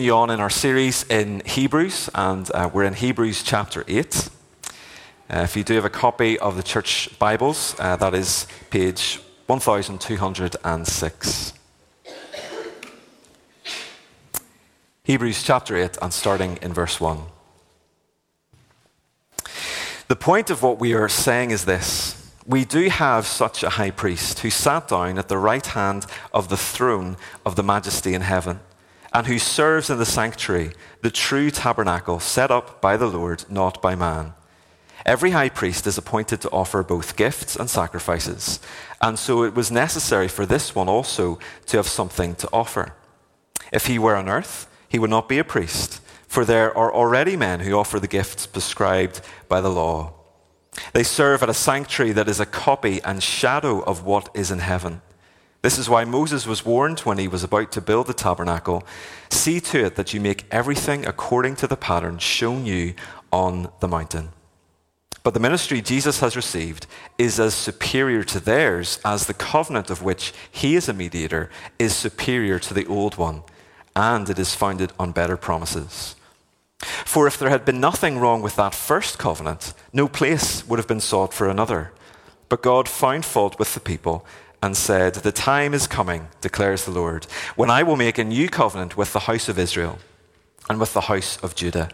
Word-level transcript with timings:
on 0.00 0.30
in 0.30 0.38
our 0.38 0.48
series 0.48 1.02
in 1.10 1.42
Hebrews, 1.44 2.08
and 2.14 2.48
uh, 2.54 2.70
we're 2.72 2.84
in 2.84 2.94
Hebrews 2.94 3.42
chapter 3.42 3.84
8. 3.88 4.28
Uh, 5.28 5.38
if 5.38 5.56
you 5.56 5.64
do 5.64 5.74
have 5.74 5.84
a 5.84 5.90
copy 5.90 6.38
of 6.38 6.56
the 6.56 6.62
church 6.62 7.18
Bibles, 7.18 7.74
uh, 7.80 7.96
that 7.96 8.14
is 8.14 8.46
page 8.70 9.18
1206. 9.46 11.52
Hebrews 15.02 15.42
chapter 15.42 15.76
8, 15.76 15.98
and 16.00 16.12
starting 16.12 16.60
in 16.62 16.72
verse 16.72 17.00
1. 17.00 17.18
The 20.06 20.14
point 20.14 20.50
of 20.50 20.62
what 20.62 20.78
we 20.78 20.94
are 20.94 21.08
saying 21.08 21.50
is 21.50 21.64
this 21.64 22.14
we 22.46 22.64
do 22.64 22.88
have 22.88 23.26
such 23.26 23.64
a 23.64 23.70
high 23.70 23.90
priest 23.90 24.38
who 24.38 24.50
sat 24.50 24.86
down 24.86 25.18
at 25.18 25.26
the 25.26 25.38
right 25.38 25.66
hand 25.66 26.06
of 26.32 26.50
the 26.50 26.56
throne 26.56 27.16
of 27.44 27.56
the 27.56 27.64
majesty 27.64 28.14
in 28.14 28.20
heaven 28.20 28.60
and 29.18 29.26
who 29.26 29.38
serves 29.40 29.90
in 29.90 29.98
the 29.98 30.06
sanctuary, 30.06 30.70
the 31.00 31.10
true 31.10 31.50
tabernacle 31.50 32.20
set 32.20 32.52
up 32.52 32.80
by 32.80 32.96
the 32.96 33.08
Lord, 33.08 33.44
not 33.50 33.82
by 33.82 33.96
man. 33.96 34.32
Every 35.04 35.32
high 35.32 35.48
priest 35.48 35.88
is 35.88 35.98
appointed 35.98 36.40
to 36.42 36.50
offer 36.50 36.84
both 36.84 37.16
gifts 37.16 37.56
and 37.56 37.68
sacrifices, 37.68 38.60
and 39.02 39.18
so 39.18 39.42
it 39.42 39.56
was 39.56 39.72
necessary 39.72 40.28
for 40.28 40.46
this 40.46 40.72
one 40.72 40.88
also 40.88 41.40
to 41.66 41.78
have 41.78 41.88
something 41.88 42.36
to 42.36 42.48
offer. 42.52 42.94
If 43.72 43.86
he 43.86 43.98
were 43.98 44.14
on 44.14 44.28
earth, 44.28 44.68
he 44.88 45.00
would 45.00 45.10
not 45.10 45.28
be 45.28 45.40
a 45.40 45.44
priest, 45.44 46.00
for 46.28 46.44
there 46.44 46.72
are 46.78 46.94
already 46.94 47.36
men 47.36 47.58
who 47.58 47.72
offer 47.72 47.98
the 47.98 48.06
gifts 48.06 48.46
prescribed 48.46 49.20
by 49.48 49.60
the 49.60 49.68
law. 49.68 50.12
They 50.92 51.02
serve 51.02 51.42
at 51.42 51.50
a 51.50 51.54
sanctuary 51.54 52.12
that 52.12 52.28
is 52.28 52.38
a 52.38 52.46
copy 52.46 53.02
and 53.02 53.20
shadow 53.20 53.80
of 53.80 54.04
what 54.04 54.28
is 54.32 54.52
in 54.52 54.60
heaven. 54.60 55.02
This 55.62 55.78
is 55.78 55.88
why 55.88 56.04
Moses 56.04 56.46
was 56.46 56.64
warned 56.64 57.00
when 57.00 57.18
he 57.18 57.28
was 57.28 57.42
about 57.42 57.72
to 57.72 57.80
build 57.80 58.06
the 58.06 58.14
tabernacle 58.14 58.84
See 59.30 59.60
to 59.60 59.84
it 59.84 59.96
that 59.96 60.12
you 60.12 60.20
make 60.20 60.46
everything 60.50 61.06
according 61.06 61.56
to 61.56 61.66
the 61.66 61.76
pattern 61.76 62.18
shown 62.18 62.66
you 62.66 62.94
on 63.32 63.70
the 63.80 63.88
mountain. 63.88 64.30
But 65.22 65.34
the 65.34 65.40
ministry 65.40 65.80
Jesus 65.80 66.20
has 66.20 66.36
received 66.36 66.86
is 67.18 67.38
as 67.38 67.54
superior 67.54 68.24
to 68.24 68.40
theirs 68.40 68.98
as 69.04 69.26
the 69.26 69.34
covenant 69.34 69.90
of 69.90 70.02
which 70.02 70.32
he 70.50 70.74
is 70.74 70.88
a 70.88 70.92
mediator 70.92 71.50
is 71.78 71.94
superior 71.94 72.58
to 72.58 72.74
the 72.74 72.86
old 72.86 73.16
one, 73.16 73.42
and 73.94 74.28
it 74.28 74.38
is 74.38 74.54
founded 74.54 74.92
on 74.98 75.12
better 75.12 75.36
promises. 75.36 76.14
For 76.78 77.26
if 77.26 77.38
there 77.38 77.50
had 77.50 77.64
been 77.64 77.80
nothing 77.80 78.18
wrong 78.18 78.42
with 78.42 78.56
that 78.56 78.74
first 78.74 79.18
covenant, 79.18 79.72
no 79.92 80.08
place 80.08 80.66
would 80.66 80.78
have 80.78 80.88
been 80.88 81.00
sought 81.00 81.34
for 81.34 81.48
another. 81.48 81.92
But 82.48 82.62
God 82.62 82.88
found 82.88 83.24
fault 83.24 83.58
with 83.58 83.74
the 83.74 83.80
people 83.80 84.26
and 84.62 84.76
said, 84.76 85.14
The 85.14 85.32
time 85.32 85.74
is 85.74 85.86
coming, 85.86 86.28
declares 86.40 86.84
the 86.84 86.90
Lord, 86.90 87.26
when 87.56 87.70
I 87.70 87.82
will 87.82 87.96
make 87.96 88.18
a 88.18 88.24
new 88.24 88.48
covenant 88.48 88.96
with 88.96 89.12
the 89.12 89.20
house 89.20 89.48
of 89.48 89.58
Israel 89.58 89.98
and 90.68 90.80
with 90.80 90.92
the 90.92 91.02
house 91.02 91.38
of 91.38 91.54
Judah. 91.54 91.90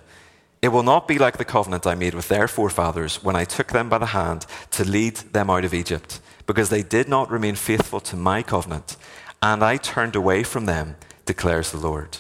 It 0.62 0.68
will 0.68 0.82
not 0.82 1.06
be 1.06 1.18
like 1.18 1.36
the 1.36 1.44
covenant 1.44 1.86
I 1.86 1.94
made 1.94 2.14
with 2.14 2.28
their 2.28 2.48
forefathers 2.48 3.22
when 3.22 3.36
I 3.36 3.44
took 3.44 3.68
them 3.68 3.90
by 3.90 3.98
the 3.98 4.06
hand 4.06 4.46
to 4.70 4.84
lead 4.84 5.16
them 5.16 5.50
out 5.50 5.64
of 5.64 5.74
Egypt, 5.74 6.20
because 6.46 6.70
they 6.70 6.82
did 6.82 7.06
not 7.06 7.30
remain 7.30 7.54
faithful 7.54 8.00
to 8.00 8.16
my 8.16 8.42
covenant, 8.42 8.96
and 9.42 9.62
I 9.62 9.76
turned 9.76 10.16
away 10.16 10.42
from 10.42 10.64
them, 10.64 10.96
declares 11.26 11.70
the 11.70 11.76
Lord. 11.76 12.16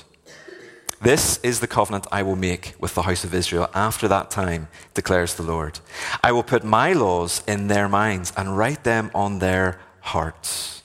This 1.00 1.38
is 1.42 1.60
the 1.60 1.66
covenant 1.66 2.06
I 2.12 2.22
will 2.22 2.36
make 2.36 2.74
with 2.78 2.94
the 2.94 3.02
house 3.02 3.24
of 3.24 3.34
Israel 3.34 3.68
after 3.74 4.08
that 4.08 4.30
time, 4.30 4.68
declares 4.94 5.34
the 5.34 5.42
Lord. 5.42 5.80
I 6.22 6.32
will 6.32 6.42
put 6.42 6.64
my 6.64 6.92
laws 6.92 7.42
in 7.46 7.68
their 7.68 7.88
minds 7.88 8.32
and 8.36 8.56
write 8.56 8.84
them 8.84 9.10
on 9.14 9.38
their 9.38 9.78
hearts. 10.04 10.82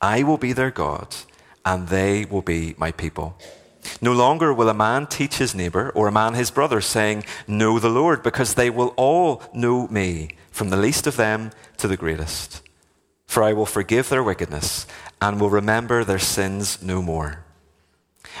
I 0.00 0.22
will 0.22 0.38
be 0.38 0.52
their 0.52 0.70
God, 0.70 1.14
and 1.64 1.88
they 1.88 2.24
will 2.24 2.42
be 2.42 2.74
my 2.78 2.92
people. 2.92 3.36
No 4.00 4.12
longer 4.12 4.54
will 4.54 4.68
a 4.68 4.74
man 4.74 5.06
teach 5.06 5.36
his 5.36 5.54
neighbor 5.54 5.90
or 5.90 6.08
a 6.08 6.12
man 6.12 6.34
his 6.34 6.50
brother, 6.50 6.80
saying, 6.80 7.24
Know 7.46 7.78
the 7.78 7.88
Lord, 7.88 8.22
because 8.22 8.54
they 8.54 8.70
will 8.70 8.94
all 8.96 9.42
know 9.52 9.88
me, 9.88 10.36
from 10.50 10.70
the 10.70 10.76
least 10.76 11.06
of 11.06 11.16
them 11.16 11.50
to 11.78 11.88
the 11.88 11.96
greatest. 11.96 12.62
For 13.26 13.42
I 13.42 13.52
will 13.52 13.66
forgive 13.66 14.08
their 14.08 14.22
wickedness 14.22 14.86
and 15.20 15.40
will 15.40 15.50
remember 15.50 16.04
their 16.04 16.18
sins 16.18 16.82
no 16.82 17.02
more. 17.02 17.44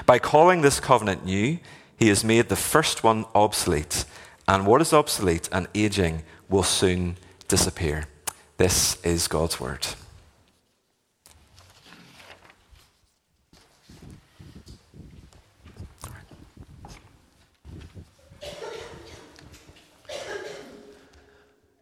By 0.06 0.18
calling 0.18 0.62
this 0.62 0.80
covenant 0.80 1.24
new, 1.24 1.58
he 1.96 2.08
has 2.08 2.24
made 2.24 2.48
the 2.48 2.56
first 2.56 3.04
one 3.04 3.24
obsolete, 3.34 4.04
and 4.46 4.66
what 4.66 4.80
is 4.80 4.92
obsolete 4.92 5.48
and 5.52 5.68
aging 5.74 6.22
will 6.48 6.62
soon 6.62 7.16
disappear. 7.48 8.06
This 8.56 9.00
is 9.02 9.28
God's 9.28 9.58
word. 9.60 9.86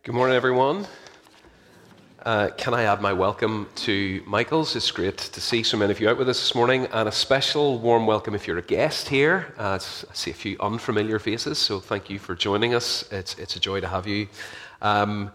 Good 0.03 0.15
morning, 0.15 0.35
everyone. 0.35 0.87
Uh, 2.25 2.49
can 2.57 2.73
I 2.73 2.85
add 2.85 3.03
my 3.03 3.13
welcome 3.13 3.69
to 3.75 4.23
Michael's? 4.27 4.75
It's 4.75 4.91
great 4.91 5.19
to 5.19 5.41
see 5.43 5.63
so 5.63 5.77
many 5.77 5.93
of 5.93 6.01
you 6.01 6.09
out 6.09 6.17
with 6.17 6.27
us 6.27 6.41
this 6.41 6.55
morning, 6.55 6.87
and 6.87 7.07
a 7.07 7.13
special 7.13 7.79
warm 7.79 8.07
welcome 8.07 8.35
if 8.35 8.47
you're 8.47 8.57
a 8.57 8.63
guest 8.63 9.11
here. 9.11 9.53
Uh, 9.59 9.79
I 9.79 10.15
see 10.15 10.31
a 10.31 10.35
few 10.35 10.57
unfamiliar 10.59 11.19
faces, 11.19 11.59
so 11.59 11.81
thank 11.81 12.09
you 12.09 12.19
for 12.19 12.35
joining 12.35 12.73
us. 12.73 13.13
It's, 13.13 13.35
it's 13.35 13.57
a 13.57 13.61
joy 13.61 13.83
to 13.83 13.89
have 13.89 14.07
you. 14.07 14.27
Um, 14.81 15.33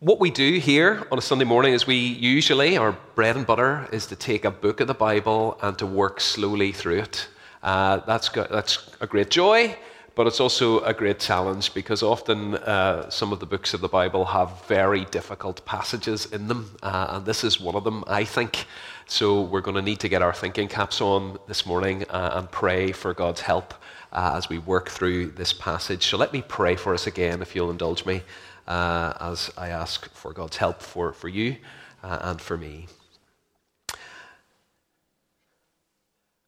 what 0.00 0.20
we 0.20 0.30
do 0.30 0.58
here 0.58 1.06
on 1.10 1.16
a 1.16 1.22
Sunday 1.22 1.46
morning 1.46 1.72
is 1.72 1.86
we 1.86 1.96
usually, 1.96 2.76
our 2.76 2.92
bread 3.14 3.34
and 3.34 3.46
butter 3.46 3.88
is 3.92 4.04
to 4.08 4.16
take 4.16 4.44
a 4.44 4.50
book 4.50 4.80
of 4.80 4.88
the 4.88 4.94
Bible 4.94 5.56
and 5.62 5.78
to 5.78 5.86
work 5.86 6.20
slowly 6.20 6.70
through 6.70 6.98
it. 6.98 7.28
Uh, 7.62 8.00
that's, 8.06 8.28
got, 8.28 8.50
that's 8.50 8.90
a 9.00 9.06
great 9.06 9.30
joy. 9.30 9.74
But 10.16 10.26
it's 10.26 10.40
also 10.40 10.80
a 10.80 10.94
great 10.94 11.20
challenge 11.20 11.74
because 11.74 12.02
often 12.02 12.54
uh, 12.54 13.10
some 13.10 13.34
of 13.34 13.38
the 13.38 13.44
books 13.44 13.74
of 13.74 13.82
the 13.82 13.88
Bible 13.88 14.24
have 14.24 14.66
very 14.66 15.04
difficult 15.04 15.62
passages 15.66 16.24
in 16.32 16.48
them. 16.48 16.74
Uh, 16.82 17.08
and 17.10 17.26
this 17.26 17.44
is 17.44 17.60
one 17.60 17.74
of 17.74 17.84
them, 17.84 18.02
I 18.06 18.24
think. 18.24 18.64
So 19.04 19.42
we're 19.42 19.60
going 19.60 19.74
to 19.74 19.82
need 19.82 20.00
to 20.00 20.08
get 20.08 20.22
our 20.22 20.32
thinking 20.32 20.68
caps 20.68 21.02
on 21.02 21.38
this 21.46 21.66
morning 21.66 22.04
uh, 22.04 22.30
and 22.36 22.50
pray 22.50 22.92
for 22.92 23.12
God's 23.12 23.42
help 23.42 23.74
uh, 24.10 24.32
as 24.34 24.48
we 24.48 24.58
work 24.58 24.88
through 24.88 25.32
this 25.32 25.52
passage. 25.52 26.06
So 26.06 26.16
let 26.16 26.32
me 26.32 26.42
pray 26.48 26.76
for 26.76 26.94
us 26.94 27.06
again, 27.06 27.42
if 27.42 27.54
you'll 27.54 27.70
indulge 27.70 28.06
me, 28.06 28.22
uh, 28.66 29.12
as 29.20 29.50
I 29.58 29.68
ask 29.68 30.10
for 30.14 30.32
God's 30.32 30.56
help 30.56 30.80
for, 30.80 31.12
for 31.12 31.28
you 31.28 31.56
uh, 32.02 32.20
and 32.22 32.40
for 32.40 32.56
me. 32.56 32.86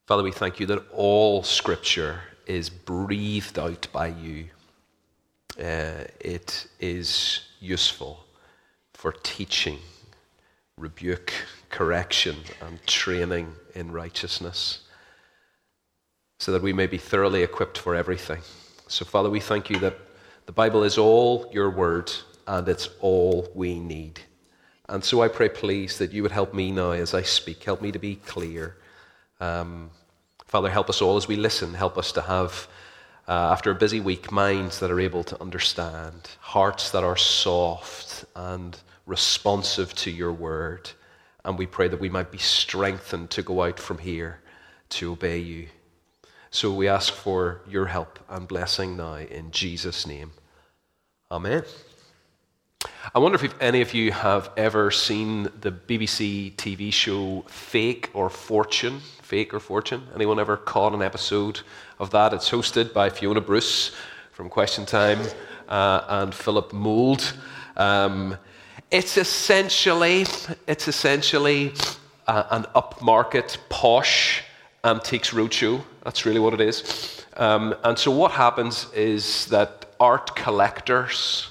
Father, 0.07 0.23
we 0.23 0.33
thank 0.33 0.59
you 0.59 0.65
that 0.65 0.83
all 0.91 1.43
Scripture 1.43 2.23
is 2.49 2.71
breathed 2.71 3.59
out 3.59 3.87
by 3.93 4.09
you. 4.09 4.47
Uh, 5.59 6.05
it 6.21 6.67
is 6.81 7.43
useful 7.61 8.25
for 8.95 9.13
teaching, 9.23 9.79
rebuke, 10.77 11.33
correction, 11.71 12.37
and 12.61 12.85
training 12.87 13.55
in 13.75 13.93
righteousness, 13.93 14.81
so 16.39 16.53
that 16.53 16.63
we 16.63 16.73
may 16.73 16.87
be 16.87 16.99
thoroughly 16.99 17.43
equipped 17.43 17.79
for 17.79 17.95
everything. 17.95 18.41
So, 18.89 19.05
Father, 19.05 19.29
we 19.29 19.41
thank 19.41 19.69
you 19.69 19.79
that 19.81 19.99
the 20.47 20.53
Bible 20.53 20.83
is 20.83 20.97
all 20.97 21.51
your 21.53 21.71
word 21.71 22.11
and 22.47 22.67
it's 22.69 22.89
all 23.01 23.49
we 23.55 23.79
need. 23.79 24.21
And 24.89 25.05
so 25.05 25.21
I 25.21 25.29
pray, 25.29 25.51
please, 25.51 25.99
that 25.99 26.13
you 26.13 26.23
would 26.23 26.33
help 26.33 26.55
me 26.55 26.71
now 26.71 26.93
as 26.93 27.13
I 27.13 27.21
speak. 27.21 27.63
Help 27.63 27.83
me 27.83 27.93
to 27.93 27.99
be 27.99 28.17
clear. 28.17 28.77
Um, 29.39 29.91
Father, 30.49 30.71
help 30.71 30.89
us 30.89 31.03
all 31.03 31.19
as 31.19 31.29
we 31.29 31.37
listen. 31.37 31.75
Help 31.75 31.99
us 31.99 32.11
to 32.13 32.23
have, 32.23 32.69
uh, 33.29 33.53
after 33.53 33.71
a 33.71 33.75
busy 33.75 34.01
week, 34.01 34.33
minds 34.33 34.81
that 34.81 34.91
are 34.91 34.99
able 34.99 35.23
to 35.25 35.39
understand, 35.43 36.27
hearts 36.41 36.91
that 36.91 37.05
are 37.05 37.19
soft 37.19 38.25
and 38.35 38.81
responsive 39.05 39.95
to 39.97 40.11
your 40.11 40.33
word. 40.33 40.91
And 41.45 41.59
we 41.59 41.67
pray 41.67 41.89
that 41.89 42.01
we 42.01 42.09
might 42.09 42.33
be 42.33 42.39
strengthened 42.39 43.29
to 43.31 43.43
go 43.43 43.63
out 43.63 43.79
from 43.79 43.99
here 43.99 44.41
to 44.89 45.13
obey 45.13 45.39
you. 45.39 45.69
So 46.51 46.73
we 46.73 46.89
ask 46.89 47.13
for 47.13 47.61
your 47.69 47.85
help 47.85 48.19
and 48.31 48.49
blessing 48.49 48.97
now 48.97 49.17
in 49.17 49.51
Jesus' 49.51 50.07
name. 50.07 50.33
Amen. 51.31 51.63
I 53.15 53.19
wonder 53.19 53.45
if 53.45 53.55
any 53.61 53.83
of 53.83 53.93
you 53.93 54.13
have 54.13 54.51
ever 54.57 54.91
seen 54.91 55.43
the 55.61 55.71
BBC 55.71 56.55
TV 56.57 56.91
show 56.91 57.45
Fake 57.49 58.11
or 58.15 58.31
Fortune. 58.31 59.03
Fake 59.29 59.53
or 59.53 59.61
Fortune? 59.61 60.09
Anyone 60.15 60.41
ever 60.41 60.57
caught 60.57 60.95
an 60.95 61.03
episode 61.03 61.61
of 61.99 62.13
that? 62.13 62.33
It's 62.33 62.49
hosted 62.49 62.95
by 62.95 63.11
Fiona 63.11 63.43
Bruce 63.43 63.95
from 64.33 64.49
Question 64.49 64.87
Time 64.87 65.19
uh, 65.69 66.01
and 66.09 66.35
Philip 66.35 66.73
Mould. 66.73 67.35
Um, 67.77 68.39
it's 68.91 69.19
essentially, 69.19 70.25
it's 70.67 70.89
essentially 70.89 71.75
uh, 72.27 72.45
an 72.53 72.65
upmarket, 72.75 73.59
posh 73.69 74.45
antiques 74.83 75.33
roadshow. 75.33 75.85
That's 76.05 76.25
really 76.25 76.41
what 76.41 76.55
it 76.55 76.63
is. 76.63 77.27
Um, 77.37 77.75
and 77.85 77.99
so 77.99 78.11
what 78.11 78.31
happens 78.31 78.91
is 78.95 79.45
that 79.49 79.95
art 80.01 80.37
collectors 80.37 81.51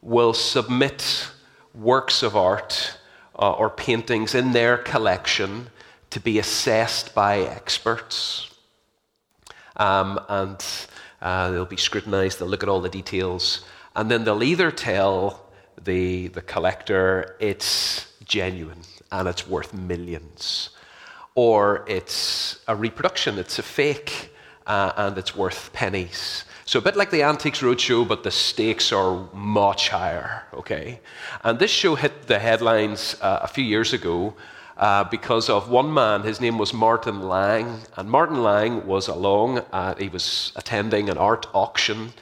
will 0.00 0.32
submit 0.32 1.26
works 1.74 2.22
of 2.22 2.36
art 2.36 2.98
uh, 3.36 3.50
or 3.50 3.68
paintings 3.68 4.36
in 4.36 4.52
their 4.52 4.78
collection 4.78 5.70
to 6.10 6.20
be 6.20 6.38
assessed 6.38 7.14
by 7.14 7.38
experts. 7.38 8.50
Um, 9.76 10.20
and 10.28 10.64
uh, 11.22 11.50
they'll 11.50 11.64
be 11.64 11.76
scrutinized, 11.76 12.38
they'll 12.38 12.48
look 12.48 12.62
at 12.62 12.68
all 12.68 12.80
the 12.80 12.88
details, 12.88 13.64
and 13.96 14.10
then 14.10 14.24
they'll 14.24 14.42
either 14.42 14.70
tell 14.70 15.46
the, 15.82 16.28
the 16.28 16.42
collector 16.42 17.36
it's 17.40 18.12
genuine 18.24 18.82
and 19.10 19.28
it's 19.28 19.46
worth 19.48 19.72
millions, 19.74 20.70
or 21.34 21.84
it's 21.88 22.60
a 22.68 22.76
reproduction, 22.76 23.38
it's 23.38 23.58
a 23.58 23.62
fake, 23.62 24.32
uh, 24.66 24.92
and 24.96 25.18
it's 25.18 25.34
worth 25.34 25.72
pennies. 25.72 26.44
So 26.64 26.78
a 26.78 26.82
bit 26.82 26.94
like 26.94 27.10
the 27.10 27.24
Antiques 27.24 27.60
Roadshow, 27.60 28.06
but 28.06 28.22
the 28.22 28.30
stakes 28.30 28.92
are 28.92 29.28
much 29.32 29.88
higher, 29.88 30.44
okay? 30.54 31.00
And 31.42 31.58
this 31.58 31.70
show 31.70 31.96
hit 31.96 32.28
the 32.28 32.38
headlines 32.38 33.16
uh, 33.20 33.40
a 33.42 33.48
few 33.48 33.64
years 33.64 33.92
ago 33.92 34.34
uh, 34.80 35.04
because 35.04 35.50
of 35.50 35.68
one 35.68 35.92
man. 35.92 36.22
His 36.22 36.40
name 36.40 36.56
was 36.56 36.72
Martin 36.72 37.28
Lang. 37.28 37.80
And 37.96 38.10
Martin 38.10 38.42
Lang 38.42 38.86
was 38.86 39.08
along, 39.08 39.58
uh, 39.72 39.94
he 39.96 40.08
was 40.08 40.52
attending 40.56 41.10
an 41.10 41.18
art 41.18 41.46
auction. 41.52 42.14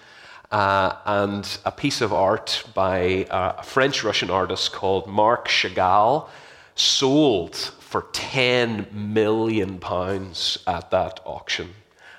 Uh, 0.51 0.97
and 1.05 1.59
a 1.65 1.71
piece 1.71 2.01
of 2.01 2.13
art 2.13 2.65
by 2.75 3.27
a 3.31 3.63
French 3.63 4.03
Russian 4.03 4.31
artist 4.31 4.73
called 4.73 5.07
Marc 5.07 5.47
Chagall 5.47 6.29
sold 6.75 7.55
for 7.55 8.07
10 8.13 8.87
million 8.93 9.79
pounds 9.79 10.59
at 10.67 10.91
that 10.91 11.21
auction. 11.25 11.69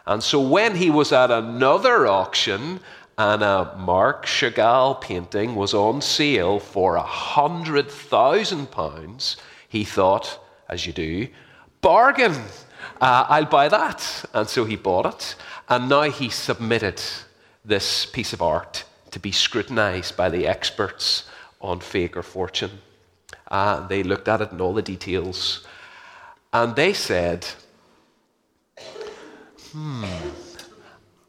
And 0.06 0.24
so 0.24 0.40
when 0.40 0.76
he 0.76 0.90
was 0.90 1.12
at 1.12 1.32
another 1.32 2.08
auction 2.08 2.80
and 3.18 3.44
a 3.44 3.76
Marc 3.78 4.26
Chagall 4.26 5.02
painting 5.02 5.56
was 5.56 5.74
on 5.74 6.02
sale 6.02 6.60
for 6.60 6.96
a 6.96 7.04
hundred 7.04 7.90
thousand 7.92 8.72
pounds, 8.72 9.38
he 9.70 9.86
thought, 9.86 10.40
as 10.68 10.86
you 10.86 10.92
do, 10.92 11.28
bargain, 11.82 12.34
uh, 13.00 13.26
I'll 13.30 13.46
buy 13.46 13.70
that. 13.70 14.26
And 14.34 14.48
so 14.50 14.66
he 14.66 14.76
bought 14.76 15.06
it. 15.06 15.36
And 15.70 15.88
now 15.88 16.10
he 16.10 16.30
submitted 16.30 17.02
this 17.64 18.06
piece 18.06 18.34
of 18.34 18.42
art 18.42 18.84
to 19.12 19.20
be 19.20 19.32
scrutinized 19.32 20.18
by 20.18 20.30
the 20.30 20.48
experts 20.48 21.30
on 21.62 21.80
fake 21.80 22.18
or 22.18 22.24
fortune. 22.24 22.80
Uh, 23.50 23.88
they 23.88 24.04
looked 24.04 24.28
at 24.28 24.42
it 24.42 24.52
and 24.52 24.60
all 24.60 24.74
the 24.74 24.82
details. 24.82 25.66
And 26.52 26.76
they 26.76 26.94
said, 26.94 27.48
hmm, 29.72 30.06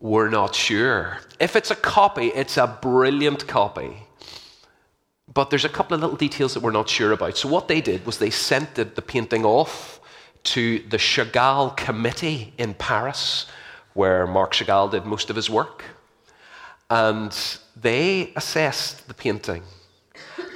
we're 0.00 0.30
not 0.30 0.54
sure. 0.54 1.18
If 1.38 1.56
it's 1.56 1.70
a 1.70 1.76
copy, 1.76 2.28
it's 2.28 2.56
a 2.56 2.78
brilliant 2.80 3.46
copy. 3.46 4.06
But 5.32 5.50
there's 5.50 5.64
a 5.64 5.68
couple 5.68 5.94
of 5.94 6.00
little 6.00 6.16
details 6.16 6.54
that 6.54 6.62
we're 6.62 6.72
not 6.72 6.88
sure 6.88 7.12
about. 7.12 7.36
So, 7.36 7.48
what 7.48 7.68
they 7.68 7.80
did 7.80 8.04
was 8.04 8.18
they 8.18 8.30
sent 8.30 8.74
the, 8.74 8.84
the 8.84 9.02
painting 9.02 9.44
off 9.44 10.00
to 10.42 10.80
the 10.88 10.96
Chagall 10.96 11.76
Committee 11.76 12.52
in 12.58 12.74
Paris, 12.74 13.46
where 13.94 14.26
Marc 14.26 14.52
Chagall 14.52 14.90
did 14.90 15.04
most 15.04 15.30
of 15.30 15.36
his 15.36 15.48
work. 15.48 15.84
And 16.88 17.36
they 17.76 18.32
assessed 18.34 19.06
the 19.06 19.14
painting 19.14 19.62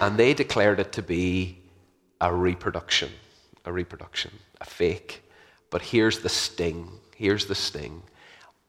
and 0.00 0.16
they 0.16 0.34
declared 0.34 0.80
it 0.80 0.92
to 0.92 1.02
be 1.02 1.58
a 2.20 2.34
reproduction, 2.34 3.10
a 3.64 3.72
reproduction, 3.72 4.32
a 4.60 4.64
fake. 4.64 5.22
But 5.70 5.82
here's 5.82 6.20
the 6.20 6.28
sting 6.28 6.90
here's 7.16 7.46
the 7.46 7.54
sting. 7.54 8.02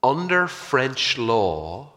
Under 0.03 0.47
French 0.47 1.17
law, 1.17 1.93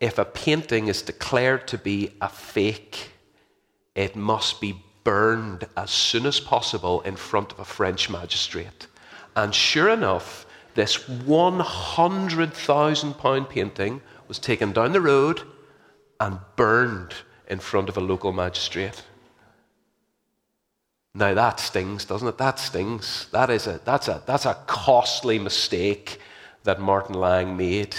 if 0.00 0.18
a 0.18 0.24
painting 0.24 0.88
is 0.88 1.02
declared 1.02 1.66
to 1.68 1.78
be 1.78 2.12
a 2.20 2.28
fake, 2.28 3.11
it 3.94 4.16
must 4.16 4.60
be 4.60 4.82
burned 5.04 5.66
as 5.76 5.90
soon 5.90 6.26
as 6.26 6.40
possible 6.40 7.00
in 7.02 7.16
front 7.16 7.52
of 7.52 7.58
a 7.58 7.64
French 7.64 8.08
magistrate. 8.08 8.86
And 9.36 9.54
sure 9.54 9.88
enough, 9.88 10.46
this 10.74 10.96
£100,000 10.98 13.48
painting 13.48 14.00
was 14.28 14.38
taken 14.38 14.72
down 14.72 14.92
the 14.92 15.00
road 15.00 15.40
and 16.20 16.38
burned 16.56 17.14
in 17.48 17.58
front 17.58 17.88
of 17.88 17.96
a 17.96 18.00
local 18.00 18.32
magistrate. 18.32 19.02
Now 21.14 21.34
that 21.34 21.60
stings, 21.60 22.06
doesn't 22.06 22.28
it? 22.28 22.38
That 22.38 22.58
stings. 22.58 23.26
That 23.32 23.50
is 23.50 23.66
a, 23.66 23.78
that's, 23.84 24.08
a, 24.08 24.22
that's 24.24 24.46
a 24.46 24.56
costly 24.66 25.38
mistake 25.38 26.18
that 26.64 26.80
Martin 26.80 27.16
Lang 27.16 27.54
made. 27.56 27.94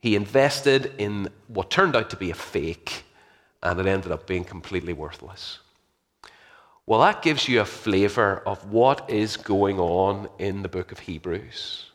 He 0.00 0.14
invested 0.14 0.92
in 0.98 1.30
what 1.48 1.70
turned 1.70 1.96
out 1.96 2.10
to 2.10 2.16
be 2.16 2.30
a 2.30 2.34
fake, 2.34 3.04
and 3.62 3.78
it 3.80 3.86
ended 3.86 4.12
up 4.12 4.26
being 4.26 4.44
completely 4.44 4.92
worthless. 4.92 5.58
Well, 6.86 7.00
that 7.00 7.22
gives 7.22 7.48
you 7.48 7.60
a 7.60 7.64
flavor 7.64 8.42
of 8.46 8.70
what 8.70 9.08
is 9.08 9.36
going 9.36 9.78
on 9.78 10.28
in 10.38 10.62
the 10.62 10.68
book 10.68 10.90
of 10.90 11.00
Hebrews. 11.00 11.86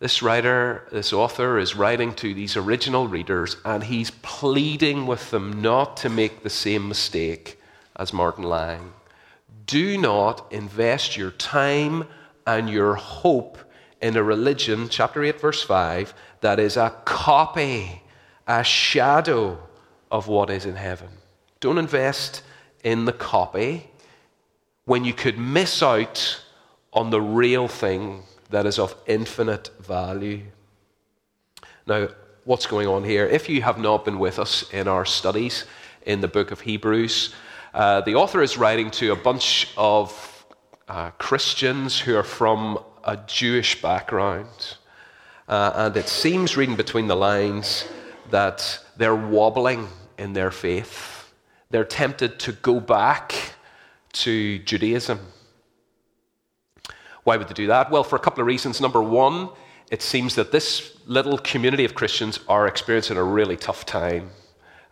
This 0.00 0.22
writer, 0.22 0.86
this 0.90 1.12
author, 1.12 1.58
is 1.58 1.76
writing 1.76 2.14
to 2.14 2.34
these 2.34 2.56
original 2.56 3.06
readers, 3.06 3.56
and 3.64 3.84
he's 3.84 4.10
pleading 4.22 5.06
with 5.06 5.30
them 5.30 5.62
not 5.62 5.96
to 5.98 6.08
make 6.08 6.42
the 6.42 6.50
same 6.50 6.88
mistake 6.88 7.60
as 7.96 8.12
Martin 8.12 8.44
Lang. 8.44 8.92
Do 9.66 9.98
not 9.98 10.50
invest 10.50 11.16
your 11.16 11.30
time 11.30 12.04
and 12.46 12.68
your 12.68 12.94
hope 12.94 13.58
in 14.00 14.16
a 14.16 14.22
religion, 14.22 14.88
chapter 14.88 15.22
8, 15.22 15.40
verse 15.40 15.62
5, 15.62 16.14
that 16.40 16.58
is 16.58 16.76
a 16.76 16.94
copy, 17.04 18.02
a 18.46 18.64
shadow 18.64 19.58
of 20.10 20.28
what 20.28 20.50
is 20.50 20.66
in 20.66 20.76
heaven. 20.76 21.08
Don't 21.60 21.78
invest 21.78 22.42
in 22.82 23.04
the 23.04 23.12
copy 23.12 23.90
when 24.84 25.04
you 25.04 25.12
could 25.12 25.38
miss 25.38 25.82
out 25.82 26.42
on 26.92 27.10
the 27.10 27.20
real 27.20 27.68
thing 27.68 28.22
that 28.50 28.66
is 28.66 28.78
of 28.78 28.94
infinite 29.06 29.70
value. 29.80 30.42
Now, 31.86 32.08
what's 32.44 32.66
going 32.66 32.88
on 32.88 33.04
here? 33.04 33.26
If 33.26 33.48
you 33.48 33.62
have 33.62 33.78
not 33.78 34.04
been 34.04 34.18
with 34.18 34.38
us 34.38 34.68
in 34.72 34.88
our 34.88 35.04
studies 35.04 35.64
in 36.06 36.20
the 36.20 36.28
book 36.28 36.50
of 36.50 36.60
Hebrews, 36.60 37.34
uh, 37.72 38.00
the 38.00 38.16
author 38.16 38.42
is 38.42 38.56
writing 38.56 38.90
to 38.92 39.12
a 39.12 39.16
bunch 39.16 39.72
of 39.76 40.44
uh, 40.88 41.10
Christians 41.12 42.00
who 42.00 42.16
are 42.16 42.24
from 42.24 42.78
a 43.04 43.16
Jewish 43.16 43.80
background. 43.80 44.76
Uh, 45.48 45.72
and 45.74 45.96
it 45.96 46.08
seems, 46.08 46.56
reading 46.56 46.76
between 46.76 47.06
the 47.06 47.16
lines, 47.16 47.84
that 48.30 48.78
they're 48.96 49.14
wobbling 49.14 49.88
in 50.20 50.34
their 50.34 50.50
faith. 50.50 51.32
They're 51.70 51.84
tempted 51.84 52.38
to 52.40 52.52
go 52.52 52.78
back 52.78 53.34
to 54.12 54.58
Judaism. 54.60 55.18
Why 57.24 57.36
would 57.36 57.48
they 57.48 57.54
do 57.54 57.68
that? 57.68 57.90
Well, 57.90 58.04
for 58.04 58.16
a 58.16 58.18
couple 58.18 58.40
of 58.40 58.46
reasons. 58.46 58.80
Number 58.80 59.02
one, 59.02 59.48
it 59.90 60.02
seems 60.02 60.34
that 60.34 60.52
this 60.52 60.98
little 61.06 61.38
community 61.38 61.84
of 61.84 61.94
Christians 61.94 62.40
are 62.48 62.66
experiencing 62.66 63.16
a 63.16 63.24
really 63.24 63.56
tough 63.56 63.84
time. 63.86 64.30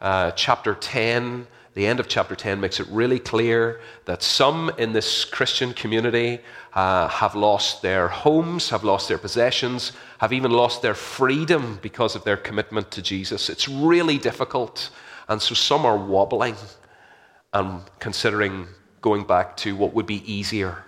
Uh, 0.00 0.30
chapter 0.32 0.74
10 0.74 1.46
the 1.78 1.86
end 1.86 2.00
of 2.00 2.08
chapter 2.08 2.34
10 2.34 2.60
makes 2.60 2.80
it 2.80 2.88
really 2.88 3.20
clear 3.20 3.80
that 4.04 4.20
some 4.20 4.68
in 4.78 4.92
this 4.92 5.24
Christian 5.24 5.72
community 5.72 6.40
uh, 6.74 7.06
have 7.06 7.36
lost 7.36 7.82
their 7.82 8.08
homes, 8.08 8.70
have 8.70 8.82
lost 8.82 9.06
their 9.06 9.16
possessions, 9.16 9.92
have 10.18 10.32
even 10.32 10.50
lost 10.50 10.82
their 10.82 10.94
freedom 10.94 11.78
because 11.80 12.16
of 12.16 12.24
their 12.24 12.36
commitment 12.36 12.90
to 12.90 13.00
Jesus. 13.00 13.48
It's 13.48 13.68
really 13.68 14.18
difficult. 14.18 14.90
And 15.28 15.40
so 15.40 15.54
some 15.54 15.84
are 15.84 15.96
wobbling 15.96 16.56
and 17.52 17.82
considering 17.98 18.66
going 19.00 19.24
back 19.24 19.56
to 19.58 19.76
what 19.76 19.94
would 19.94 20.06
be 20.06 20.22
easier 20.30 20.84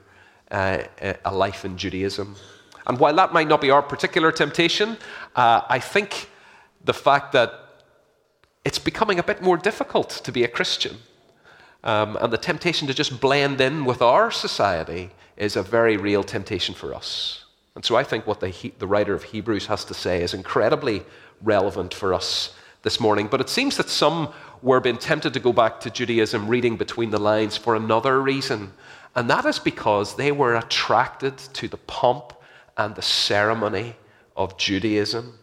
uh, 0.51 0.83
a 1.25 1.35
life 1.35 1.65
in 1.65 1.77
Judaism. 1.77 2.37
And 2.87 2.99
while 2.99 3.15
that 3.15 3.33
might 3.33 3.49
not 3.49 3.61
be 3.61 3.71
our 3.71 3.83
particular 3.83 4.33
temptation, 4.33 4.97
uh, 5.37 5.63
I 5.69 5.79
think 5.79 6.29
the 6.85 6.93
fact 6.93 7.33
that 7.33 7.53
it's 8.65 8.79
becoming 8.79 9.19
a 9.19 9.23
bit 9.23 9.43
more 9.43 9.57
difficult 9.57 10.11
to 10.11 10.33
be 10.33 10.45
a 10.45 10.49
Christian. 10.49 10.97
Um, 11.85 12.17
and 12.21 12.33
the 12.33 12.39
temptation 12.39 12.87
to 12.89 12.95
just 12.95 13.21
blend 13.21 13.61
in 13.61 13.85
with 13.85 14.03
our 14.03 14.31
society 14.31 15.11
is 15.37 15.57
a 15.57 15.63
very 15.63 15.97
real 15.97 16.23
temptation 16.23 16.75
for 16.75 16.95
us. 16.95 17.45
And 17.75 17.85
so 17.85 17.97
I 17.97 18.05
think 18.05 18.27
what 18.27 18.41
the, 18.41 18.73
the 18.79 18.87
writer 18.87 19.15
of 19.15 19.23
Hebrews 19.23 19.67
has 19.67 19.85
to 19.87 19.95
say 19.95 20.23
is 20.23 20.35
incredibly 20.35 21.03
relevant 21.41 21.95
for 21.95 22.13
us 22.13 22.55
this 22.83 23.01
morning. 23.01 23.29
But 23.29 23.41
it 23.41 23.49
seems 23.49 23.77
that 23.77 23.89
some 23.89 24.29
were 24.63 24.81
being 24.81 24.99
tempted 24.99 25.35
to 25.35 25.41
go 25.41 25.53
back 25.53 25.81
to 25.81 25.91
Judaism, 25.91 26.49
reading 26.49 26.77
between 26.77 27.11
the 27.11 27.19
lines, 27.19 27.57
for 27.57 27.75
another 27.75 28.21
reason. 28.21 28.73
And 29.15 29.29
that 29.31 29.45
is 29.45 29.59
because 29.59 30.17
they 30.17 30.33
were 30.33 30.57
attracted 30.57 31.37
to 31.55 31.69
the 31.69 31.77
pomp 31.77 32.33
and 32.77 32.95
the 32.95 33.03
ceremony 33.03 33.97
of 34.37 34.57
Judaism. 34.57 35.39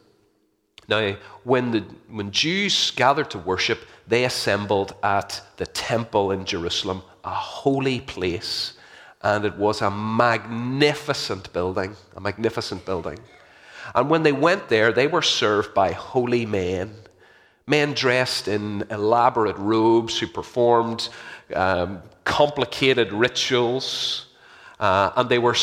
Now, 0.87 1.17
when, 1.43 1.71
the, 1.71 1.79
when 2.09 2.31
Jews 2.31 2.91
gathered 2.91 3.29
to 3.31 3.39
worship, 3.39 3.85
they 4.07 4.23
assembled 4.23 4.95
at 5.03 5.41
the 5.57 5.65
temple 5.65 6.31
in 6.31 6.45
Jerusalem, 6.45 7.03
a 7.25 7.33
holy 7.33 7.99
place. 7.99 8.73
And 9.21 9.43
it 9.43 9.57
was 9.57 9.81
a 9.81 9.91
magnificent 9.91 11.51
building, 11.51 11.95
a 12.15 12.21
magnificent 12.21 12.85
building. 12.85 13.19
And 13.93 14.09
when 14.09 14.23
they 14.23 14.31
went 14.31 14.69
there, 14.69 14.93
they 14.93 15.07
were 15.07 15.21
served 15.21 15.73
by 15.73 15.91
holy 15.91 16.45
men, 16.45 16.93
men 17.67 17.93
dressed 17.93 18.47
in 18.47 18.83
elaborate 18.89 19.57
robes 19.57 20.17
who 20.17 20.25
performed 20.25 21.09
um, 21.53 22.01
complicated 22.23 23.11
rituals. 23.11 24.27
Uh, 24.79 25.11
and 25.17 25.29
they 25.29 25.39
were 25.39 25.55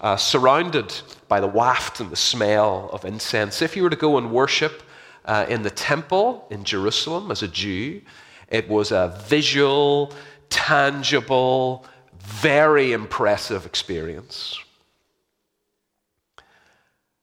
uh, 0.00 0.16
surrounded 0.16 0.92
by 1.28 1.40
the 1.40 1.46
waft 1.46 2.00
and 2.00 2.10
the 2.10 2.16
smell 2.16 2.90
of 2.92 3.04
incense. 3.04 3.62
If 3.62 3.76
you 3.76 3.84
were 3.84 3.90
to 3.90 3.96
go 3.96 4.18
and 4.18 4.30
worship 4.32 4.82
uh, 5.24 5.46
in 5.48 5.62
the 5.62 5.70
temple 5.70 6.46
in 6.50 6.64
Jerusalem 6.64 7.30
as 7.30 7.42
a 7.42 7.48
Jew, 7.48 8.02
it 8.48 8.68
was 8.68 8.92
a 8.92 9.18
visual, 9.26 10.12
tangible, 10.50 11.86
very 12.18 12.92
impressive 12.92 13.64
experience. 13.64 14.58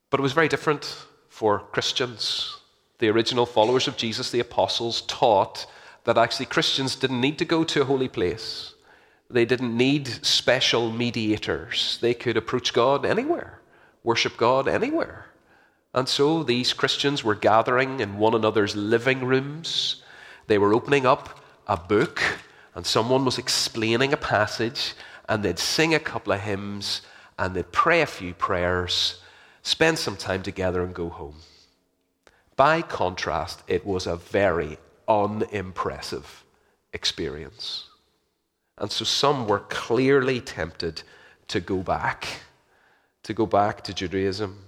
But 0.09 0.19
it 0.19 0.23
was 0.23 0.33
very 0.33 0.47
different 0.47 1.05
for 1.29 1.59
Christians. 1.59 2.60
The 3.01 3.09
original 3.09 3.47
followers 3.47 3.87
of 3.87 3.97
Jesus, 3.97 4.29
the 4.29 4.41
apostles, 4.41 5.01
taught 5.01 5.65
that 6.03 6.19
actually 6.19 6.45
Christians 6.45 6.95
didn't 6.95 7.19
need 7.19 7.39
to 7.39 7.45
go 7.45 7.63
to 7.63 7.81
a 7.81 7.85
holy 7.85 8.07
place. 8.07 8.75
They 9.27 9.43
didn't 9.43 9.75
need 9.75 10.23
special 10.23 10.91
mediators. 10.91 11.97
They 11.99 12.13
could 12.13 12.37
approach 12.37 12.73
God 12.73 13.03
anywhere, 13.03 13.59
worship 14.03 14.37
God 14.37 14.67
anywhere. 14.67 15.25
And 15.95 16.07
so 16.07 16.43
these 16.43 16.73
Christians 16.73 17.23
were 17.23 17.33
gathering 17.33 18.01
in 18.01 18.19
one 18.19 18.35
another's 18.35 18.75
living 18.75 19.25
rooms. 19.25 20.03
They 20.45 20.59
were 20.59 20.71
opening 20.71 21.07
up 21.07 21.39
a 21.65 21.77
book, 21.77 22.21
and 22.75 22.85
someone 22.85 23.25
was 23.25 23.39
explaining 23.39 24.13
a 24.13 24.17
passage, 24.17 24.93
and 25.27 25.41
they'd 25.41 25.57
sing 25.57 25.95
a 25.95 25.99
couple 25.99 26.33
of 26.33 26.41
hymns, 26.41 27.01
and 27.39 27.55
they'd 27.55 27.71
pray 27.71 28.03
a 28.03 28.05
few 28.05 28.35
prayers, 28.35 29.19
spend 29.63 29.97
some 29.97 30.17
time 30.17 30.43
together, 30.43 30.83
and 30.83 30.93
go 30.93 31.09
home. 31.09 31.37
By 32.61 32.83
contrast, 32.83 33.63
it 33.67 33.87
was 33.87 34.05
a 34.05 34.17
very 34.17 34.77
unimpressive 35.07 36.43
experience. 36.93 37.87
And 38.77 38.91
so 38.91 39.03
some 39.03 39.47
were 39.47 39.61
clearly 39.61 40.39
tempted 40.41 41.01
to 41.47 41.59
go 41.59 41.77
back, 41.77 42.27
to 43.23 43.33
go 43.33 43.47
back 43.47 43.83
to 43.85 43.95
Judaism. 43.95 44.63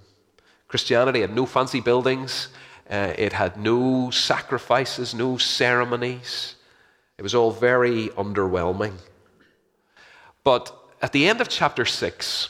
Christianity 0.66 1.20
had 1.20 1.36
no 1.36 1.46
fancy 1.46 1.80
buildings, 1.80 2.48
uh, 2.90 3.12
it 3.16 3.32
had 3.32 3.56
no 3.56 4.10
sacrifices, 4.10 5.14
no 5.14 5.38
ceremonies. 5.38 6.56
It 7.16 7.22
was 7.22 7.36
all 7.36 7.52
very 7.52 8.08
underwhelming. 8.18 8.96
But 10.42 10.76
at 11.00 11.12
the 11.12 11.28
end 11.28 11.40
of 11.40 11.48
chapter 11.48 11.84
6, 11.84 12.48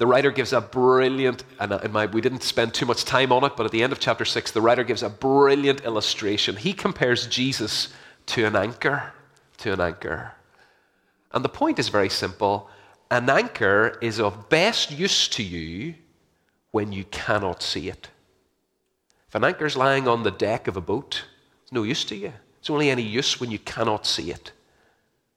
the 0.00 0.06
writer 0.06 0.30
gives 0.30 0.54
a 0.54 0.62
brilliant, 0.62 1.44
and 1.58 1.74
uh, 1.74 1.80
in 1.84 1.92
my, 1.92 2.06
we 2.06 2.22
didn't 2.22 2.42
spend 2.42 2.72
too 2.72 2.86
much 2.86 3.04
time 3.04 3.30
on 3.32 3.44
it, 3.44 3.52
but 3.54 3.66
at 3.66 3.70
the 3.70 3.82
end 3.82 3.92
of 3.92 4.00
chapter 4.00 4.24
6, 4.24 4.50
the 4.52 4.60
writer 4.62 4.82
gives 4.82 5.02
a 5.02 5.10
brilliant 5.10 5.82
illustration. 5.82 6.56
He 6.56 6.72
compares 6.72 7.26
Jesus 7.26 7.92
to 8.24 8.46
an 8.46 8.56
anchor, 8.56 9.12
to 9.58 9.74
an 9.74 9.80
anchor. 9.82 10.32
And 11.32 11.44
the 11.44 11.50
point 11.50 11.78
is 11.78 11.90
very 11.90 12.08
simple 12.08 12.70
an 13.10 13.28
anchor 13.28 13.98
is 14.00 14.18
of 14.18 14.48
best 14.48 14.90
use 14.90 15.28
to 15.28 15.42
you 15.42 15.96
when 16.70 16.92
you 16.92 17.04
cannot 17.04 17.62
see 17.62 17.90
it. 17.90 18.08
If 19.28 19.34
an 19.34 19.44
anchor 19.44 19.66
is 19.66 19.76
lying 19.76 20.08
on 20.08 20.22
the 20.22 20.30
deck 20.30 20.66
of 20.66 20.78
a 20.78 20.80
boat, 20.80 21.26
it's 21.62 21.72
no 21.72 21.82
use 21.82 22.06
to 22.06 22.16
you. 22.16 22.32
It's 22.58 22.70
only 22.70 22.88
any 22.88 23.02
use 23.02 23.38
when 23.38 23.50
you 23.50 23.58
cannot 23.58 24.06
see 24.06 24.30
it. 24.30 24.52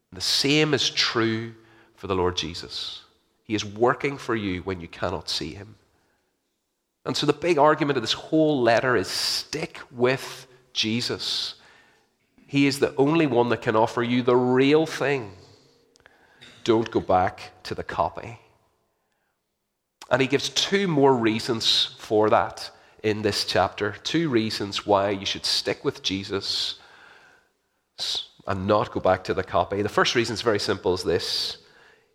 And 0.09 0.17
the 0.17 0.21
same 0.21 0.73
is 0.73 0.89
true 0.89 1.53
for 1.97 2.07
the 2.07 2.15
Lord 2.15 2.37
Jesus. 2.37 3.02
He 3.43 3.55
is 3.55 3.65
working 3.65 4.17
for 4.17 4.35
you 4.35 4.61
when 4.61 4.79
you 4.79 4.87
cannot 4.87 5.29
see 5.29 5.53
him. 5.53 5.75
And 7.05 7.17
so 7.17 7.25
the 7.25 7.33
big 7.33 7.57
argument 7.57 7.97
of 7.97 8.03
this 8.03 8.13
whole 8.13 8.61
letter 8.61 8.95
is 8.95 9.07
stick 9.07 9.79
with 9.91 10.47
Jesus. 10.71 11.55
He 12.47 12.65
is 12.65 12.79
the 12.79 12.95
only 12.95 13.27
one 13.27 13.49
that 13.49 13.61
can 13.61 13.75
offer 13.75 14.01
you 14.01 14.21
the 14.21 14.35
real 14.35 14.85
thing 14.85 15.33
don't 16.63 16.91
go 16.91 17.01
back 17.01 17.51
to 17.63 17.75
the 17.75 17.83
copy. 17.83 18.39
And 20.09 20.21
he 20.21 20.27
gives 20.27 20.49
two 20.49 20.87
more 20.87 21.15
reasons 21.15 21.95
for 21.99 22.29
that 22.29 22.71
in 23.01 23.21
this 23.21 23.45
chapter. 23.45 23.95
Two 24.03 24.29
reasons 24.29 24.85
why 24.85 25.09
you 25.09 25.25
should 25.25 25.45
stick 25.45 25.83
with 25.83 26.03
Jesus 26.03 26.79
and 28.47 28.67
not 28.67 28.91
go 28.91 28.99
back 28.99 29.23
to 29.25 29.33
the 29.33 29.43
copy. 29.43 29.81
The 29.81 29.89
first 29.89 30.15
reason 30.15 30.33
is 30.33 30.41
very 30.41 30.59
simple 30.59 30.93
is 30.93 31.03
this 31.03 31.57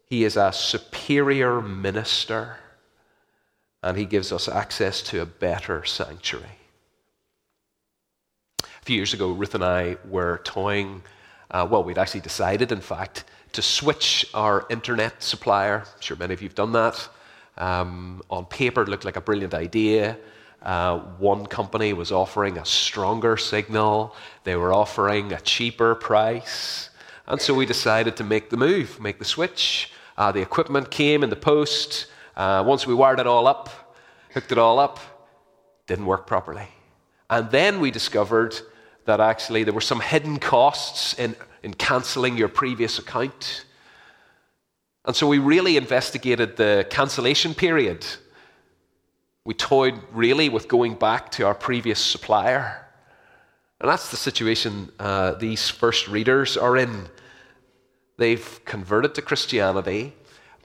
He 0.09 0.25
is 0.25 0.37
a 0.37 0.53
superior 0.53 1.61
minister, 1.61 2.57
and 3.83 3.97
he 3.97 4.07
gives 4.07 4.33
us 4.33 4.49
access 4.49 5.03
to 5.03 5.21
a 5.21 5.27
better 5.27 5.85
sanctuary. 5.85 6.59
A 8.63 8.85
few 8.85 8.97
years 8.97 9.13
ago, 9.13 9.33
Ruth 9.33 9.55
and 9.55 9.63
I 9.63 9.99
were 10.09 10.41
toying, 10.45 11.03
uh, 11.51 11.69
well, 11.71 11.85
we'd 11.85 11.99
actually 11.99 12.21
decided, 12.21 12.73
in 12.73 12.81
fact, 12.81 13.25
to 13.53 13.61
switch 13.61 14.27
our 14.33 14.67
internet 14.71 15.23
supplier. 15.23 15.81
I'm 15.85 16.01
sure 16.01 16.17
many 16.17 16.33
of 16.33 16.41
you 16.41 16.49
have 16.49 16.55
done 16.55 16.73
that. 16.73 17.09
Um, 17.59 18.23
on 18.31 18.47
paper, 18.47 18.83
it 18.83 18.89
looked 18.89 19.05
like 19.05 19.17
a 19.17 19.21
brilliant 19.21 19.53
idea. 19.53 20.17
Uh, 20.63 21.01
one 21.19 21.45
company 21.45 21.93
was 21.93 22.13
offering 22.13 22.57
a 22.57 22.65
stronger 22.65 23.37
signal, 23.37 24.17
they 24.45 24.57
were 24.57 24.73
offering 24.73 25.33
a 25.33 25.41
cheaper 25.41 25.95
price. 25.95 26.91
And 27.27 27.41
so 27.41 27.53
we 27.53 27.67
decided 27.67 28.17
to 28.17 28.25
make 28.25 28.49
the 28.49 28.57
move, 28.57 28.99
make 29.01 29.19
the 29.19 29.25
switch. 29.25 29.93
Uh, 30.19 30.31
the 30.31 30.43
equipment 30.43 30.91
came 30.91 31.23
in 31.23 31.31
the 31.31 31.37
post. 31.37 32.09
Uh, 32.37 32.63
once 32.67 32.87
we 32.87 32.93
wired 32.93 33.21
it 33.21 33.27
all 33.27 33.47
up, 33.47 33.97
hooked 34.35 34.53
it 34.53 34.59
all 34.59 34.79
up, 34.79 35.01
didn't 35.87 36.05
work 36.05 36.27
properly. 36.27 36.69
And 37.31 37.51
then 37.51 37.81
we 37.81 37.91
discovered 37.91 38.55
that 39.07 39.21
actually 39.21 39.65
there 39.65 39.73
were 39.73 39.81
some 39.81 40.01
hidden 40.01 40.39
costs 40.39 41.19
in 41.19 41.35
in 41.63 41.75
cancelling 41.75 42.37
your 42.37 42.49
previous 42.49 42.99
account. 42.99 43.65
And 45.05 45.17
so 45.17 45.27
we 45.27 45.39
really 45.39 45.77
investigated 45.77 46.57
the 46.57 46.87
cancellation 46.91 47.55
period. 47.55 48.07
We 49.45 49.55
toyed 49.55 49.99
really 50.13 50.49
with 50.49 50.69
going 50.69 50.95
back 50.95 51.31
to 51.33 51.47
our 51.47 51.55
previous 51.55 51.99
supplier. 51.99 52.87
And 53.81 53.89
that's 53.91 54.11
the 54.11 54.17
situation 54.17 54.93
uh, 54.99 55.33
these 55.33 55.71
first 55.71 56.09
readers 56.09 56.57
are 56.57 56.77
in. 56.77 57.09
They've 58.19 58.61
converted 58.67 59.15
to 59.15 59.23
Christianity, 59.23 60.13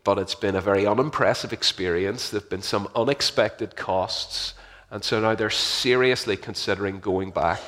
but 0.04 0.20
it's 0.20 0.36
been 0.36 0.58
a 0.58 0.62
very 0.62 0.86
unimpressive 0.86 1.54
experience. 1.54 2.30
There 2.30 2.42
have 2.42 2.50
been 2.50 2.62
some 2.62 2.90
unexpected 2.94 3.78
costs. 3.78 4.54
And 4.92 5.02
so 5.04 5.22
now 5.22 5.36
they're 5.36 5.50
seriously 5.50 6.36
considering 6.36 7.00
going 7.00 7.32
back 7.32 7.62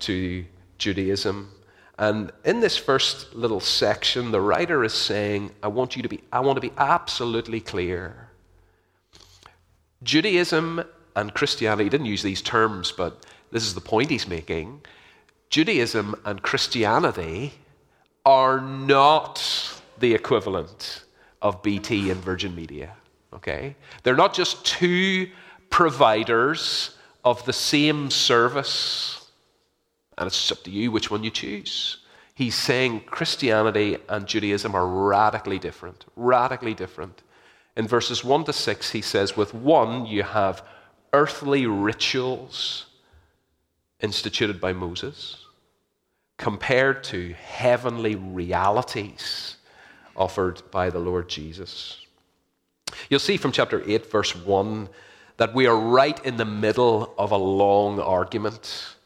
to 0.00 0.46
Judaism 0.78 1.52
and 1.98 2.30
in 2.44 2.60
this 2.60 2.76
first 2.76 3.34
little 3.34 3.60
section, 3.60 4.30
the 4.30 4.40
writer 4.40 4.84
is 4.84 4.92
saying, 4.92 5.52
I 5.62 5.68
want 5.68 5.96
you 5.96 6.02
to 6.02 6.08
be, 6.08 6.20
I 6.30 6.40
want 6.40 6.56
to 6.56 6.60
be 6.60 6.72
absolutely 6.76 7.60
clear. 7.60 8.28
Judaism 10.02 10.84
and 11.14 11.32
Christianity, 11.32 11.84
he 11.84 11.90
didn't 11.90 12.06
use 12.06 12.22
these 12.22 12.42
terms, 12.42 12.92
but 12.92 13.24
this 13.50 13.62
is 13.62 13.74
the 13.74 13.80
point 13.80 14.10
he's 14.10 14.28
making. 14.28 14.82
Judaism 15.48 16.14
and 16.26 16.42
Christianity 16.42 17.54
are 18.26 18.60
not 18.60 19.40
the 20.00 20.12
equivalent 20.12 21.04
of 21.40 21.62
BT 21.62 22.10
and 22.10 22.20
Virgin 22.20 22.54
Media. 22.54 22.92
Okay? 23.32 23.76
They're 24.02 24.16
not 24.16 24.34
just 24.34 24.66
two 24.66 25.30
providers 25.70 26.96
of 27.24 27.44
the 27.46 27.52
same 27.52 28.10
service 28.10 29.30
and 30.18 30.26
it's 30.26 30.50
up 30.50 30.62
to 30.64 30.70
you 30.70 30.90
which 30.90 31.10
one 31.10 31.22
you 31.22 31.30
choose. 31.30 31.98
He's 32.34 32.54
saying 32.54 33.00
Christianity 33.06 33.98
and 34.08 34.26
Judaism 34.26 34.74
are 34.74 34.86
radically 34.86 35.58
different, 35.58 36.04
radically 36.16 36.74
different. 36.74 37.22
In 37.76 37.86
verses 37.86 38.24
1 38.24 38.44
to 38.44 38.52
6, 38.52 38.90
he 38.90 39.02
says, 39.02 39.36
with 39.36 39.52
one, 39.54 40.06
you 40.06 40.22
have 40.22 40.62
earthly 41.12 41.66
rituals 41.66 42.86
instituted 44.00 44.60
by 44.60 44.72
Moses 44.72 45.45
compared 46.38 47.02
to 47.04 47.34
heavenly 47.34 48.14
realities 48.14 49.56
offered 50.14 50.62
by 50.70 50.90
the 50.90 50.98
Lord 50.98 51.28
Jesus. 51.28 52.00
You'll 53.08 53.20
see 53.20 53.36
from 53.36 53.52
chapter 53.52 53.82
8, 53.86 54.10
verse 54.10 54.34
1, 54.34 54.88
that 55.36 55.54
we 55.54 55.66
are 55.66 55.76
right 55.76 56.24
in 56.24 56.36
the 56.36 56.44
middle 56.44 57.14
of 57.18 57.30
a 57.30 57.36
long 57.36 58.00
argument 58.00 58.96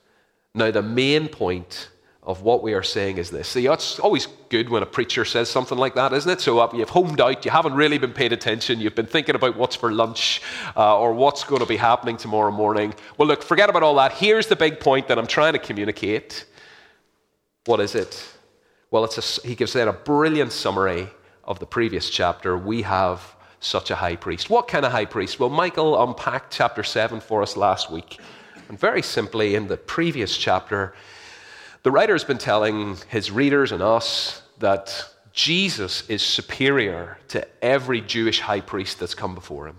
now, 0.54 0.70
the 0.70 0.82
main 0.82 1.28
point 1.28 1.90
of 2.22 2.42
what 2.42 2.62
we 2.62 2.74
are 2.74 2.82
saying 2.82 3.18
is 3.18 3.30
this. 3.30 3.48
See, 3.48 3.66
it's 3.66 3.98
always 3.98 4.26
good 4.48 4.68
when 4.68 4.82
a 4.82 4.86
preacher 4.86 5.24
says 5.24 5.48
something 5.48 5.78
like 5.78 5.94
that, 5.94 6.12
isn't 6.12 6.30
it? 6.30 6.40
So 6.40 6.58
uh, 6.58 6.70
you've 6.74 6.90
homed 6.90 7.20
out, 7.20 7.44
you 7.44 7.50
haven't 7.50 7.74
really 7.74 7.98
been 7.98 8.12
paying 8.12 8.32
attention, 8.32 8.80
you've 8.80 8.94
been 8.94 9.06
thinking 9.06 9.36
about 9.36 9.56
what's 9.56 9.76
for 9.76 9.92
lunch 9.92 10.42
uh, 10.76 10.98
or 10.98 11.14
what's 11.14 11.44
going 11.44 11.60
to 11.60 11.66
be 11.66 11.76
happening 11.76 12.16
tomorrow 12.16 12.50
morning. 12.50 12.94
Well, 13.16 13.28
look, 13.28 13.42
forget 13.42 13.70
about 13.70 13.82
all 13.82 13.94
that. 13.94 14.12
Here's 14.12 14.48
the 14.48 14.56
big 14.56 14.80
point 14.80 15.08
that 15.08 15.18
I'm 15.18 15.26
trying 15.26 15.52
to 15.54 15.58
communicate. 15.58 16.46
What 17.70 17.78
is 17.78 17.94
it? 17.94 18.28
Well, 18.90 19.04
it's 19.04 19.16
a, 19.16 19.46
he 19.46 19.54
gives 19.54 19.74
that 19.74 19.86
a 19.86 19.92
brilliant 19.92 20.50
summary 20.50 21.06
of 21.44 21.60
the 21.60 21.66
previous 21.66 22.10
chapter. 22.10 22.58
We 22.58 22.82
have 22.82 23.36
such 23.60 23.92
a 23.92 23.94
high 23.94 24.16
priest. 24.16 24.50
What 24.50 24.66
kind 24.66 24.84
of 24.84 24.90
high 24.90 25.04
priest? 25.04 25.38
Well, 25.38 25.50
Michael 25.50 26.02
unpacked 26.02 26.52
chapter 26.52 26.82
7 26.82 27.20
for 27.20 27.42
us 27.42 27.56
last 27.56 27.88
week. 27.88 28.18
And 28.68 28.76
very 28.76 29.02
simply, 29.02 29.54
in 29.54 29.68
the 29.68 29.76
previous 29.76 30.36
chapter, 30.36 30.94
the 31.84 31.92
writer 31.92 32.12
has 32.12 32.24
been 32.24 32.38
telling 32.38 32.96
his 33.08 33.30
readers 33.30 33.70
and 33.70 33.82
us 33.84 34.42
that 34.58 35.04
Jesus 35.32 36.10
is 36.10 36.22
superior 36.22 37.18
to 37.28 37.46
every 37.64 38.00
Jewish 38.00 38.40
high 38.40 38.62
priest 38.62 38.98
that's 38.98 39.14
come 39.14 39.36
before 39.36 39.68
him. 39.68 39.76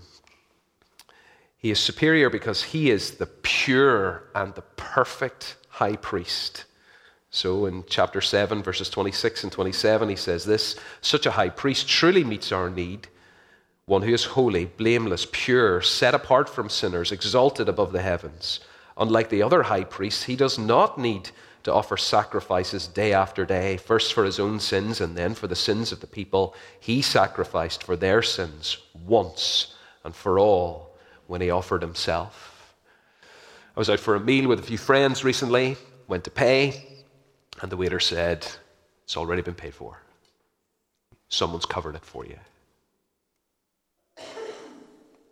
He 1.57 1.71
is 1.71 1.79
superior 1.81 2.29
because 2.29 2.63
he 2.63 2.89
is 2.89 3.15
the 3.15 3.25
pure 3.25 4.29
and 4.33 4.55
the 4.55 4.63
perfect 4.77 5.57
high 5.67 5.98
priest. 5.98 6.63
So 7.33 7.65
in 7.65 7.85
chapter 7.88 8.19
7, 8.19 8.61
verses 8.61 8.89
26 8.89 9.43
and 9.43 9.51
27, 9.53 10.09
he 10.09 10.15
says 10.17 10.43
this 10.43 10.75
Such 11.00 11.25
a 11.25 11.31
high 11.31 11.47
priest 11.47 11.88
truly 11.88 12.25
meets 12.25 12.51
our 12.51 12.69
need, 12.69 13.07
one 13.85 14.01
who 14.01 14.13
is 14.13 14.25
holy, 14.25 14.65
blameless, 14.65 15.25
pure, 15.31 15.81
set 15.81 16.13
apart 16.13 16.50
from 16.50 16.69
sinners, 16.69 17.11
exalted 17.11 17.69
above 17.69 17.93
the 17.93 18.01
heavens. 18.01 18.59
Unlike 18.97 19.29
the 19.29 19.41
other 19.41 19.63
high 19.63 19.85
priests, 19.85 20.23
he 20.23 20.35
does 20.35 20.59
not 20.59 20.97
need 20.97 21.31
to 21.63 21.73
offer 21.73 21.95
sacrifices 21.95 22.88
day 22.88 23.13
after 23.13 23.45
day, 23.45 23.77
first 23.77 24.13
for 24.13 24.25
his 24.25 24.39
own 24.39 24.59
sins 24.59 25.00
and 25.00 25.15
then 25.15 25.33
for 25.33 25.47
the 25.47 25.55
sins 25.55 25.93
of 25.93 26.01
the 26.01 26.07
people. 26.07 26.53
He 26.81 27.01
sacrificed 27.01 27.83
for 27.83 27.95
their 27.95 28.21
sins 28.21 28.77
once 29.05 29.73
and 30.03 30.13
for 30.13 30.38
all 30.38 30.97
when 31.27 31.39
he 31.39 31.50
offered 31.50 31.81
himself. 31.81 32.75
I 33.75 33.79
was 33.79 33.89
out 33.89 34.01
for 34.01 34.15
a 34.15 34.19
meal 34.19 34.50
with 34.50 34.59
a 34.59 34.63
few 34.63 34.77
friends 34.77 35.23
recently, 35.23 35.77
went 36.07 36.25
to 36.25 36.31
pay, 36.31 36.90
and 37.62 37.72
the 37.72 37.77
waiter 37.77 38.00
said, 38.00 38.48
It's 39.03 39.18
already 39.18 39.41
been 39.41 39.56
paid 39.56 39.74
for. 39.74 40.01
Someone's 41.30 41.65
covered 41.65 41.96
it 41.96 42.06
for 42.06 42.25
you. 42.25 42.38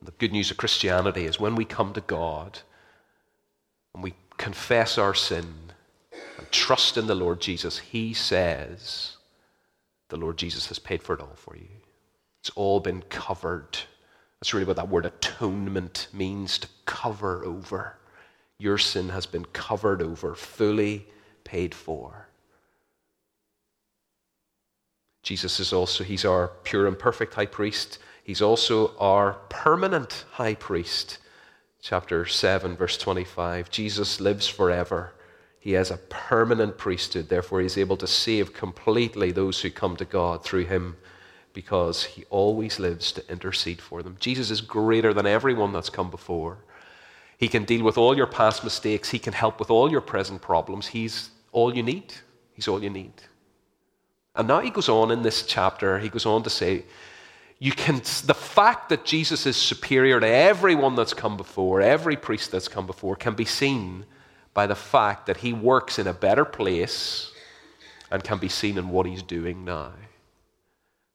The 0.01 0.12
good 0.17 0.31
news 0.31 0.50
of 0.50 0.57
Christianity 0.57 1.25
is 1.25 1.39
when 1.39 1.55
we 1.55 1.65
come 1.65 1.93
to 1.93 2.01
God 2.01 2.59
and 3.93 4.01
we 4.03 4.13
confess 4.38 4.98
our 4.98 5.13
sin 5.13 5.45
and 6.38 6.51
trust 6.51 6.98
in 6.98 7.07
the 7.07 7.15
Lord 7.15 7.41
Jesus, 7.41 7.77
He 7.79 8.13
says, 8.13 9.17
The 10.07 10.17
Lord 10.17 10.38
Jesus 10.38 10.67
has 10.67 10.79
paid 10.79 11.03
for 11.03 11.15
it 11.15 11.21
all 11.21 11.36
for 11.36 11.57
you. 11.57 11.67
It's 12.41 12.51
all 12.51 12.79
been 12.79 13.01
covered. 13.09 13.77
That's 14.39 14.53
really 14.53 14.65
what 14.65 14.77
that 14.77 14.88
word 14.88 15.05
atonement 15.05 16.07
means 16.13 16.57
to 16.59 16.67
cover 16.86 17.43
over. 17.43 17.98
Your 18.57 18.77
sin 18.77 19.09
has 19.09 19.25
been 19.25 19.45
covered 19.45 20.01
over, 20.01 20.36
fully 20.36 21.07
paid 21.43 21.75
for. 21.75 22.18
Jesus 25.29 25.59
is 25.59 25.74
also, 25.74 26.03
he's 26.03 26.25
our 26.25 26.48
pure 26.63 26.88
and 26.88 26.98
perfect 26.98 27.36
high 27.36 27.45
priest. 27.45 28.00
He's 28.24 28.41
also 28.41 28.98
our 28.98 29.33
permanent 29.50 30.25
high 30.31 30.55
priest. 30.55 31.19
Chapter 31.83 32.25
7, 32.25 32.75
verse 32.75 32.98
25. 32.98 33.69
Jesus 33.69 34.19
lives 34.19 34.48
forever. 34.48 35.13
He 35.59 35.74
has 35.74 35.91
a 35.91 35.98
permanent 35.98 36.79
priesthood. 36.79 37.29
Therefore, 37.29 37.62
he's 37.62 37.77
able 37.77 37.95
to 37.98 38.07
save 38.07 38.55
completely 38.55 39.31
those 39.31 39.62
who 39.62 39.69
come 39.69 39.95
to 39.98 40.03
God 40.03 40.43
through 40.43 40.65
him 40.65 40.98
because 41.53 42.05
he 42.05 42.25
always 42.31 42.79
lives 42.79 43.12
to 43.12 43.31
intercede 43.31 43.81
for 43.81 44.01
them. 44.01 44.17
Jesus 44.19 44.50
is 44.50 44.62
greater 44.62 45.13
than 45.13 45.27
everyone 45.27 45.74
that's 45.74 45.91
come 45.91 46.09
before. 46.09 46.57
He 47.38 47.48
can 47.48 47.65
deal 47.65 47.86
with 47.86 48.00
all 48.00 48.17
your 48.17 48.25
past 48.25 48.63
mistakes, 48.63 49.12
he 49.12 49.19
can 49.19 49.33
help 49.33 49.59
with 49.59 49.69
all 49.69 49.91
your 49.91 50.01
present 50.01 50.41
problems. 50.41 50.88
He's 50.88 51.29
all 51.51 51.75
you 51.75 51.83
need. 51.83 52.15
He's 52.51 52.67
all 52.67 52.81
you 52.81 52.89
need. 52.89 53.13
And 54.36 54.48
now 54.48 54.59
he 54.59 54.69
goes 54.69 54.89
on 54.89 55.12
in 55.12 55.21
this 55.21 55.43
chapter, 55.43 56.00
he 56.00 56.09
goes 56.09 56.25
on 56.25 56.43
to 56.43 56.50
say, 56.50 56.86
you 57.62 57.74
can, 57.74 57.98
the 57.98 58.33
fact 58.33 58.88
that 58.88 59.03
Jesus 59.03 59.45
is 59.45 59.57
superior 59.57 60.19
to 60.19 60.27
everyone 60.27 60.95
that's 60.95 61.13
come 61.13 61.36
before, 61.36 61.81
every 61.81 62.15
priest 62.15 62.51
that's 62.51 62.69
come 62.69 62.88
before, 62.88 63.17
can 63.17 63.33
be 63.33 63.43
seen 63.43 64.05
by 64.53 64.65
the 64.65 64.75
fact 64.75 65.25
that 65.25 65.38
he 65.38 65.51
works 65.51 66.00
in 66.00 66.07
a 66.07 66.13
better 66.13 66.45
place 66.45 67.31
and 68.09 68.24
can 68.24 68.38
be 68.38 68.48
seen 68.48 68.77
in 68.77 68.89
what 68.89 69.05
he's 69.05 69.21
doing 69.21 69.65
now. 69.65 69.91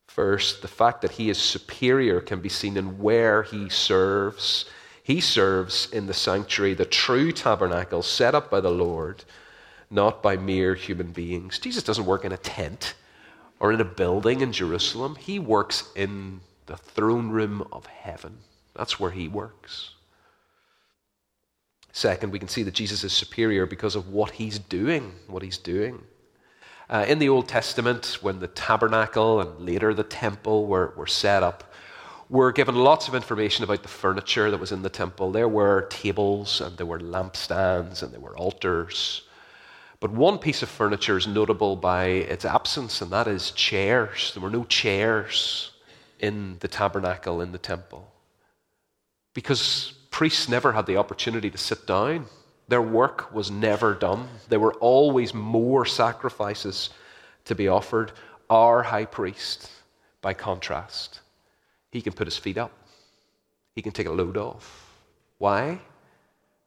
First, 0.06 0.60
the 0.60 0.68
fact 0.68 1.00
that 1.00 1.12
he 1.12 1.30
is 1.30 1.38
superior 1.38 2.20
can 2.20 2.40
be 2.40 2.50
seen 2.50 2.76
in 2.76 2.98
where 2.98 3.42
he 3.42 3.68
serves. 3.70 4.66
He 5.02 5.20
serves 5.20 5.90
in 5.90 6.06
the 6.06 6.14
sanctuary, 6.14 6.74
the 6.74 6.84
true 6.84 7.32
tabernacle 7.32 8.02
set 8.02 8.34
up 8.34 8.50
by 8.50 8.60
the 8.60 8.70
Lord, 8.70 9.24
not 9.90 10.22
by 10.22 10.36
mere 10.36 10.74
human 10.74 11.10
beings. 11.10 11.58
Jesus 11.58 11.82
doesn't 11.82 12.06
work 12.06 12.24
in 12.24 12.32
a 12.32 12.36
tent 12.36 12.94
or 13.60 13.72
in 13.72 13.80
a 13.80 13.84
building 13.84 14.40
in 14.40 14.52
Jerusalem. 14.52 15.16
He 15.16 15.38
works 15.38 15.90
in 15.94 16.40
the 16.66 16.76
throne 16.76 17.30
room 17.30 17.66
of 17.72 17.86
heaven. 17.86 18.38
That's 18.74 18.98
where 18.98 19.10
he 19.10 19.28
works. 19.28 19.90
Second, 21.92 22.32
we 22.32 22.40
can 22.40 22.48
see 22.48 22.64
that 22.64 22.74
Jesus 22.74 23.04
is 23.04 23.12
superior 23.12 23.66
because 23.66 23.94
of 23.94 24.08
what 24.08 24.32
he's 24.32 24.58
doing, 24.58 25.12
what 25.28 25.44
he's 25.44 25.58
doing. 25.58 26.02
Uh, 26.90 27.04
in 27.08 27.18
the 27.18 27.28
Old 27.28 27.48
Testament, 27.48 28.18
when 28.20 28.40
the 28.40 28.48
tabernacle 28.48 29.40
and 29.40 29.64
later 29.64 29.94
the 29.94 30.02
temple 30.02 30.66
were, 30.66 30.92
were 30.96 31.06
set 31.06 31.42
up, 31.42 31.72
we're 32.28 32.52
given 32.52 32.74
lots 32.74 33.06
of 33.06 33.14
information 33.14 33.64
about 33.64 33.82
the 33.82 33.88
furniture 33.88 34.50
that 34.50 34.58
was 34.58 34.72
in 34.72 34.82
the 34.82 34.90
temple. 34.90 35.30
There 35.30 35.48
were 35.48 35.86
tables 35.88 36.60
and 36.60 36.76
there 36.76 36.86
were 36.86 36.98
lampstands 36.98 38.02
and 38.02 38.12
there 38.12 38.20
were 38.20 38.36
altars. 38.36 39.22
But 40.00 40.10
one 40.10 40.38
piece 40.38 40.62
of 40.62 40.68
furniture 40.68 41.16
is 41.16 41.26
notable 41.26 41.76
by 41.76 42.06
its 42.06 42.44
absence, 42.44 43.00
and 43.00 43.10
that 43.12 43.26
is 43.26 43.50
chairs. 43.52 44.32
There 44.34 44.42
were 44.42 44.50
no 44.50 44.64
chairs 44.64 45.72
in 46.18 46.58
the 46.60 46.68
tabernacle, 46.68 47.40
in 47.40 47.52
the 47.52 47.58
temple. 47.58 48.10
Because 49.34 49.94
priests 50.10 50.48
never 50.48 50.72
had 50.72 50.86
the 50.86 50.96
opportunity 50.96 51.50
to 51.50 51.58
sit 51.58 51.86
down. 51.86 52.26
Their 52.68 52.82
work 52.82 53.32
was 53.32 53.50
never 53.50 53.94
done. 53.94 54.28
There 54.48 54.60
were 54.60 54.74
always 54.74 55.34
more 55.34 55.84
sacrifices 55.84 56.90
to 57.44 57.54
be 57.54 57.68
offered. 57.68 58.12
Our 58.48 58.82
high 58.82 59.04
priest, 59.06 59.70
by 60.20 60.34
contrast, 60.34 61.20
he 61.90 62.00
can 62.00 62.12
put 62.12 62.26
his 62.26 62.36
feet 62.36 62.58
up, 62.58 62.72
he 63.74 63.82
can 63.82 63.92
take 63.92 64.06
a 64.06 64.12
load 64.12 64.36
off. 64.36 64.90
Why? 65.38 65.80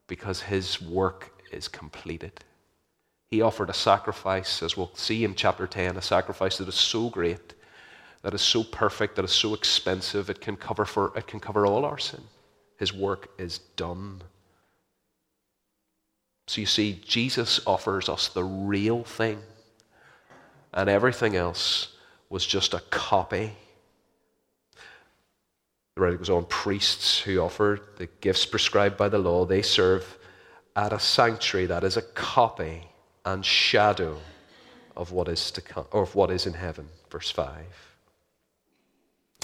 Because 0.06 0.40
his 0.40 0.80
work 0.80 1.32
is 1.50 1.68
completed. 1.68 2.44
He 3.30 3.42
offered 3.42 3.68
a 3.68 3.74
sacrifice, 3.74 4.62
as 4.62 4.76
we'll 4.76 4.94
see 4.94 5.22
in 5.24 5.34
chapter 5.34 5.66
10, 5.66 5.96
a 5.96 6.02
sacrifice 6.02 6.58
that 6.58 6.68
is 6.68 6.74
so 6.74 7.10
great, 7.10 7.52
that 8.22 8.32
is 8.32 8.40
so 8.40 8.64
perfect, 8.64 9.16
that 9.16 9.24
is 9.24 9.32
so 9.32 9.52
expensive, 9.52 10.30
it 10.30 10.40
can 10.40 10.56
cover, 10.56 10.86
for, 10.86 11.12
it 11.16 11.26
can 11.26 11.38
cover 11.38 11.66
all 11.66 11.84
our 11.84 11.98
sin. 11.98 12.22
His 12.78 12.92
work 12.92 13.28
is 13.38 13.58
done. 13.76 14.22
So 16.46 16.62
you 16.62 16.66
see, 16.66 17.02
Jesus 17.04 17.60
offers 17.66 18.08
us 18.08 18.28
the 18.28 18.44
real 18.44 19.04
thing, 19.04 19.40
and 20.72 20.88
everything 20.88 21.36
else 21.36 21.94
was 22.30 22.46
just 22.46 22.72
a 22.72 22.80
copy. 22.88 23.52
The 25.96 26.00
writer 26.00 26.16
goes 26.16 26.30
on 26.30 26.46
priests 26.46 27.20
who 27.20 27.40
offer 27.40 27.78
the 27.98 28.08
gifts 28.22 28.46
prescribed 28.46 28.96
by 28.96 29.10
the 29.10 29.18
law, 29.18 29.44
they 29.44 29.60
serve 29.60 30.16
at 30.74 30.94
a 30.94 30.98
sanctuary 30.98 31.66
that 31.66 31.84
is 31.84 31.98
a 31.98 32.02
copy 32.02 32.88
and 33.24 33.44
shadow 33.44 34.18
of 34.96 35.12
what 35.12 35.28
is 35.28 35.50
to 35.52 35.60
come, 35.60 35.86
or 35.92 36.02
of 36.02 36.14
what 36.14 36.30
is 36.30 36.46
in 36.46 36.54
heaven. 36.54 36.88
Verse 37.10 37.30
5. 37.30 37.48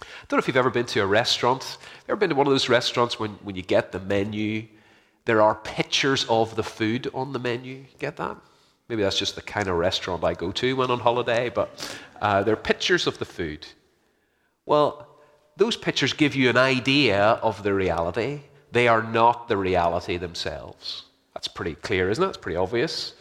I 0.00 0.04
don't 0.28 0.38
know 0.38 0.38
if 0.38 0.48
you've 0.48 0.56
ever 0.56 0.70
been 0.70 0.86
to 0.86 1.00
a 1.00 1.06
restaurant. 1.06 1.78
Ever 2.08 2.16
been 2.16 2.30
to 2.30 2.34
one 2.34 2.46
of 2.46 2.52
those 2.52 2.68
restaurants 2.68 3.18
when, 3.18 3.30
when 3.42 3.56
you 3.56 3.62
get 3.62 3.92
the 3.92 4.00
menu, 4.00 4.66
there 5.24 5.40
are 5.40 5.54
pictures 5.54 6.26
of 6.28 6.56
the 6.56 6.62
food 6.62 7.10
on 7.14 7.32
the 7.32 7.38
menu? 7.38 7.84
Get 7.98 8.16
that? 8.16 8.36
Maybe 8.88 9.02
that's 9.02 9.18
just 9.18 9.34
the 9.34 9.42
kind 9.42 9.68
of 9.68 9.76
restaurant 9.76 10.24
I 10.24 10.34
go 10.34 10.52
to 10.52 10.76
when 10.76 10.90
on 10.90 11.00
holiday, 11.00 11.48
but 11.48 11.98
uh, 12.20 12.42
there 12.42 12.54
are 12.54 12.56
pictures 12.56 13.06
of 13.06 13.18
the 13.18 13.24
food. 13.24 13.66
Well, 14.66 15.08
those 15.56 15.76
pictures 15.76 16.12
give 16.12 16.34
you 16.34 16.50
an 16.50 16.56
idea 16.56 17.22
of 17.22 17.62
the 17.62 17.72
reality. 17.72 18.40
They 18.72 18.88
are 18.88 19.02
not 19.02 19.48
the 19.48 19.56
reality 19.56 20.16
themselves. 20.16 21.04
That's 21.32 21.48
pretty 21.48 21.76
clear, 21.76 22.10
isn't 22.10 22.22
it? 22.22 22.28
It's 22.28 22.36
pretty 22.36 22.56
obvious. 22.56 23.14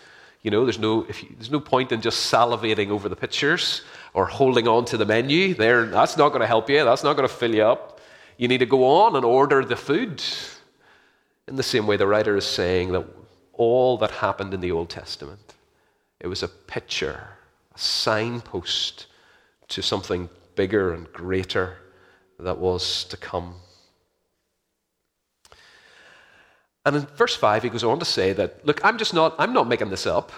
You 0.44 0.52
know, 0.52 0.66
there's 0.66 0.80
no, 0.80 1.06
you, 1.08 1.30
there's 1.38 1.52
no 1.52 1.60
point 1.60 1.92
in 1.92 2.02
just 2.02 2.32
salivating 2.32 2.90
over 2.90 3.10
the 3.10 3.16
pictures 3.16 3.82
or 4.14 4.26
holding 4.26 4.68
on 4.68 4.86
to 4.86 4.98
the 4.98 5.06
menu. 5.06 5.54
There, 5.54 5.86
that's 5.86 6.18
not 6.18 6.30
going 6.30 6.42
to 6.42 6.48
help 6.48 6.70
you. 6.70 6.84
That's 6.84 7.04
not 7.04 7.16
going 7.16 7.28
to 7.28 7.34
fill 7.34 7.56
you 7.56 7.64
up. 7.64 8.02
You 8.38 8.48
need 8.48 8.60
to 8.60 8.66
go 8.66 8.86
on 8.86 9.16
and 9.16 9.24
order 9.24 9.64
the 9.64 9.76
food. 9.76 10.22
In 11.48 11.56
the 11.56 11.64
same 11.64 11.88
way, 11.88 11.98
the 11.98 12.08
writer 12.08 12.36
is 12.36 12.46
saying 12.46 12.92
that 12.92 13.06
all 13.54 13.98
that 13.98 14.12
happened 14.12 14.54
in 14.54 14.60
the 14.60 14.72
Old 14.72 14.90
Testament, 14.90 15.54
it 16.20 16.28
was 16.28 16.44
a 16.44 16.48
picture, 16.48 17.28
a 17.74 17.80
signpost 17.80 19.08
to 19.70 19.82
something 19.82 20.30
bigger 20.56 20.94
and 20.94 21.12
greater 21.14 21.78
that 22.40 22.58
was 22.58 23.06
to 23.06 23.18
come. 23.18 23.56
And 26.86 26.96
in 26.96 27.06
verse 27.18 27.36
5, 27.36 27.64
he 27.64 27.70
goes 27.70 27.84
on 27.84 28.00
to 28.00 28.06
say 28.06 28.34
that, 28.34 28.66
look, 28.66 28.84
I'm 28.84 28.98
just 28.98 29.14
not, 29.14 29.36
I'm 29.40 29.54
not 29.54 29.68
making 29.68 29.90
this 29.90 30.06
up. 30.06 30.32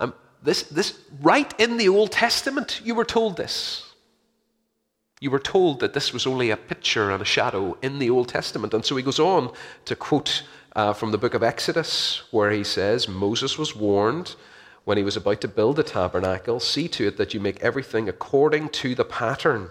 I'm, 0.00 0.14
this, 0.42 0.62
this, 0.64 0.98
right 1.20 1.52
in 1.60 1.76
the 1.76 1.88
Old 1.88 2.10
Testament, 2.10 2.80
you 2.84 2.94
were 2.94 3.04
told 3.04 3.36
this. 3.36 3.90
You 5.20 5.30
were 5.30 5.38
told 5.38 5.80
that 5.80 5.94
this 5.94 6.12
was 6.12 6.26
only 6.26 6.50
a 6.50 6.56
picture 6.56 7.10
and 7.10 7.20
a 7.20 7.26
shadow 7.26 7.76
in 7.82 7.98
the 7.98 8.10
Old 8.10 8.28
Testament. 8.28 8.74
And 8.74 8.84
so 8.84 8.96
he 8.96 9.02
goes 9.02 9.18
on 9.18 9.52
to 9.84 9.94
quote 9.94 10.42
uh, 10.74 10.92
from 10.92 11.12
the 11.12 11.18
book 11.18 11.34
of 11.34 11.42
Exodus, 11.42 12.22
where 12.30 12.50
he 12.50 12.64
says, 12.64 13.08
Moses 13.08 13.58
was 13.58 13.76
warned 13.76 14.34
when 14.84 14.98
he 14.98 15.04
was 15.04 15.16
about 15.16 15.40
to 15.40 15.48
build 15.48 15.76
the 15.76 15.82
tabernacle, 15.82 16.60
see 16.60 16.88
to 16.88 17.06
it 17.06 17.16
that 17.16 17.32
you 17.32 17.40
make 17.40 17.62
everything 17.62 18.08
according 18.08 18.68
to 18.70 18.94
the 18.94 19.04
pattern 19.04 19.70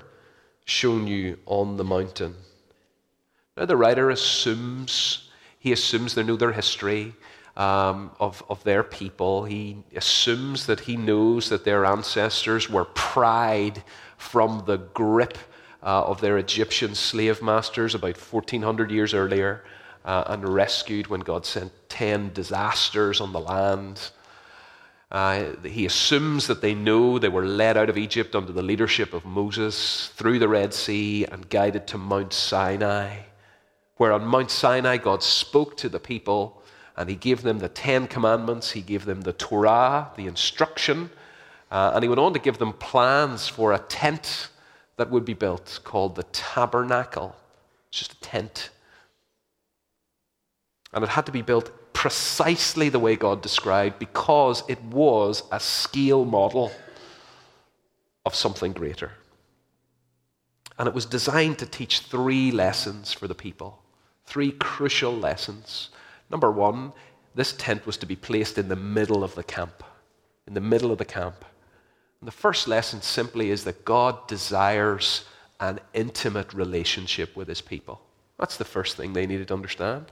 shown 0.65 1.07
you 1.07 1.37
on 1.45 1.77
the 1.77 1.83
mountain. 1.83 2.35
Now, 3.55 3.65
the 3.65 3.77
writer 3.77 4.09
assumes, 4.09 5.29
he 5.63 5.71
assumes 5.71 6.13
they 6.13 6.23
know 6.23 6.35
their 6.35 6.51
history 6.51 7.15
um, 7.55 8.11
of, 8.19 8.43
of 8.49 8.61
their 8.65 8.83
people. 8.83 9.45
He 9.45 9.77
assumes 9.95 10.65
that 10.65 10.81
he 10.81 10.97
knows 10.97 11.47
that 11.47 11.63
their 11.63 11.85
ancestors 11.85 12.69
were 12.69 12.83
pried 12.83 13.81
from 14.17 14.63
the 14.65 14.75
grip 14.75 15.37
uh, 15.81 16.03
of 16.03 16.19
their 16.19 16.37
Egyptian 16.37 16.93
slave 16.93 17.41
masters 17.41 17.95
about 17.95 18.17
1400 18.17 18.91
years 18.91 19.13
earlier 19.13 19.63
uh, 20.03 20.25
and 20.27 20.49
rescued 20.49 21.07
when 21.07 21.21
God 21.21 21.45
sent 21.45 21.71
10 21.87 22.33
disasters 22.33 23.21
on 23.21 23.31
the 23.31 23.39
land. 23.39 24.11
Uh, 25.09 25.55
he 25.63 25.85
assumes 25.85 26.47
that 26.47 26.59
they 26.59 26.75
know 26.75 27.17
they 27.17 27.29
were 27.29 27.45
led 27.45 27.77
out 27.77 27.89
of 27.89 27.97
Egypt 27.97 28.35
under 28.35 28.51
the 28.51 28.61
leadership 28.61 29.13
of 29.13 29.23
Moses 29.23 30.09
through 30.15 30.39
the 30.39 30.49
Red 30.49 30.73
Sea 30.73 31.23
and 31.23 31.49
guided 31.49 31.87
to 31.87 31.97
Mount 31.97 32.33
Sinai, 32.33 33.19
where 33.97 34.11
on 34.11 34.25
Mount 34.25 34.51
Sinai 34.51 34.97
God 34.97 35.23
spoke 35.23 35.77
to 35.77 35.89
the 35.89 35.99
people 35.99 36.61
and 36.95 37.09
he 37.09 37.15
gave 37.15 37.41
them 37.41 37.59
the 37.59 37.69
Ten 37.69 38.07
Commandments, 38.07 38.71
he 38.71 38.81
gave 38.81 39.05
them 39.05 39.21
the 39.21 39.33
Torah, 39.33 40.11
the 40.15 40.27
instruction, 40.27 41.09
uh, 41.71 41.91
and 41.95 42.03
he 42.03 42.09
went 42.09 42.19
on 42.19 42.33
to 42.33 42.39
give 42.39 42.59
them 42.59 42.73
plans 42.73 43.47
for 43.47 43.73
a 43.73 43.79
tent 43.79 44.49
that 44.97 45.09
would 45.09 45.25
be 45.25 45.33
built 45.33 45.79
called 45.83 46.15
the 46.15 46.23
tabernacle. 46.23 47.35
It's 47.89 47.99
just 47.99 48.13
a 48.13 48.19
tent. 48.19 48.69
And 50.93 51.03
it 51.03 51.09
had 51.09 51.25
to 51.25 51.31
be 51.31 51.41
built 51.41 51.71
precisely 51.93 52.89
the 52.89 52.99
way 52.99 53.15
God 53.15 53.41
described 53.41 53.97
because 53.97 54.63
it 54.67 54.81
was 54.83 55.43
a 55.51 55.59
scale 55.59 56.25
model 56.25 56.71
of 58.25 58.35
something 58.35 58.73
greater. 58.73 59.11
And 60.77 60.87
it 60.87 60.93
was 60.93 61.05
designed 61.05 61.59
to 61.59 61.65
teach 61.65 61.99
three 61.99 62.51
lessons 62.51 63.13
for 63.13 63.27
the 63.27 63.35
people, 63.35 63.82
three 64.25 64.51
crucial 64.51 65.15
lessons. 65.15 65.89
Number 66.29 66.51
one, 66.51 66.93
this 67.35 67.53
tent 67.53 67.85
was 67.85 67.97
to 67.97 68.05
be 68.05 68.15
placed 68.15 68.57
in 68.57 68.69
the 68.69 68.75
middle 68.75 69.23
of 69.23 69.35
the 69.35 69.43
camp, 69.43 69.83
in 70.47 70.53
the 70.53 70.61
middle 70.61 70.91
of 70.91 70.97
the 70.97 71.05
camp. 71.05 71.45
And 72.21 72.27
the 72.27 72.31
first 72.31 72.67
lesson 72.67 73.01
simply 73.01 73.49
is 73.49 73.63
that 73.63 73.85
God 73.85 74.27
desires 74.27 75.25
an 75.59 75.79
intimate 75.93 76.53
relationship 76.53 77.35
with 77.35 77.47
his 77.47 77.61
people. 77.61 78.01
That's 78.37 78.57
the 78.57 78.65
first 78.65 78.97
thing 78.97 79.13
they 79.13 79.25
needed 79.25 79.47
to 79.49 79.53
understand. 79.53 80.05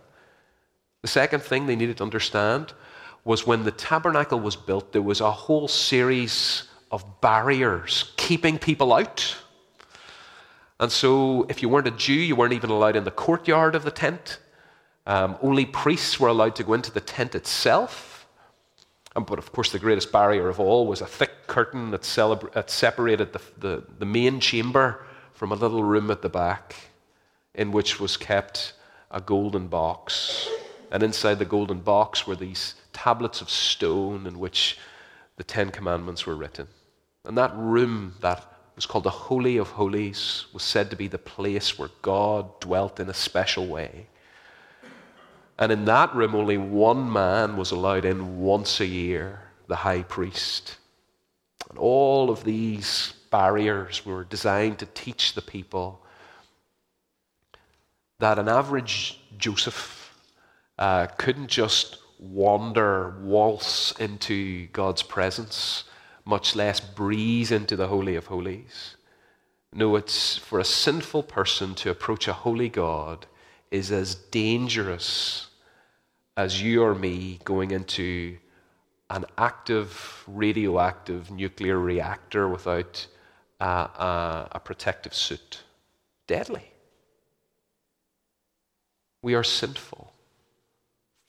The 1.02 1.08
second 1.08 1.42
thing 1.42 1.66
they 1.66 1.76
needed 1.76 1.98
to 1.98 2.04
understand 2.04 2.74
was 3.24 3.46
when 3.46 3.64
the 3.64 3.72
tabernacle 3.72 4.40
was 4.40 4.56
built, 4.56 4.92
there 4.92 5.02
was 5.02 5.22
a 5.22 5.32
whole 5.32 5.68
series 5.68 6.64
of 6.92 7.22
barriers 7.22 8.14
keeping 8.18 8.58
people 8.58 8.94
out. 8.94 9.36
And 10.82 10.92
so, 10.92 11.46
if 11.48 11.62
you 11.62 11.70
weren't 11.70 11.88
a 11.88 11.92
Jew, 11.92 12.14
you 12.14 12.36
weren't 12.36 12.54
even 12.54 12.72
allowed 12.72 12.96
in 12.96 13.04
the 13.04 13.12
courtyard 13.12 13.76
of 13.76 13.84
the 13.84 13.92
tent. 13.92 14.40
Um, 15.06 15.38
only 15.40 15.64
priests 15.64 16.20
were 16.20 16.28
allowed 16.28 16.56
to 16.56 16.64
go 16.64 16.74
into 16.74 16.92
the 16.92 17.00
tent 17.00 17.36
itself. 17.36 18.28
Um, 19.16 19.24
but 19.24 19.38
of 19.38 19.52
course, 19.52 19.72
the 19.72 19.78
greatest 19.78 20.12
barrier 20.12 20.50
of 20.50 20.60
all 20.60 20.88
was 20.88 21.02
a 21.02 21.06
thick 21.06 21.46
curtain 21.46 21.92
that, 21.92 22.02
celebra- 22.02 22.52
that 22.54 22.72
separated 22.72 23.32
the, 23.32 23.42
the, 23.60 23.84
the 24.00 24.06
main 24.06 24.40
chamber 24.40 25.06
from 25.34 25.52
a 25.52 25.56
little 25.56 25.84
room 25.84 26.10
at 26.10 26.24
the 26.24 26.30
back, 26.30 26.76
in 27.54 27.72
which 27.72 28.00
was 28.00 28.18
kept 28.18 28.74
a 29.12 29.22
golden 29.22 29.68
box. 29.68 30.50
And 30.92 31.04
inside 31.04 31.38
the 31.38 31.46
golden 31.46 31.82
box 31.82 32.26
were 32.26 32.36
these 32.36 32.74
tablets 32.92 33.40
of 33.40 33.52
stone 33.52 34.26
in 34.26 34.40
which 34.40 34.80
the 35.36 35.44
Ten 35.44 35.70
Commandments 35.70 36.26
were 36.26 36.36
written. 36.36 36.68
And 37.24 37.38
that 37.38 37.56
room, 37.56 38.16
that 38.22 38.51
was 38.82 38.88
called 38.88 39.04
the 39.04 39.12
Holy 39.12 39.58
of 39.58 39.70
Holies, 39.70 40.46
was 40.54 40.64
said 40.64 40.90
to 40.90 40.96
be 40.96 41.08
the 41.08 41.20
place 41.20 41.78
where 41.78 41.92
God 42.02 42.60
dwelt 42.60 43.00
in 43.00 43.12
a 43.12 43.14
special 43.14 43.68
way. 43.68 44.08
And 45.60 45.72
in 45.72 45.86
that 45.86 46.16
room, 46.16 46.34
only 46.34 46.58
one 46.58 47.14
man 47.14 47.58
was 47.58 47.70
allowed 47.70 48.06
in 48.06 48.40
once 48.40 48.80
a 48.80 48.88
year, 48.88 49.42
the 49.68 49.76
high 49.76 50.02
priest. 50.02 50.78
And 51.70 51.78
all 51.78 52.32
of 52.32 52.44
these 52.44 53.14
barriers 53.30 54.04
were 54.04 54.24
designed 54.24 54.80
to 54.80 54.88
teach 54.88 55.36
the 55.36 55.44
people 55.44 56.04
that 58.18 58.40
an 58.40 58.50
average 58.50 59.20
Joseph 59.38 60.12
uh, 60.80 61.06
couldn't 61.20 61.50
just 61.50 62.00
wander, 62.18 63.16
waltz 63.22 63.92
into 64.00 64.66
God's 64.70 65.04
presence, 65.04 65.84
much 66.26 66.56
less 66.56 66.80
breeze 66.80 67.52
into 67.52 67.76
the 67.76 67.88
Holy 67.88 68.16
of 68.16 68.28
Holies. 68.28 68.96
No, 69.74 69.96
it's 69.96 70.38
for 70.38 70.60
a 70.60 70.66
sinful 70.66 71.24
person 71.24 71.76
to 71.76 71.90
approach 71.90 72.28
a 72.28 72.34
holy 72.34 72.70
God 72.70 73.26
is 73.70 73.92
as 73.92 74.16
dangerous 74.16 75.48
as 76.36 76.62
you 76.62 76.84
or 76.84 76.94
me 76.94 77.40
going 77.44 77.72
into 77.72 78.38
an 79.10 79.26
active 79.38 80.24
radioactive 80.28 81.32
nuclear 81.32 81.78
reactor 81.78 82.48
without 82.48 83.08
a, 83.60 84.60
protective 84.64 85.14
suit. 85.14 85.64
Deadly. 86.28 86.72
We 89.22 89.36
are 89.36 89.44
sinful 89.44 90.12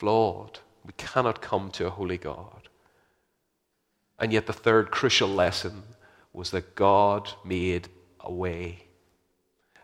flawed. 0.03 0.59
We 0.85 0.91
cannot 0.97 1.41
come 1.41 1.71
to 1.71 1.87
a 1.87 1.89
holy 1.89 2.17
God. 2.17 2.62
And 4.23 4.31
yet, 4.31 4.45
the 4.45 4.53
third 4.53 4.89
crucial 4.89 5.27
lesson 5.27 5.83
was 6.31 6.51
that 6.51 6.75
God 6.75 7.29
made 7.43 7.89
a 8.21 8.31
way, 8.31 8.85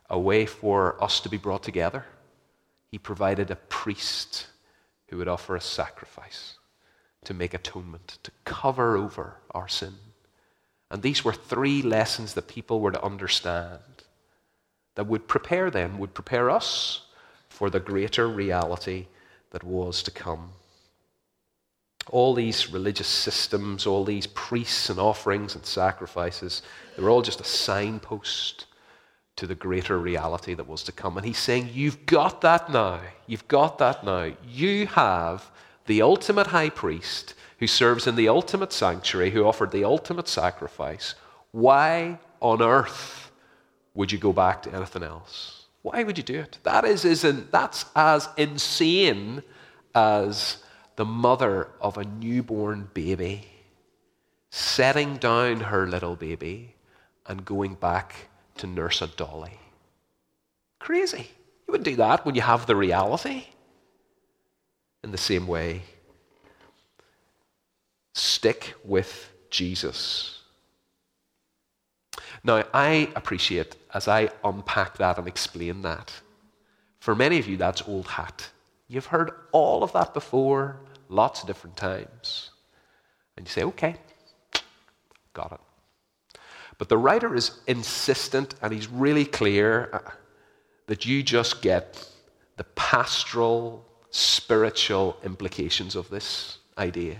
a 0.09 0.17
way 0.17 0.45
for 0.45 0.95
us 1.03 1.19
to 1.19 1.27
be 1.27 1.35
brought 1.35 1.61
together. 1.61 2.05
He 2.89 2.97
provided 2.97 3.51
a 3.51 3.57
priest 3.57 4.47
who 5.09 5.17
would 5.17 5.27
offer 5.27 5.57
a 5.57 5.61
sacrifice 5.61 6.53
to 7.25 7.33
make 7.33 7.53
atonement, 7.53 8.17
to 8.23 8.31
cover 8.45 8.95
over 8.95 9.35
our 9.51 9.67
sin. 9.67 9.95
And 10.89 11.01
these 11.01 11.25
were 11.25 11.33
three 11.33 11.81
lessons 11.81 12.33
that 12.35 12.47
people 12.47 12.79
were 12.79 12.93
to 12.93 13.03
understand 13.03 13.81
that 14.95 15.07
would 15.07 15.27
prepare 15.27 15.69
them, 15.69 15.99
would 15.99 16.13
prepare 16.13 16.49
us 16.49 17.01
for 17.49 17.69
the 17.69 17.81
greater 17.81 18.25
reality 18.25 19.07
that 19.51 19.65
was 19.65 20.01
to 20.03 20.11
come. 20.11 20.51
All 22.09 22.33
these 22.33 22.71
religious 22.71 23.07
systems, 23.07 23.85
all 23.85 24.03
these 24.03 24.27
priests 24.27 24.89
and 24.89 24.99
offerings 24.99 25.55
and 25.55 25.65
sacrifices, 25.65 26.61
they 26.95 27.03
were 27.03 27.09
all 27.09 27.21
just 27.21 27.41
a 27.41 27.45
signpost 27.45 28.65
to 29.35 29.47
the 29.47 29.55
greater 29.55 29.97
reality 29.97 30.53
that 30.53 30.67
was 30.67 30.83
to 30.83 30.91
come. 30.91 31.17
And 31.17 31.25
he's 31.25 31.37
saying, 31.37 31.69
You've 31.73 32.05
got 32.05 32.41
that 32.41 32.69
now. 32.71 32.99
You've 33.27 33.47
got 33.47 33.77
that 33.77 34.03
now. 34.03 34.33
You 34.47 34.87
have 34.87 35.49
the 35.85 36.01
ultimate 36.01 36.47
high 36.47 36.69
priest 36.69 37.35
who 37.59 37.67
serves 37.67 38.07
in 38.07 38.15
the 38.15 38.27
ultimate 38.27 38.73
sanctuary, 38.73 39.31
who 39.31 39.45
offered 39.45 39.71
the 39.71 39.83
ultimate 39.83 40.27
sacrifice. 40.27 41.15
Why 41.51 42.19
on 42.41 42.61
earth 42.61 43.31
would 43.93 44.11
you 44.11 44.17
go 44.17 44.33
back 44.33 44.63
to 44.63 44.73
anything 44.73 45.03
else? 45.03 45.65
Why 45.81 46.03
would 46.03 46.17
you 46.17 46.23
do 46.23 46.39
it? 46.39 46.57
That 46.63 46.85
is, 46.85 47.05
isn't, 47.05 47.51
that's 47.51 47.85
as 47.95 48.29
insane 48.37 49.41
as 49.95 50.57
the 50.99 51.05
mother 51.05 51.69
of 51.79 51.97
a 51.97 52.03
newborn 52.03 52.89
baby 52.93 53.47
setting 54.49 55.15
down 55.15 55.61
her 55.61 55.87
little 55.87 56.17
baby 56.17 56.75
and 57.25 57.45
going 57.45 57.73
back 57.73 58.13
to 58.57 58.67
nurse 58.67 59.01
a 59.01 59.07
dolly. 59.07 59.57
Crazy. 60.77 61.19
You 61.65 61.71
wouldn't 61.71 61.85
do 61.85 61.95
that 61.95 62.25
when 62.25 62.35
you 62.35 62.41
have 62.41 62.65
the 62.65 62.75
reality. 62.75 63.45
In 65.01 65.11
the 65.11 65.17
same 65.17 65.47
way, 65.47 65.83
stick 68.13 68.73
with 68.83 69.31
Jesus. 69.49 70.41
Now, 72.43 72.65
I 72.73 73.09
appreciate 73.15 73.77
as 73.93 74.09
I 74.09 74.31
unpack 74.43 74.97
that 74.97 75.17
and 75.17 75.29
explain 75.29 75.81
that, 75.83 76.11
for 76.99 77.15
many 77.15 77.39
of 77.39 77.47
you, 77.47 77.55
that's 77.55 77.87
old 77.87 78.07
hat. 78.07 78.49
You've 78.89 79.05
heard 79.05 79.31
all 79.53 79.81
of 79.83 79.93
that 79.93 80.13
before, 80.13 80.81
lots 81.09 81.41
of 81.41 81.47
different 81.47 81.75
times. 81.75 82.51
And 83.35 83.45
you 83.45 83.51
say, 83.51 83.63
okay, 83.63 83.95
got 85.33 85.51
it. 85.51 86.39
But 86.77 86.87
the 86.87 86.97
writer 86.97 87.35
is 87.35 87.59
insistent 87.67 88.55
and 88.61 88.71
he's 88.71 88.87
really 88.87 89.25
clear 89.25 89.89
uh, 89.91 90.11
that 90.87 91.05
you 91.05 91.21
just 91.23 91.61
get 91.61 92.07
the 92.55 92.63
pastoral, 92.63 93.85
spiritual 94.11 95.17
implications 95.23 95.95
of 95.95 96.09
this 96.09 96.59
idea. 96.77 97.17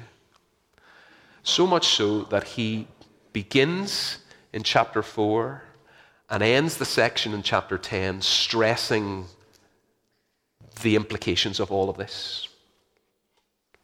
So 1.44 1.68
much 1.68 1.88
so 1.88 2.24
that 2.24 2.44
he 2.44 2.88
begins 3.34 4.20
in 4.54 4.64
chapter 4.64 5.02
4 5.02 5.64
and 6.30 6.44
ends 6.44 6.78
the 6.78 6.86
section 6.86 7.34
in 7.34 7.42
chapter 7.42 7.78
10 7.78 8.22
stressing 8.22 9.26
the 10.82 10.96
implications 10.96 11.60
of 11.60 11.72
all 11.72 11.90
of 11.90 11.98
this. 11.98 12.48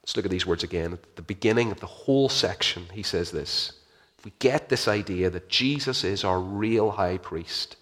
Let's 0.06 0.16
look 0.16 0.26
at 0.26 0.32
these 0.32 0.46
words 0.46 0.64
again. 0.64 0.94
At 0.94 1.16
the 1.16 1.24
beginning 1.24 1.72
of 1.72 1.80
the 1.80 1.88
whole 1.88 2.30
section, 2.30 2.86
he 2.94 3.02
says 3.02 3.32
this. 3.32 3.72
If 4.20 4.26
we 4.26 4.34
get 4.38 4.70
this 4.70 4.88
idea 4.88 5.32
that 5.32 5.50
Jesus 5.50 6.04
is 6.04 6.24
our 6.24 6.40
real 6.40 6.92
high 6.92 7.18
priest, 7.18 7.76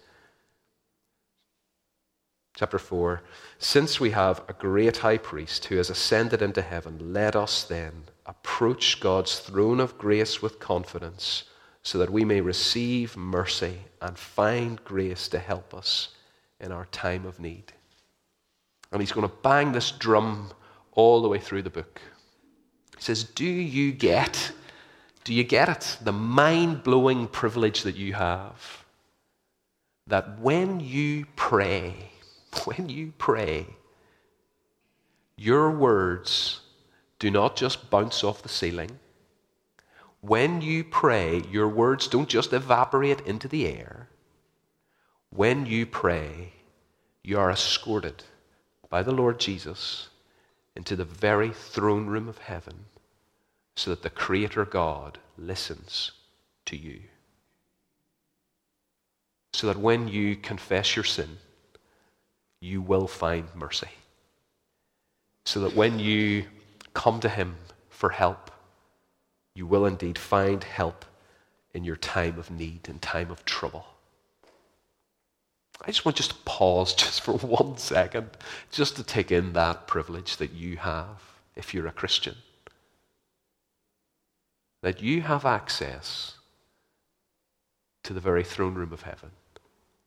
chapter 2.56 2.78
4 2.78 3.20
Since 3.58 4.00
we 4.00 4.12
have 4.12 4.42
a 4.48 4.54
great 4.54 4.96
high 4.96 5.18
priest 5.18 5.66
who 5.66 5.76
has 5.76 5.90
ascended 5.90 6.40
into 6.40 6.62
heaven, 6.62 7.12
let 7.12 7.36
us 7.36 7.62
then 7.62 8.04
approach 8.24 9.00
God's 9.00 9.38
throne 9.38 9.78
of 9.78 9.98
grace 9.98 10.40
with 10.40 10.58
confidence 10.58 11.44
so 11.82 11.98
that 11.98 12.08
we 12.08 12.24
may 12.24 12.40
receive 12.40 13.18
mercy 13.18 13.80
and 14.00 14.16
find 14.16 14.82
grace 14.82 15.28
to 15.28 15.38
help 15.38 15.74
us 15.74 16.08
in 16.58 16.72
our 16.72 16.86
time 16.86 17.26
of 17.26 17.38
need. 17.38 17.74
And 18.90 19.02
he's 19.02 19.12
going 19.12 19.28
to 19.28 19.36
bang 19.42 19.72
this 19.72 19.90
drum 19.90 20.52
all 20.92 21.20
the 21.20 21.28
way 21.28 21.38
through 21.38 21.60
the 21.60 21.68
book. 21.68 22.00
He 22.96 23.02
says, 23.02 23.24
Do 23.24 23.44
you 23.44 23.92
get, 23.92 24.52
do 25.24 25.34
you 25.34 25.44
get 25.44 25.68
it? 25.68 25.98
The 26.02 26.12
mind 26.12 26.82
blowing 26.82 27.28
privilege 27.28 27.82
that 27.82 27.96
you 27.96 28.14
have 28.14 28.84
that 30.06 30.38
when 30.38 30.80
you 30.80 31.26
pray, 31.36 32.10
when 32.64 32.88
you 32.88 33.12
pray, 33.18 33.66
your 35.36 35.70
words 35.70 36.60
do 37.18 37.30
not 37.30 37.56
just 37.56 37.90
bounce 37.90 38.22
off 38.22 38.42
the 38.42 38.48
ceiling. 38.48 38.98
When 40.20 40.60
you 40.60 40.84
pray, 40.84 41.42
your 41.50 41.68
words 41.68 42.08
don't 42.08 42.28
just 42.28 42.52
evaporate 42.52 43.20
into 43.22 43.48
the 43.48 43.66
air. 43.66 44.08
When 45.30 45.66
you 45.66 45.86
pray, 45.86 46.52
you 47.22 47.38
are 47.38 47.50
escorted 47.50 48.24
by 48.88 49.02
the 49.02 49.12
Lord 49.12 49.40
Jesus 49.40 50.08
into 50.76 50.96
the 50.96 51.04
very 51.04 51.50
throne 51.50 52.06
room 52.06 52.28
of 52.28 52.38
heaven 52.38 52.86
so 53.76 53.90
that 53.90 54.02
the 54.02 54.10
Creator 54.10 54.64
God 54.66 55.18
listens 55.36 56.12
to 56.66 56.76
you. 56.76 57.00
So 59.52 59.68
that 59.68 59.76
when 59.76 60.08
you 60.08 60.36
confess 60.36 60.96
your 60.96 61.04
sin, 61.04 61.38
you 62.60 62.80
will 62.80 63.06
find 63.06 63.46
mercy. 63.54 63.88
So 65.44 65.60
that 65.60 65.76
when 65.76 65.98
you 65.98 66.44
come 66.92 67.20
to 67.20 67.28
Him 67.28 67.56
for 67.90 68.10
help, 68.10 68.50
you 69.54 69.66
will 69.66 69.86
indeed 69.86 70.18
find 70.18 70.64
help 70.64 71.04
in 71.72 71.84
your 71.84 71.96
time 71.96 72.38
of 72.38 72.50
need 72.50 72.88
and 72.88 73.00
time 73.00 73.30
of 73.30 73.44
trouble. 73.44 73.86
I 75.82 75.88
just 75.88 76.04
want 76.04 76.16
just 76.16 76.30
to 76.30 76.36
pause 76.44 76.94
just 77.04 77.20
for 77.22 77.34
one 77.34 77.76
second, 77.76 78.30
just 78.70 78.96
to 78.96 79.02
take 79.02 79.30
in 79.30 79.52
that 79.52 79.86
privilege 79.86 80.36
that 80.38 80.52
you 80.52 80.76
have 80.78 81.22
if 81.56 81.74
you're 81.74 81.86
a 81.86 81.92
Christian. 81.92 82.36
That 84.82 85.02
you 85.02 85.22
have 85.22 85.44
access 85.44 86.36
to 88.02 88.12
the 88.12 88.20
very 88.20 88.44
throne 88.44 88.74
room 88.74 88.92
of 88.92 89.02
heaven 89.02 89.30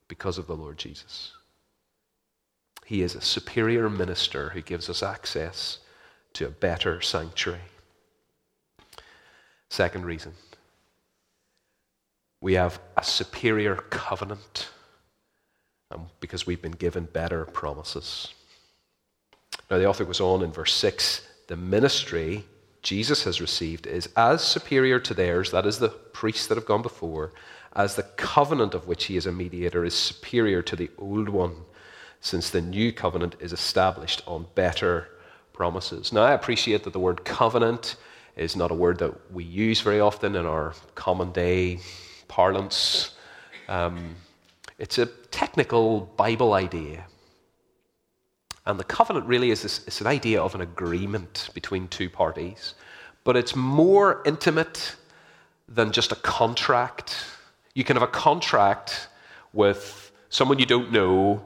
because 0.07 0.37
of 0.37 0.47
the 0.47 0.55
Lord 0.55 0.77
Jesus. 0.77 1.33
He 2.85 3.01
is 3.01 3.15
a 3.15 3.21
superior 3.21 3.89
minister 3.89 4.49
who 4.49 4.61
gives 4.61 4.89
us 4.89 5.03
access 5.03 5.79
to 6.33 6.45
a 6.45 6.51
better 6.51 7.01
sanctuary. 7.01 7.59
Second 9.69 10.05
reason 10.05 10.33
we 12.39 12.53
have 12.53 12.79
a 12.95 13.03
superior 13.03 13.75
covenant 13.75 14.69
um, 15.91 16.07
because 16.19 16.45
we've 16.45 16.61
been 16.61 16.71
given 16.71 17.05
better 17.05 17.45
promises. 17.45 18.33
Now, 19.69 19.77
the 19.77 19.85
author 19.85 20.05
goes 20.05 20.21
on 20.21 20.43
in 20.43 20.51
verse 20.51 20.73
6 20.73 21.27
the 21.47 21.55
ministry 21.55 22.43
Jesus 22.81 23.23
has 23.23 23.41
received 23.41 23.87
is 23.87 24.09
as 24.15 24.41
superior 24.41 24.99
to 24.99 25.13
theirs, 25.13 25.51
that 25.51 25.65
is, 25.65 25.79
the 25.79 25.89
priests 25.89 26.47
that 26.47 26.55
have 26.55 26.65
gone 26.65 26.81
before, 26.81 27.33
as 27.75 27.95
the 27.95 28.03
covenant 28.03 28.73
of 28.73 28.87
which 28.87 29.05
he 29.05 29.17
is 29.17 29.25
a 29.25 29.31
mediator 29.31 29.83
is 29.83 29.93
superior 29.93 30.61
to 30.61 30.75
the 30.75 30.89
old 30.97 31.29
one, 31.29 31.55
since 32.21 32.49
the 32.49 32.61
new 32.61 32.91
covenant 32.91 33.35
is 33.39 33.53
established 33.53 34.21
on 34.27 34.47
better 34.55 35.09
promises. 35.53 36.11
Now, 36.13 36.23
I 36.23 36.33
appreciate 36.33 36.83
that 36.83 36.93
the 36.93 36.99
word 36.99 37.25
covenant 37.25 37.95
is 38.35 38.55
not 38.55 38.71
a 38.71 38.75
word 38.75 38.99
that 38.99 39.31
we 39.31 39.43
use 39.43 39.81
very 39.81 39.99
often 39.99 40.35
in 40.35 40.45
our 40.45 40.73
common 40.95 41.31
day 41.31 41.79
parlance. 42.27 43.15
Um, 43.67 44.15
it's 44.77 44.97
a 44.97 45.07
technical 45.31 46.11
Bible 46.17 46.53
idea. 46.53 47.05
And 48.65 48.79
the 48.79 48.83
covenant 48.83 49.25
really 49.25 49.51
is 49.51 49.61
this, 49.61 49.87
it's 49.87 50.01
an 50.01 50.07
idea 50.07 50.41
of 50.41 50.53
an 50.53 50.61
agreement 50.61 51.49
between 51.53 51.87
two 51.87 52.09
parties, 52.09 52.75
but 53.23 53.37
it's 53.37 53.55
more 53.55 54.21
intimate 54.25 54.95
than 55.67 55.91
just 55.91 56.11
a 56.11 56.15
contract. 56.15 57.15
You 57.73 57.83
can 57.83 57.95
have 57.95 58.03
a 58.03 58.11
contract 58.11 59.07
with 59.53 60.11
someone 60.29 60.59
you 60.59 60.65
don't 60.65 60.91
know 60.91 61.45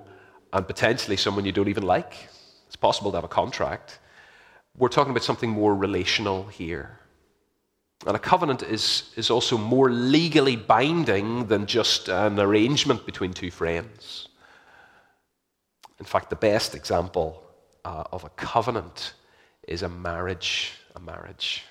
and 0.51 0.67
potentially 0.67 1.15
someone 1.15 1.45
you 1.45 1.51
don't 1.51 1.67
even 1.67 1.83
like. 1.83 2.27
It's 2.67 2.75
possible 2.75 3.11
to 3.11 3.17
have 3.17 3.23
a 3.23 3.29
contract. 3.29 3.99
We're 4.77 4.89
talking 4.89 5.11
about 5.11 5.23
something 5.23 5.49
more 5.49 5.75
relational 5.75 6.47
here. 6.47 7.00
And 8.05 8.15
a 8.15 8.19
covenant 8.19 8.63
is, 8.63 9.11
is 9.15 9.29
also 9.29 9.57
more 9.57 9.91
legally 9.91 10.55
binding 10.55 11.47
than 11.47 11.67
just 11.67 12.09
an 12.09 12.39
arrangement 12.39 13.05
between 13.05 13.31
two 13.31 13.51
friends. 13.51 14.27
In 15.99 16.05
fact, 16.05 16.31
the 16.31 16.35
best 16.35 16.73
example 16.73 17.43
uh, 17.85 18.05
of 18.11 18.23
a 18.23 18.29
covenant 18.29 19.13
is 19.67 19.83
a 19.83 19.89
marriage. 19.89 20.73
A 20.95 20.99
marriage. 20.99 21.63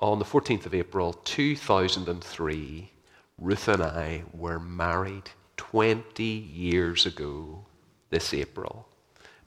On 0.00 0.18
the 0.18 0.24
14th 0.24 0.66
of 0.66 0.74
April 0.74 1.12
2003, 1.12 2.90
Ruth 3.38 3.68
and 3.68 3.82
I 3.82 4.24
were 4.34 4.58
married 4.58 5.30
20 5.56 6.24
years 6.24 7.06
ago 7.06 7.64
this 8.10 8.34
April. 8.34 8.88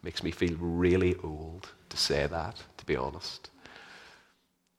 Makes 0.02 0.24
me 0.24 0.32
feel 0.32 0.56
really 0.58 1.16
old 1.24 1.68
to 1.90 1.98
say 1.98 2.26
that, 2.28 2.64
to 2.78 2.86
be 2.86 2.96
honest. 2.96 3.50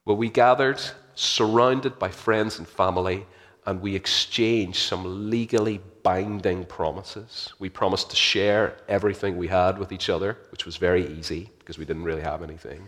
Well, 0.07 0.15
we 0.15 0.29
gathered 0.29 0.79
surrounded 1.15 1.99
by 1.99 2.07
friends 2.07 2.59
and 2.59 2.65
family, 2.65 3.25
and 3.65 3.81
we 3.81 3.93
exchanged 3.93 4.79
some 4.79 5.29
legally 5.29 5.81
binding 6.01 6.63
promises. 6.63 7.53
We 7.59 7.67
promised 7.67 8.11
to 8.11 8.15
share 8.15 8.77
everything 8.87 9.35
we 9.35 9.49
had 9.49 9.77
with 9.77 9.91
each 9.91 10.09
other, 10.09 10.37
which 10.49 10.65
was 10.65 10.77
very 10.77 11.05
easy 11.19 11.51
because 11.59 11.77
we 11.77 11.83
didn't 11.83 12.05
really 12.05 12.21
have 12.21 12.41
anything. 12.41 12.87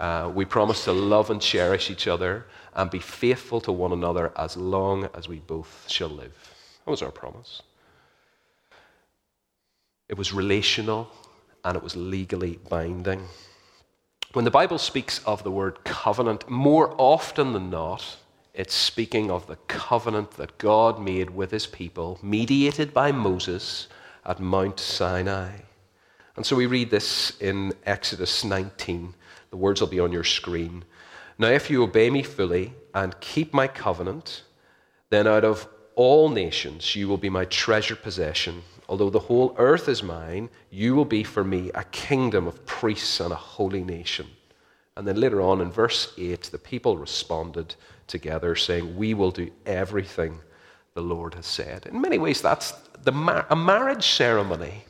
Uh, 0.00 0.32
we 0.34 0.44
promised 0.44 0.82
to 0.86 0.92
love 0.92 1.30
and 1.30 1.40
cherish 1.40 1.92
each 1.92 2.08
other 2.08 2.46
and 2.74 2.90
be 2.90 2.98
faithful 2.98 3.60
to 3.60 3.70
one 3.70 3.92
another 3.92 4.32
as 4.36 4.56
long 4.56 5.08
as 5.14 5.28
we 5.28 5.38
both 5.38 5.84
shall 5.88 6.08
live. 6.08 6.34
That 6.84 6.90
was 6.90 7.02
our 7.02 7.12
promise. 7.12 7.62
It 10.08 10.18
was 10.18 10.32
relational 10.32 11.08
and 11.62 11.76
it 11.76 11.84
was 11.84 11.94
legally 11.94 12.58
binding. 12.68 13.28
When 14.32 14.44
the 14.44 14.50
Bible 14.50 14.78
speaks 14.78 15.24
of 15.24 15.44
the 15.44 15.50
word 15.50 15.82
covenant, 15.84 16.50
more 16.50 16.94
often 16.98 17.52
than 17.52 17.70
not, 17.70 18.16
it's 18.52 18.74
speaking 18.74 19.30
of 19.30 19.46
the 19.46 19.56
covenant 19.68 20.32
that 20.32 20.58
God 20.58 21.00
made 21.00 21.30
with 21.30 21.50
his 21.50 21.66
people, 21.66 22.18
mediated 22.22 22.92
by 22.92 23.12
Moses 23.12 23.88
at 24.24 24.40
Mount 24.40 24.80
Sinai. 24.80 25.52
And 26.36 26.44
so 26.44 26.56
we 26.56 26.66
read 26.66 26.90
this 26.90 27.38
in 27.40 27.72
Exodus 27.84 28.44
19. 28.44 29.14
The 29.50 29.56
words 29.56 29.80
will 29.80 29.88
be 29.88 30.00
on 30.00 30.12
your 30.12 30.24
screen. 30.24 30.84
Now, 31.38 31.48
if 31.48 31.70
you 31.70 31.82
obey 31.82 32.10
me 32.10 32.22
fully 32.22 32.74
and 32.94 33.18
keep 33.20 33.54
my 33.54 33.68
covenant, 33.68 34.42
then 35.08 35.26
out 35.26 35.44
of 35.44 35.68
all 35.94 36.28
nations 36.28 36.94
you 36.96 37.08
will 37.08 37.16
be 37.16 37.30
my 37.30 37.44
treasure 37.46 37.96
possession 37.96 38.62
Although 38.88 39.10
the 39.10 39.18
whole 39.18 39.54
earth 39.58 39.88
is 39.88 40.02
mine, 40.02 40.48
you 40.70 40.94
will 40.94 41.04
be 41.04 41.24
for 41.24 41.42
me 41.42 41.70
a 41.74 41.84
kingdom 41.84 42.46
of 42.46 42.64
priests 42.66 43.20
and 43.20 43.32
a 43.32 43.36
holy 43.36 43.82
nation. 43.82 44.26
And 44.96 45.06
then 45.06 45.20
later 45.20 45.40
on 45.40 45.60
in 45.60 45.70
verse 45.70 46.12
8, 46.16 46.44
the 46.44 46.58
people 46.58 46.96
responded 46.96 47.74
together, 48.06 48.54
saying, 48.54 48.96
We 48.96 49.12
will 49.14 49.30
do 49.30 49.50
everything 49.66 50.40
the 50.94 51.02
Lord 51.02 51.34
has 51.34 51.46
said. 51.46 51.86
In 51.86 52.00
many 52.00 52.18
ways, 52.18 52.40
that's 52.40 52.72
mar- 53.12 53.46
a 53.50 53.56
marriage 53.56 54.06
ceremony 54.06 54.84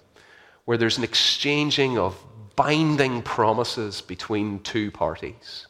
where 0.65 0.79
there's 0.79 0.99
an 0.99 1.05
exchanging 1.05 1.99
of 1.99 2.17
binding 2.55 3.23
promises 3.23 4.01
between 4.01 4.61
two 4.61 4.91
parties. 4.91 5.67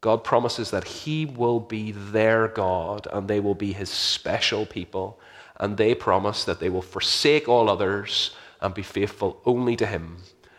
God 0.00 0.24
promises 0.24 0.70
that 0.70 0.84
He 0.84 1.26
will 1.26 1.60
be 1.60 1.92
their 1.92 2.48
God 2.48 3.06
and 3.12 3.28
they 3.28 3.40
will 3.40 3.54
be 3.54 3.72
His 3.72 3.88
special 3.88 4.66
people 4.66 5.20
and 5.62 5.76
they 5.76 5.94
promise 5.94 6.42
that 6.44 6.58
they 6.58 6.68
will 6.68 6.82
forsake 6.82 7.48
all 7.48 7.70
others 7.70 8.34
and 8.60 8.74
be 8.74 8.82
faithful 8.82 9.40
only 9.46 9.76
to 9.76 9.86
him 9.86 10.16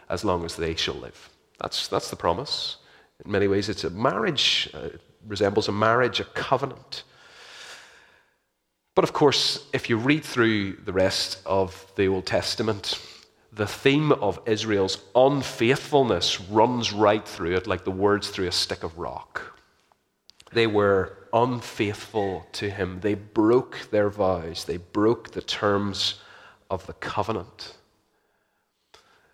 as 0.10 0.24
long 0.24 0.46
as 0.46 0.56
they 0.56 0.76
shall 0.76 0.96
live. 0.96 1.30
That's, 1.60 1.90
that's 1.90 2.10
the 2.10 2.16
promise. 2.16 2.78
In 3.26 3.30
many 3.30 3.50
ways, 3.50 3.68
it's 3.68 3.84
a 3.84 3.90
marriage, 3.90 4.70
uh, 4.74 4.94
it 4.94 5.02
resembles 5.28 5.68
a 5.68 5.74
marriage, 5.74 6.22
a 6.22 6.24
covenant. 6.24 7.04
But 8.96 9.04
of 9.04 9.12
course, 9.12 9.66
if 9.74 9.90
you 9.90 9.98
read 9.98 10.24
through 10.24 10.78
the 10.86 10.94
rest 10.94 11.42
of 11.46 11.86
the 11.98 12.08
Old 12.08 12.26
Testament, 12.26 12.98
the 13.52 13.68
theme 13.68 14.14
of 14.14 14.40
Israel's 14.46 15.00
unfaithfulness 15.16 16.40
runs 16.40 16.94
right 16.94 17.28
through 17.28 17.58
it 17.58 17.68
like 17.68 17.84
the 17.84 17.92
words 17.92 18.30
through 18.30 18.48
a 18.48 18.54
stick 18.54 18.84
of 18.84 18.98
rock. 18.98 19.60
They 20.54 20.68
were 20.68 21.18
unfaithful 21.34 22.46
to 22.54 22.70
him. 22.70 23.00
They 23.02 23.16
broke 23.16 23.90
their 23.92 24.10
vows, 24.10 24.66
they 24.66 24.78
broke 24.78 25.32
the 25.32 25.42
terms 25.42 26.22
of 26.70 26.86
the 26.86 26.94
covenant. 26.94 27.76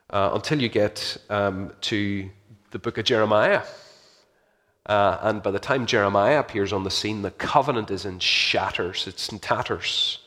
Uh, 0.10 0.32
until 0.34 0.60
you 0.60 0.70
get 0.70 1.18
um, 1.30 1.72
to 1.82 2.30
the 2.72 2.80
book 2.80 2.98
of 2.98 3.06
Jeremiah. 3.06 3.62
Uh, 4.86 5.20
and 5.22 5.44
by 5.44 5.52
the 5.52 5.60
time 5.60 5.86
Jeremiah 5.86 6.40
appears 6.40 6.74
on 6.74 6.84
the 6.84 6.90
scene, 6.90 7.22
the 7.22 7.30
covenant 7.30 7.92
is 7.92 8.06
in 8.06 8.18
shatters, 8.18 9.06
it's 9.06 9.30
in 9.30 9.38
tatters. 9.38 10.20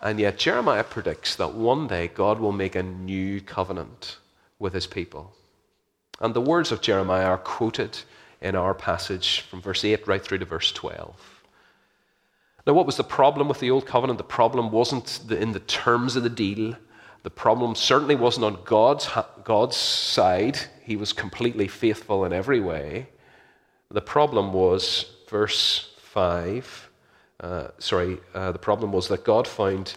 And 0.00 0.18
yet, 0.18 0.38
Jeremiah 0.38 0.84
predicts 0.84 1.34
that 1.36 1.54
one 1.54 1.86
day 1.86 2.08
God 2.08 2.40
will 2.40 2.52
make 2.52 2.74
a 2.74 2.82
new 2.82 3.40
covenant 3.40 4.18
with 4.58 4.74
his 4.74 4.86
people. 4.86 5.34
And 6.20 6.34
the 6.34 6.40
words 6.40 6.72
of 6.72 6.82
Jeremiah 6.82 7.26
are 7.26 7.38
quoted 7.38 7.98
in 8.40 8.56
our 8.56 8.74
passage 8.74 9.40
from 9.40 9.60
verse 9.60 9.84
8 9.84 10.06
right 10.06 10.22
through 10.22 10.38
to 10.38 10.44
verse 10.44 10.72
12. 10.72 11.42
Now, 12.66 12.74
what 12.74 12.86
was 12.86 12.96
the 12.96 13.04
problem 13.04 13.48
with 13.48 13.60
the 13.60 13.70
old 13.70 13.86
covenant? 13.86 14.18
The 14.18 14.24
problem 14.24 14.70
wasn't 14.70 15.20
in 15.30 15.52
the 15.52 15.60
terms 15.60 16.16
of 16.16 16.22
the 16.22 16.30
deal. 16.30 16.76
The 17.22 17.30
problem 17.30 17.74
certainly 17.74 18.14
wasn't 18.14 18.44
on 18.44 18.58
God's, 18.64 19.08
God's 19.44 19.76
side. 19.76 20.58
He 20.82 20.96
was 20.96 21.12
completely 21.12 21.68
faithful 21.68 22.24
in 22.24 22.32
every 22.32 22.60
way. 22.60 23.08
The 23.90 24.00
problem 24.00 24.52
was, 24.52 25.06
verse 25.28 25.92
5 25.98 26.90
uh, 27.40 27.68
sorry, 27.78 28.18
uh, 28.34 28.52
the 28.52 28.58
problem 28.58 28.92
was 28.92 29.08
that 29.08 29.24
God 29.24 29.48
found 29.48 29.94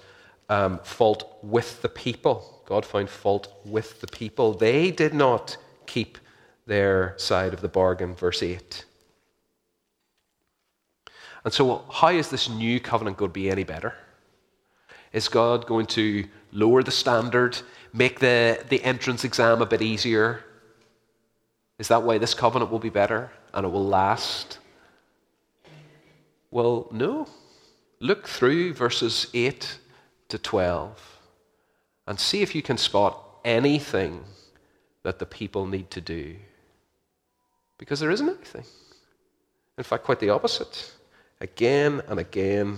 um, 0.49 0.79
fault 0.83 1.37
with 1.43 1.81
the 1.81 1.89
people. 1.89 2.61
God 2.65 2.85
found 2.85 3.09
fault 3.09 3.53
with 3.65 3.99
the 4.01 4.07
people. 4.07 4.53
They 4.53 4.91
did 4.91 5.13
not 5.13 5.57
keep 5.85 6.17
their 6.65 7.13
side 7.17 7.53
of 7.53 7.61
the 7.61 7.67
bargain, 7.67 8.15
verse 8.15 8.41
8. 8.41 8.85
And 11.43 11.53
so, 11.53 11.83
how 11.91 12.09
is 12.09 12.29
this 12.29 12.49
new 12.49 12.79
covenant 12.79 13.17
going 13.17 13.31
to 13.31 13.33
be 13.33 13.49
any 13.49 13.63
better? 13.63 13.93
Is 15.11 15.27
God 15.27 15.67
going 15.67 15.85
to 15.87 16.27
lower 16.51 16.83
the 16.83 16.91
standard, 16.91 17.57
make 17.91 18.19
the, 18.19 18.63
the 18.69 18.83
entrance 18.83 19.23
exam 19.23 19.61
a 19.61 19.65
bit 19.65 19.81
easier? 19.81 20.43
Is 21.79 21.89
that 21.89 22.03
why 22.03 22.17
this 22.17 22.33
covenant 22.33 22.71
will 22.71 22.79
be 22.79 22.89
better 22.89 23.31
and 23.53 23.65
it 23.65 23.69
will 23.69 23.85
last? 23.85 24.59
Well, 26.49 26.87
no. 26.91 27.27
Look 27.99 28.27
through 28.27 28.73
verses 28.73 29.27
8 29.33 29.79
to 30.29 30.37
12 30.37 31.19
and 32.07 32.19
see 32.19 32.41
if 32.41 32.55
you 32.55 32.61
can 32.61 32.77
spot 32.77 33.19
anything 33.43 34.23
that 35.03 35.19
the 35.19 35.25
people 35.25 35.67
need 35.67 35.91
to 35.91 36.01
do. 36.01 36.35
Because 37.77 37.99
there 37.99 38.11
isn't 38.11 38.29
anything. 38.29 38.63
In 39.77 39.83
fact, 39.83 40.03
quite 40.03 40.19
the 40.19 40.29
opposite. 40.29 40.91
Again 41.41 42.01
and 42.07 42.19
again, 42.19 42.77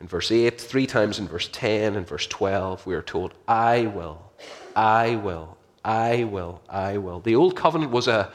in 0.00 0.06
verse 0.06 0.30
8, 0.30 0.60
three 0.60 0.86
times 0.86 1.18
in 1.18 1.28
verse 1.28 1.48
10, 1.52 1.96
and 1.96 2.06
verse 2.06 2.26
12, 2.26 2.86
we 2.86 2.94
are 2.94 3.02
told, 3.02 3.34
I 3.46 3.86
will, 3.86 4.32
I 4.74 5.16
will, 5.16 5.58
I 5.84 6.24
will, 6.24 6.62
I 6.68 6.96
will. 6.96 7.20
The 7.20 7.34
old 7.34 7.56
covenant 7.56 7.90
was 7.90 8.08
a, 8.08 8.32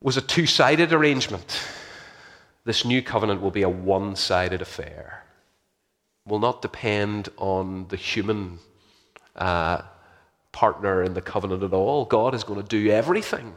was 0.00 0.16
a 0.16 0.20
two 0.20 0.46
sided 0.46 0.92
arrangement 0.92 1.60
this 2.64 2.84
new 2.84 3.02
covenant 3.02 3.40
will 3.40 3.50
be 3.50 3.62
a 3.62 3.68
one 3.68 4.14
sided 4.14 4.62
affair, 4.62 5.24
will 6.26 6.38
not 6.38 6.62
depend 6.62 7.28
on 7.36 7.88
the 7.88 7.96
human 7.96 8.58
uh, 9.34 9.82
partner 10.52 11.02
in 11.02 11.14
the 11.14 11.20
covenant 11.20 11.62
at 11.62 11.72
all. 11.72 12.04
God 12.04 12.34
is 12.34 12.44
going 12.44 12.62
to 12.62 12.68
do 12.68 12.90
everything. 12.90 13.54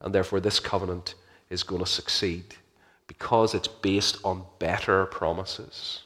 And 0.00 0.14
therefore, 0.14 0.40
this 0.40 0.60
covenant 0.60 1.14
is 1.50 1.62
going 1.62 1.82
to 1.82 1.90
succeed 1.90 2.54
because 3.06 3.54
it's 3.54 3.68
based 3.68 4.18
on 4.24 4.44
better 4.58 5.06
promises. 5.06 6.02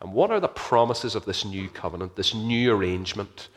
And 0.00 0.12
what 0.12 0.30
are 0.30 0.40
the 0.40 0.48
promises 0.48 1.14
of 1.14 1.24
this 1.24 1.44
new 1.44 1.68
covenant, 1.68 2.16
this 2.16 2.34
new 2.34 2.72
arrangement? 2.72 3.48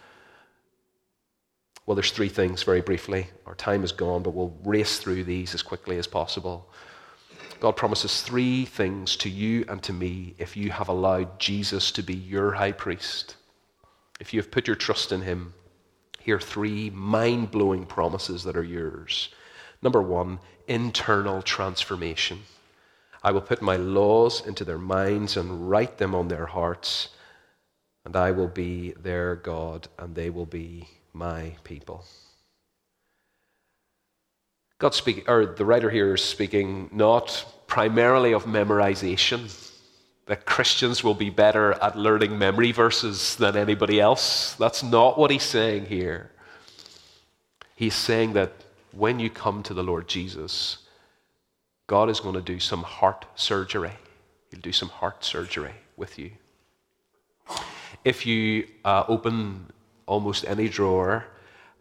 Well, 1.85 1.95
there's 1.95 2.11
three 2.11 2.29
things 2.29 2.63
very 2.63 2.81
briefly. 2.81 3.27
Our 3.45 3.55
time 3.55 3.83
is 3.83 3.91
gone, 3.91 4.23
but 4.23 4.33
we'll 4.33 4.55
race 4.63 4.99
through 4.99 5.23
these 5.23 5.53
as 5.53 5.61
quickly 5.61 5.97
as 5.97 6.07
possible. 6.07 6.69
God 7.59 7.73
promises 7.73 8.21
three 8.21 8.65
things 8.65 9.15
to 9.17 9.29
you 9.29 9.65
and 9.67 9.81
to 9.83 9.93
me 9.93 10.33
if 10.39 10.57
you 10.57 10.71
have 10.71 10.89
allowed 10.89 11.39
Jesus 11.39 11.91
to 11.91 12.01
be 12.01 12.15
your 12.15 12.53
high 12.53 12.71
priest. 12.71 13.35
If 14.19 14.33
you 14.33 14.39
have 14.39 14.51
put 14.51 14.67
your 14.67 14.75
trust 14.75 15.11
in 15.11 15.21
him, 15.21 15.53
here 16.19 16.37
are 16.37 16.39
three 16.39 16.89
mind 16.89 17.51
blowing 17.51 17.85
promises 17.85 18.43
that 18.43 18.57
are 18.57 18.63
yours. 18.63 19.29
Number 19.81 20.01
one, 20.01 20.39
internal 20.67 21.41
transformation. 21.41 22.43
I 23.23 23.31
will 23.31 23.41
put 23.41 23.61
my 23.61 23.75
laws 23.75 24.45
into 24.45 24.63
their 24.63 24.77
minds 24.77 25.37
and 25.37 25.69
write 25.69 25.97
them 25.97 26.15
on 26.15 26.27
their 26.27 26.45
hearts, 26.47 27.09
and 28.05 28.15
I 28.15 28.31
will 28.31 28.47
be 28.47 28.91
their 28.91 29.35
God, 29.35 29.87
and 29.97 30.15
they 30.15 30.29
will 30.29 30.45
be 30.45 30.87
my 31.13 31.55
people. 31.63 32.05
God 34.79 34.95
speak, 34.95 35.29
or 35.29 35.45
the 35.45 35.65
writer 35.65 35.91
here 35.91 36.15
is 36.15 36.23
speaking 36.23 36.89
not 36.91 37.45
primarily 37.67 38.33
of 38.33 38.45
memorization, 38.45 39.55
that 40.25 40.45
Christians 40.45 41.03
will 41.03 41.13
be 41.13 41.29
better 41.29 41.73
at 41.73 41.95
learning 41.95 42.37
memory 42.39 42.71
verses 42.71 43.35
than 43.35 43.55
anybody 43.55 43.99
else. 43.99 44.55
That's 44.55 44.81
not 44.81 45.19
what 45.19 45.29
he's 45.29 45.43
saying 45.43 45.85
here. 45.85 46.31
He's 47.75 47.95
saying 47.95 48.33
that 48.33 48.53
when 48.91 49.19
you 49.19 49.29
come 49.29 49.63
to 49.63 49.73
the 49.73 49.83
Lord 49.83 50.07
Jesus, 50.07 50.79
God 51.87 52.09
is 52.09 52.19
going 52.19 52.35
to 52.35 52.41
do 52.41 52.59
some 52.59 52.83
heart 52.83 53.25
surgery. 53.35 53.93
He'll 54.49 54.61
do 54.61 54.71
some 54.71 54.89
heart 54.89 55.23
surgery 55.23 55.73
with 55.97 56.17
you. 56.17 56.31
If 58.03 58.25
you 58.25 58.67
uh, 58.85 59.03
open 59.07 59.71
almost 60.05 60.45
any 60.47 60.67
drawer 60.67 61.25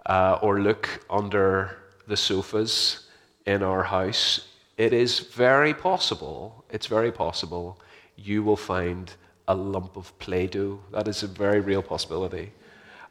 uh, 0.07 0.39
or 0.43 0.61
look 0.61 1.05
under 1.09 1.79
the 2.07 2.17
sofas 2.17 3.09
in 3.47 3.63
our 3.63 3.83
house, 3.83 4.49
it 4.77 4.93
is 4.93 5.21
very 5.21 5.75
possible, 5.75 6.65
it's 6.71 6.87
very 6.87 7.13
possible 7.13 7.81
you 8.17 8.43
will 8.43 8.57
find 8.57 9.13
a 9.49 9.55
lump 9.55 9.97
of 9.97 10.17
Play 10.19 10.47
Doh. 10.47 10.81
That 10.93 11.09
is 11.09 11.23
a 11.23 11.27
very 11.27 11.61
real 11.61 11.83
possibility. 11.83 12.53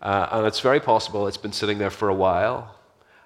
Uh, 0.02 0.28
and 0.32 0.48
it's 0.48 0.62
very 0.62 0.80
possible 0.80 1.28
it's 1.28 1.38
been 1.38 1.52
sitting 1.52 1.78
there 1.78 1.90
for 1.90 2.10
a 2.10 2.14
while. 2.14 2.79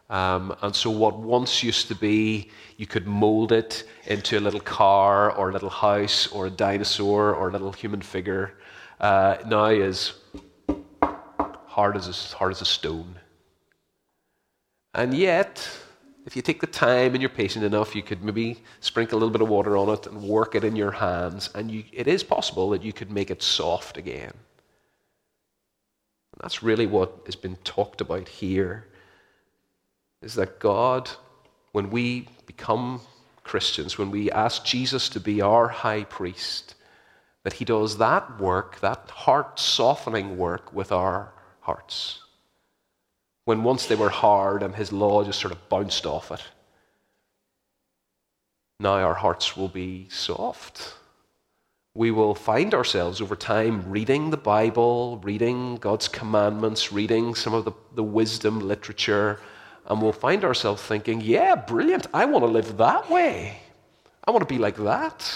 Um, 0.10 0.56
and 0.62 0.76
so, 0.76 0.90
what 0.90 1.18
once 1.18 1.64
used 1.64 1.88
to 1.88 1.96
be, 1.96 2.52
you 2.78 2.86
could 2.86 3.08
mold 3.08 3.52
it 3.52 3.86
into 4.06 4.38
a 4.38 4.42
little 4.42 4.60
car 4.60 5.32
or 5.32 5.50
a 5.50 5.54
little 5.54 5.70
house 5.70 6.28
or 6.28 6.48
a 6.48 6.50
dinosaur 6.50 7.34
or 7.34 7.50
a 7.50 7.52
little 7.52 7.72
human 7.72 8.02
figure, 8.02 8.54
uh, 9.00 9.38
now 9.48 9.66
is 9.66 10.14
hard 11.68 11.98
as 11.98 12.08
a, 12.08 12.36
hard 12.36 12.52
as 12.52 12.62
a 12.62 12.66
stone. 12.66 13.16
And 14.94 15.14
yet, 15.14 15.68
if 16.26 16.36
you 16.36 16.42
take 16.42 16.62
the 16.62 16.68
time 16.68 17.14
and 17.14 17.22
you're 17.22 17.30
patient 17.30 17.66
enough, 17.66 17.96
you 17.96 18.04
could 18.04 18.24
maybe 18.24 18.62
sprinkle 18.82 19.18
a 19.18 19.20
little 19.20 19.32
bit 19.32 19.42
of 19.42 19.50
water 19.50 19.76
on 19.78 19.90
it 19.90 20.06
and 20.06 20.22
work 20.22 20.54
it 20.54 20.64
in 20.64 20.76
your 20.76 20.92
hands, 20.92 21.50
and 21.56 21.72
you, 21.72 21.84
it 21.92 22.08
is 22.08 22.24
possible 22.24 22.70
that 22.70 22.84
you 22.84 22.94
could 22.94 23.10
make 23.10 23.32
it 23.32 23.42
soft 23.42 23.98
again. 23.98 24.34
And 26.34 26.42
that's 26.42 26.62
really 26.62 26.88
what 26.88 27.22
has 27.26 27.36
been 27.36 27.56
talked 27.64 28.02
about 28.02 28.28
here 28.28 28.88
is 30.24 30.36
that 30.36 30.60
God, 30.60 31.10
when 31.72 31.90
we 31.90 32.28
become 32.46 33.02
Christians, 33.44 33.98
when 33.98 34.12
we 34.12 34.32
ask 34.32 34.64
Jesus 34.64 35.10
to 35.10 35.20
be 35.20 35.42
our 35.42 35.68
high 35.68 36.04
priest, 36.06 36.76
that 37.44 37.54
he 37.54 37.66
does 37.66 37.98
that 37.98 38.40
work, 38.40 38.80
that 38.80 39.10
heart 39.10 39.60
softening 39.60 40.38
work 40.38 40.74
with 40.74 40.92
our 40.92 41.34
hearts 41.62 42.24
when 43.46 43.64
once 43.64 43.86
they 43.86 43.96
were 43.96 44.10
hard 44.10 44.64
and 44.64 44.76
his 44.76 44.92
law 44.92 45.24
just 45.24 45.40
sort 45.40 45.52
of 45.52 45.70
bounced 45.70 46.06
off 46.06 46.32
it. 46.32 46.44
Now 48.80 48.94
our 48.96 49.14
hearts 49.14 49.58
will 49.58 49.68
be 49.68 50.08
soft. 50.10 50.96
We 51.96 52.10
will 52.12 52.36
find 52.36 52.74
ourselves 52.74 53.22
over 53.22 53.36
time 53.36 53.90
reading 53.90 54.32
the 54.32 54.38
Bible, 54.38 55.20
reading 55.24 55.76
God's 55.78 56.08
commandments, 56.08 56.92
reading 56.92 57.36
some 57.36 57.54
of 57.54 57.66
the, 57.66 57.74
the 57.94 58.04
wisdom 58.04 58.60
literature, 58.60 59.40
and 59.88 60.02
we'll 60.02 60.12
find 60.14 60.44
ourselves 60.44 60.82
thinking, 60.82 61.22
yeah, 61.22 61.56
brilliant, 61.56 62.08
I 62.14 62.26
want 62.26 62.46
to 62.46 62.52
live 62.52 62.78
that 62.78 63.10
way. 63.10 63.60
I 64.26 64.32
want 64.32 64.48
to 64.48 64.54
be 64.54 64.60
like 64.60 64.78
that. 64.78 65.32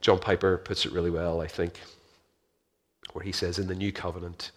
John 0.00 0.18
Piper 0.18 0.58
puts 0.58 0.84
it 0.86 0.92
really 0.92 1.10
well, 1.10 1.40
I 1.40 1.46
think 1.46 1.80
where 3.12 3.24
he 3.24 3.32
says 3.32 3.58
in 3.58 3.66
the 3.66 3.74
new 3.74 3.92
covenant, 3.92 4.50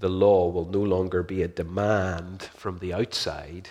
the 0.00 0.08
law 0.08 0.48
will 0.48 0.66
no 0.66 0.80
longer 0.80 1.22
be 1.22 1.42
a 1.42 1.48
demand 1.48 2.42
from 2.54 2.78
the 2.78 2.92
outside, 2.92 3.68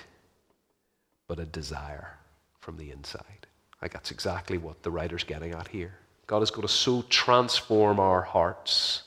but 1.28 1.40
a 1.40 1.46
desire 1.46 2.18
from 2.60 2.78
the 2.78 2.90
inside. 2.90 3.48
Like 3.82 3.92
that's 3.92 4.12
exactly 4.12 4.58
what 4.58 4.82
the 4.82 4.92
writer's 4.92 5.26
getting 5.26 5.52
at 5.52 5.68
here. 5.68 5.94
God 6.26 6.42
is 6.42 6.52
going 6.52 6.68
to 6.68 6.74
so 6.74 7.02
transform 7.04 8.00
our 8.00 8.22
hearts 8.22 9.04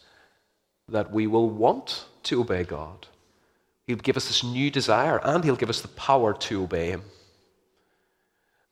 that 0.89 1.11
we 1.11 1.27
will 1.27 1.49
want 1.49 2.05
to 2.25 2.41
obey 2.41 2.65
God. 2.65 3.07
He'll 3.87 3.97
give 3.97 4.17
us 4.17 4.29
this 4.29 4.45
new 4.45 4.71
desire 4.71 5.21
and 5.25 5.43
He'll 5.45 5.57
give 5.57 5.71
us 5.71 5.81
the 5.81 5.89
power 5.89 6.33
to 6.35 6.63
obey 6.63 6.91
Him. 6.91 7.03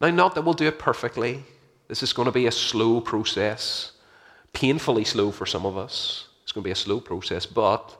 Now, 0.00 0.10
not 0.10 0.34
that 0.34 0.42
we'll 0.42 0.54
do 0.54 0.68
it 0.68 0.78
perfectly. 0.78 1.44
This 1.88 2.02
is 2.02 2.12
going 2.12 2.26
to 2.26 2.32
be 2.32 2.46
a 2.46 2.52
slow 2.52 3.00
process, 3.00 3.92
painfully 4.52 5.04
slow 5.04 5.30
for 5.30 5.46
some 5.46 5.66
of 5.66 5.76
us. 5.76 6.28
It's 6.42 6.52
going 6.52 6.62
to 6.62 6.68
be 6.68 6.72
a 6.72 6.76
slow 6.76 7.00
process, 7.00 7.46
but 7.46 7.96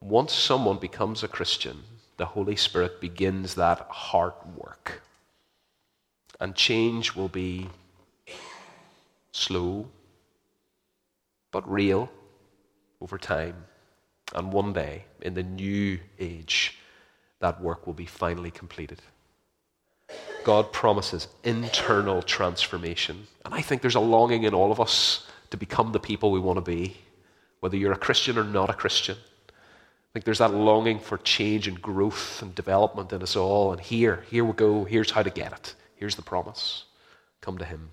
once 0.00 0.32
someone 0.32 0.78
becomes 0.78 1.22
a 1.22 1.28
Christian, 1.28 1.82
the 2.16 2.26
Holy 2.26 2.56
Spirit 2.56 3.00
begins 3.00 3.54
that 3.56 3.80
heart 3.90 4.36
work. 4.56 5.02
And 6.40 6.54
change 6.54 7.14
will 7.14 7.28
be 7.28 7.68
slow, 9.32 9.88
but 11.50 11.70
real 11.70 12.10
over 13.00 13.18
time. 13.18 13.64
And 14.34 14.52
one 14.52 14.72
day, 14.72 15.04
in 15.22 15.34
the 15.34 15.42
new 15.42 15.98
age, 16.18 16.78
that 17.40 17.60
work 17.60 17.86
will 17.86 17.94
be 17.94 18.06
finally 18.06 18.50
completed. 18.50 19.00
God 20.44 20.72
promises 20.72 21.28
internal 21.44 22.22
transformation. 22.22 23.26
And 23.44 23.54
I 23.54 23.60
think 23.60 23.82
there's 23.82 23.94
a 23.94 24.00
longing 24.00 24.44
in 24.44 24.54
all 24.54 24.72
of 24.72 24.80
us 24.80 25.26
to 25.50 25.56
become 25.56 25.92
the 25.92 26.00
people 26.00 26.30
we 26.30 26.40
want 26.40 26.56
to 26.56 26.62
be, 26.62 26.96
whether 27.60 27.76
you're 27.76 27.92
a 27.92 27.98
Christian 27.98 28.38
or 28.38 28.44
not 28.44 28.70
a 28.70 28.74
Christian. 28.74 29.16
I 29.48 30.12
think 30.12 30.24
there's 30.24 30.38
that 30.38 30.54
longing 30.54 30.98
for 30.98 31.18
change 31.18 31.68
and 31.68 31.80
growth 31.80 32.42
and 32.42 32.54
development 32.54 33.12
in 33.12 33.22
us 33.22 33.36
all. 33.36 33.72
And 33.72 33.80
here, 33.80 34.24
here 34.28 34.44
we 34.44 34.52
go. 34.52 34.84
Here's 34.84 35.10
how 35.10 35.22
to 35.22 35.30
get 35.30 35.52
it. 35.52 35.74
Here's 35.96 36.16
the 36.16 36.22
promise 36.22 36.84
come 37.40 37.58
to 37.58 37.64
Him. 37.64 37.90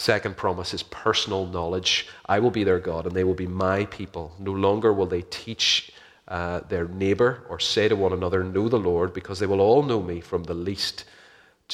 Second 0.00 0.38
promise 0.38 0.72
is 0.72 0.82
personal 0.82 1.44
knowledge. 1.44 2.08
I 2.24 2.38
will 2.38 2.50
be 2.50 2.64
their 2.64 2.78
God, 2.78 3.04
and 3.04 3.14
they 3.14 3.22
will 3.22 3.34
be 3.34 3.46
my 3.46 3.84
people. 3.84 4.32
No 4.38 4.50
longer 4.50 4.94
will 4.94 5.04
they 5.04 5.20
teach 5.20 5.92
uh, 6.26 6.60
their 6.60 6.88
neighbor 6.88 7.44
or 7.50 7.60
say 7.60 7.86
to 7.86 7.94
one 7.94 8.14
another, 8.14 8.42
Know 8.42 8.70
the 8.70 8.78
Lord, 8.78 9.12
because 9.12 9.38
they 9.38 9.46
will 9.46 9.60
all 9.60 9.82
know 9.82 10.00
me 10.00 10.22
from 10.22 10.44
the 10.44 10.54
least 10.54 11.04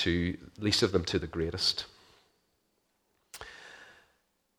to 0.03 0.37
least 0.59 0.83
of 0.83 0.91
them 0.91 1.05
to 1.05 1.20
the 1.20 1.29
greatest. 1.29 1.85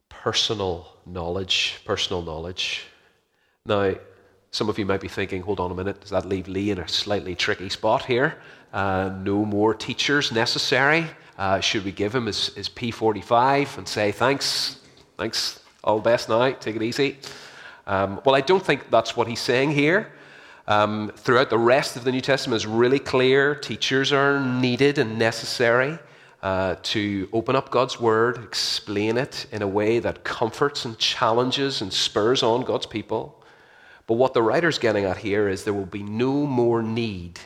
Personal 0.08 0.94
knowledge, 1.06 1.82
personal 1.84 2.22
knowledge. 2.22 2.86
Now, 3.66 3.96
some 4.52 4.70
of 4.70 4.80
you 4.80 4.86
might 4.86 5.02
be 5.02 5.10
thinking, 5.10 5.42
hold 5.42 5.60
on 5.60 5.72
a 5.72 5.76
minute, 5.76 6.00
does 6.00 6.12
that 6.12 6.26
leave 6.26 6.48
Lee 6.48 6.72
in 6.72 6.80
a 6.80 6.88
slightly 6.88 7.36
tricky 7.36 7.68
spot 7.68 8.06
here? 8.06 8.38
Uh, 8.72 9.10
no 9.22 9.44
more 9.44 9.74
teachers 9.74 10.32
necessary. 10.32 11.06
Uh, 11.38 11.60
should 11.60 11.86
we 11.86 11.92
give 11.92 12.14
him 12.14 12.26
his, 12.26 12.48
his 12.56 12.68
P45 12.68 13.78
and 13.78 13.88
say, 13.88 14.12
thanks, 14.12 14.80
thanks, 15.18 15.60
all 15.84 15.98
the 15.98 16.04
best 16.04 16.30
now, 16.30 16.52
take 16.52 16.76
it 16.76 16.82
easy? 16.82 17.18
Um, 17.86 18.20
well, 18.26 18.36
I 18.36 18.42
don't 18.42 18.64
think 18.64 18.90
that's 18.90 19.16
what 19.16 19.28
he's 19.28 19.40
saying 19.40 19.72
here. 19.72 20.12
Um, 20.68 21.12
throughout 21.16 21.50
the 21.50 21.58
rest 21.58 21.96
of 21.96 22.04
the 22.04 22.12
New 22.12 22.22
Testament, 22.22 22.58
it's 22.62 22.66
really 22.66 23.00
clear 23.00 23.56
teachers 23.56 24.12
are 24.12 24.44
needed 24.44 24.98
and 24.98 25.18
necessary 25.18 25.98
uh, 26.44 26.76
to 26.84 27.30
open 27.32 27.56
up 27.56 27.70
God's 27.70 28.00
Word, 28.00 28.44
explain 28.44 29.18
it 29.18 29.46
in 29.52 29.62
a 29.62 29.68
way 29.68 30.00
that 30.00 30.24
comforts 30.24 30.86
and 30.86 30.98
challenges 30.98 31.82
and 31.82 31.94
spurs 31.94 32.44
on 32.44 32.64
God's 32.64 32.86
people. 32.86 33.42
But 34.08 34.16
what 34.16 34.34
the 34.34 34.42
writer's 34.42 34.80
getting 34.80 35.06
at 35.06 35.18
here 35.18 35.48
is 35.48 35.64
there 35.64 35.74
will 35.74 35.86
be 35.86 36.04
no 36.04 36.46
more 36.46 36.82
need 36.82 37.40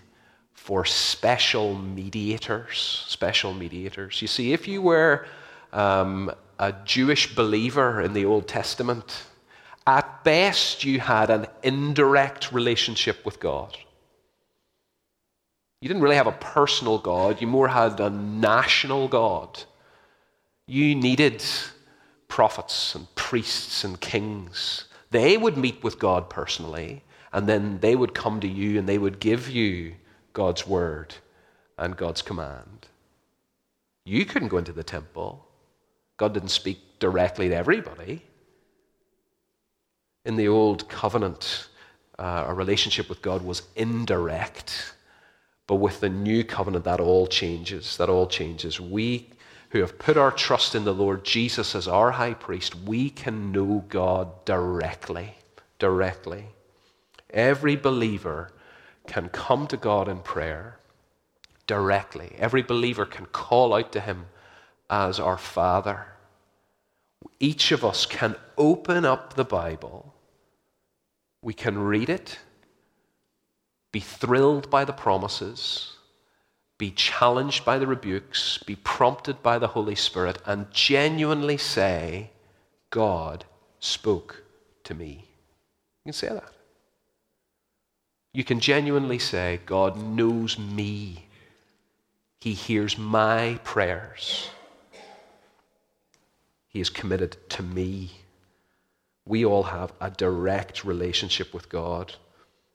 for 0.71 0.85
special 0.85 1.75
mediators. 1.75 3.03
Special 3.09 3.53
mediators. 3.53 4.21
You 4.21 4.29
see, 4.29 4.53
if 4.53 4.69
you 4.69 4.81
were 4.81 5.25
um, 5.73 6.31
a 6.59 6.73
Jewish 6.85 7.35
believer 7.35 7.99
in 7.99 8.13
the 8.13 8.23
Old 8.23 8.47
Testament, 8.47 9.25
at 9.85 10.23
best, 10.23 10.85
you 10.85 11.01
had 11.01 11.29
an 11.29 11.47
indirect 11.61 12.53
relationship 12.53 13.25
with 13.25 13.41
God. 13.41 13.77
You 15.81 15.89
didn't 15.89 16.03
really 16.03 16.15
have 16.15 16.27
a 16.27 16.39
personal 16.55 16.99
God, 16.99 17.41
you 17.41 17.47
more 17.47 17.67
had 17.67 17.99
a 17.99 18.09
national 18.09 19.09
God. 19.09 19.61
You 20.67 20.95
needed 20.95 21.43
prophets 22.29 22.95
and 22.95 23.13
priests 23.15 23.83
and 23.83 23.99
kings. 23.99 24.85
They 25.09 25.35
would 25.35 25.57
meet 25.57 25.83
with 25.83 25.99
God 25.99 26.29
personally, 26.29 27.03
and 27.33 27.45
then 27.45 27.79
they 27.81 27.97
would 27.97 28.13
come 28.13 28.39
to 28.39 28.47
you 28.47 28.79
and 28.79 28.87
they 28.87 28.97
would 28.97 29.19
give 29.19 29.49
you 29.49 29.95
God's 30.33 30.65
word 30.67 31.15
and 31.77 31.97
God's 31.97 32.21
command. 32.21 32.87
You 34.05 34.25
couldn't 34.25 34.49
go 34.49 34.57
into 34.57 34.71
the 34.71 34.83
temple. 34.83 35.45
God 36.17 36.33
didn't 36.33 36.49
speak 36.49 36.79
directly 36.99 37.49
to 37.49 37.55
everybody. 37.55 38.23
In 40.25 40.35
the 40.35 40.47
old 40.47 40.87
covenant, 40.89 41.67
uh, 42.19 42.45
our 42.47 42.55
relationship 42.55 43.09
with 43.09 43.21
God 43.21 43.41
was 43.41 43.63
indirect. 43.75 44.93
But 45.67 45.75
with 45.75 45.99
the 45.99 46.09
new 46.09 46.43
covenant, 46.43 46.85
that 46.85 46.99
all 46.99 47.27
changes. 47.27 47.97
That 47.97 48.09
all 48.09 48.27
changes. 48.27 48.79
We 48.79 49.29
who 49.71 49.79
have 49.79 49.97
put 49.97 50.17
our 50.17 50.31
trust 50.31 50.75
in 50.75 50.83
the 50.83 50.93
Lord 50.93 51.23
Jesus 51.23 51.75
as 51.75 51.87
our 51.87 52.11
high 52.11 52.33
priest, 52.33 52.75
we 52.75 53.09
can 53.09 53.51
know 53.51 53.85
God 53.87 54.43
directly. 54.43 55.35
Directly. 55.79 56.45
Every 57.29 57.77
believer 57.77 58.51
can 59.11 59.27
come 59.27 59.67
to 59.67 59.75
God 59.75 60.07
in 60.07 60.19
prayer 60.19 60.77
directly. 61.67 62.33
Every 62.37 62.61
believer 62.61 63.05
can 63.05 63.25
call 63.25 63.73
out 63.73 63.91
to 63.91 63.99
Him 63.99 64.27
as 64.89 65.19
our 65.19 65.37
Father. 65.37 66.07
Each 67.37 67.73
of 67.73 67.83
us 67.83 68.05
can 68.05 68.37
open 68.57 69.03
up 69.03 69.33
the 69.33 69.43
Bible, 69.43 70.13
we 71.41 71.53
can 71.53 71.77
read 71.77 72.09
it, 72.09 72.39
be 73.91 73.99
thrilled 73.99 74.69
by 74.69 74.85
the 74.85 74.93
promises, 74.93 75.97
be 76.77 76.89
challenged 76.91 77.65
by 77.65 77.77
the 77.77 77.87
rebukes, 77.87 78.59
be 78.59 78.77
prompted 78.77 79.43
by 79.43 79.59
the 79.59 79.67
Holy 79.75 79.95
Spirit, 79.95 80.37
and 80.45 80.71
genuinely 80.71 81.57
say, 81.57 82.29
God 82.91 83.43
spoke 83.81 84.43
to 84.85 84.93
me. 84.93 85.25
You 86.05 86.11
can 86.11 86.13
say 86.13 86.29
that. 86.29 86.60
You 88.33 88.43
can 88.43 88.59
genuinely 88.59 89.19
say, 89.19 89.59
God 89.65 89.97
knows 89.97 90.57
me. 90.57 91.25
He 92.39 92.53
hears 92.53 92.97
my 92.97 93.59
prayers. 93.63 94.49
He 96.67 96.79
is 96.79 96.89
committed 96.89 97.37
to 97.49 97.63
me. 97.63 98.11
We 99.25 99.45
all 99.45 99.63
have 99.63 99.91
a 99.99 100.09
direct 100.09 100.85
relationship 100.85 101.53
with 101.53 101.69
God. 101.69 102.15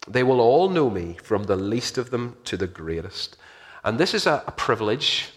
They 0.06 0.22
will 0.22 0.40
all 0.40 0.68
know 0.68 0.90
me, 0.90 1.16
from 1.22 1.44
the 1.44 1.56
least 1.56 1.98
of 1.98 2.10
them 2.10 2.36
to 2.44 2.56
the 2.56 2.66
greatest. 2.66 3.36
And 3.82 3.98
this 3.98 4.14
is 4.14 4.26
a, 4.26 4.44
a 4.46 4.52
privilege 4.52 5.32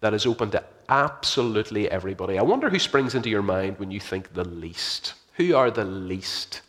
that 0.00 0.12
is 0.12 0.26
open 0.26 0.50
to 0.50 0.64
absolutely 0.88 1.90
everybody. 1.90 2.38
I 2.38 2.42
wonder 2.42 2.68
who 2.68 2.78
springs 2.78 3.14
into 3.14 3.30
your 3.30 3.42
mind 3.42 3.78
when 3.78 3.90
you 3.90 4.00
think 4.00 4.34
the 4.34 4.44
least. 4.44 5.14
Who 5.34 5.54
are 5.54 5.70
the 5.70 5.84
least? 5.84 6.60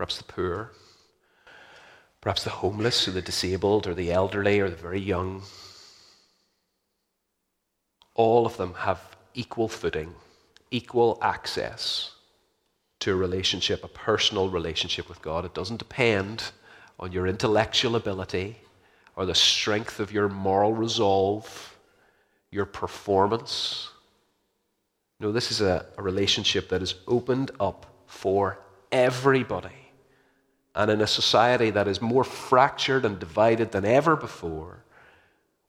Perhaps 0.00 0.16
the 0.16 0.24
poor, 0.24 0.72
perhaps 2.22 2.42
the 2.42 2.48
homeless, 2.48 3.06
or 3.06 3.10
the 3.10 3.20
disabled, 3.20 3.86
or 3.86 3.92
the 3.92 4.10
elderly, 4.10 4.58
or 4.58 4.70
the 4.70 4.76
very 4.76 4.98
young 4.98 5.42
all 8.14 8.46
of 8.46 8.56
them 8.56 8.72
have 8.72 9.00
equal 9.34 9.68
footing, 9.68 10.14
equal 10.70 11.18
access 11.20 12.12
to 13.00 13.12
a 13.12 13.14
relationship, 13.14 13.84
a 13.84 13.88
personal 13.88 14.48
relationship 14.48 15.06
with 15.06 15.20
God. 15.20 15.44
It 15.44 15.52
doesn't 15.52 15.76
depend 15.76 16.52
on 16.98 17.12
your 17.12 17.26
intellectual 17.26 17.94
ability 17.94 18.56
or 19.16 19.26
the 19.26 19.34
strength 19.34 20.00
of 20.00 20.12
your 20.12 20.30
moral 20.30 20.72
resolve, 20.72 21.76
your 22.50 22.64
performance. 22.64 23.90
No, 25.18 25.30
this 25.30 25.50
is 25.50 25.60
a, 25.60 25.84
a 25.98 26.02
relationship 26.02 26.70
that 26.70 26.80
is 26.80 26.94
opened 27.06 27.50
up 27.60 27.84
for 28.06 28.58
everybody. 28.90 29.79
And 30.74 30.90
in 30.90 31.00
a 31.00 31.06
society 31.06 31.70
that 31.70 31.88
is 31.88 32.00
more 32.00 32.24
fractured 32.24 33.04
and 33.04 33.18
divided 33.18 33.72
than 33.72 33.84
ever 33.84 34.16
before, 34.16 34.84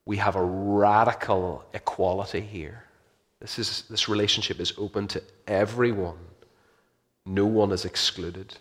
we 0.04 0.16
have 0.18 0.36
a 0.36 0.44
radical 0.44 1.64
equality 1.74 2.40
here. 2.40 2.84
This, 3.40 3.58
is, 3.58 3.82
this 3.90 4.08
relationship 4.08 4.60
is 4.60 4.72
open 4.78 5.08
to 5.08 5.22
everyone, 5.46 6.18
no 7.26 7.46
one 7.46 7.72
is 7.72 7.84
excluded. 7.84 8.56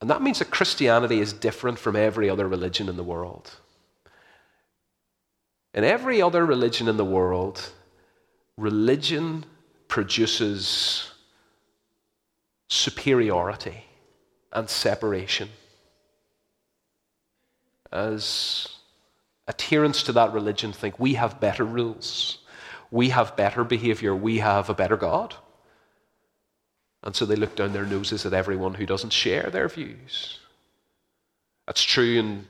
And 0.00 0.10
that 0.10 0.22
means 0.22 0.38
that 0.38 0.50
Christianity 0.50 1.20
is 1.20 1.32
different 1.32 1.78
from 1.78 1.96
every 1.96 2.30
other 2.30 2.46
religion 2.46 2.88
in 2.88 2.96
the 2.96 3.02
world. 3.02 3.50
In 5.74 5.82
every 5.84 6.22
other 6.22 6.46
religion 6.46 6.88
in 6.88 6.96
the 6.96 7.04
world, 7.04 7.70
religion 8.56 9.44
produces 9.88 11.10
superiority 12.68 13.87
and 14.52 14.68
separation. 14.68 15.48
As 17.92 18.68
adherents 19.48 20.02
to 20.04 20.12
that 20.12 20.32
religion 20.32 20.72
think 20.72 20.98
we 20.98 21.14
have 21.14 21.40
better 21.40 21.64
rules, 21.64 22.38
we 22.90 23.10
have 23.10 23.36
better 23.36 23.64
behavior, 23.64 24.14
we 24.14 24.38
have 24.38 24.68
a 24.68 24.74
better 24.74 24.96
God. 24.96 25.34
And 27.02 27.14
so 27.14 27.24
they 27.24 27.36
look 27.36 27.54
down 27.54 27.72
their 27.72 27.86
noses 27.86 28.26
at 28.26 28.32
everyone 28.32 28.74
who 28.74 28.86
doesn't 28.86 29.12
share 29.12 29.50
their 29.50 29.68
views. 29.68 30.40
That's 31.66 31.82
true 31.82 32.18
in 32.18 32.46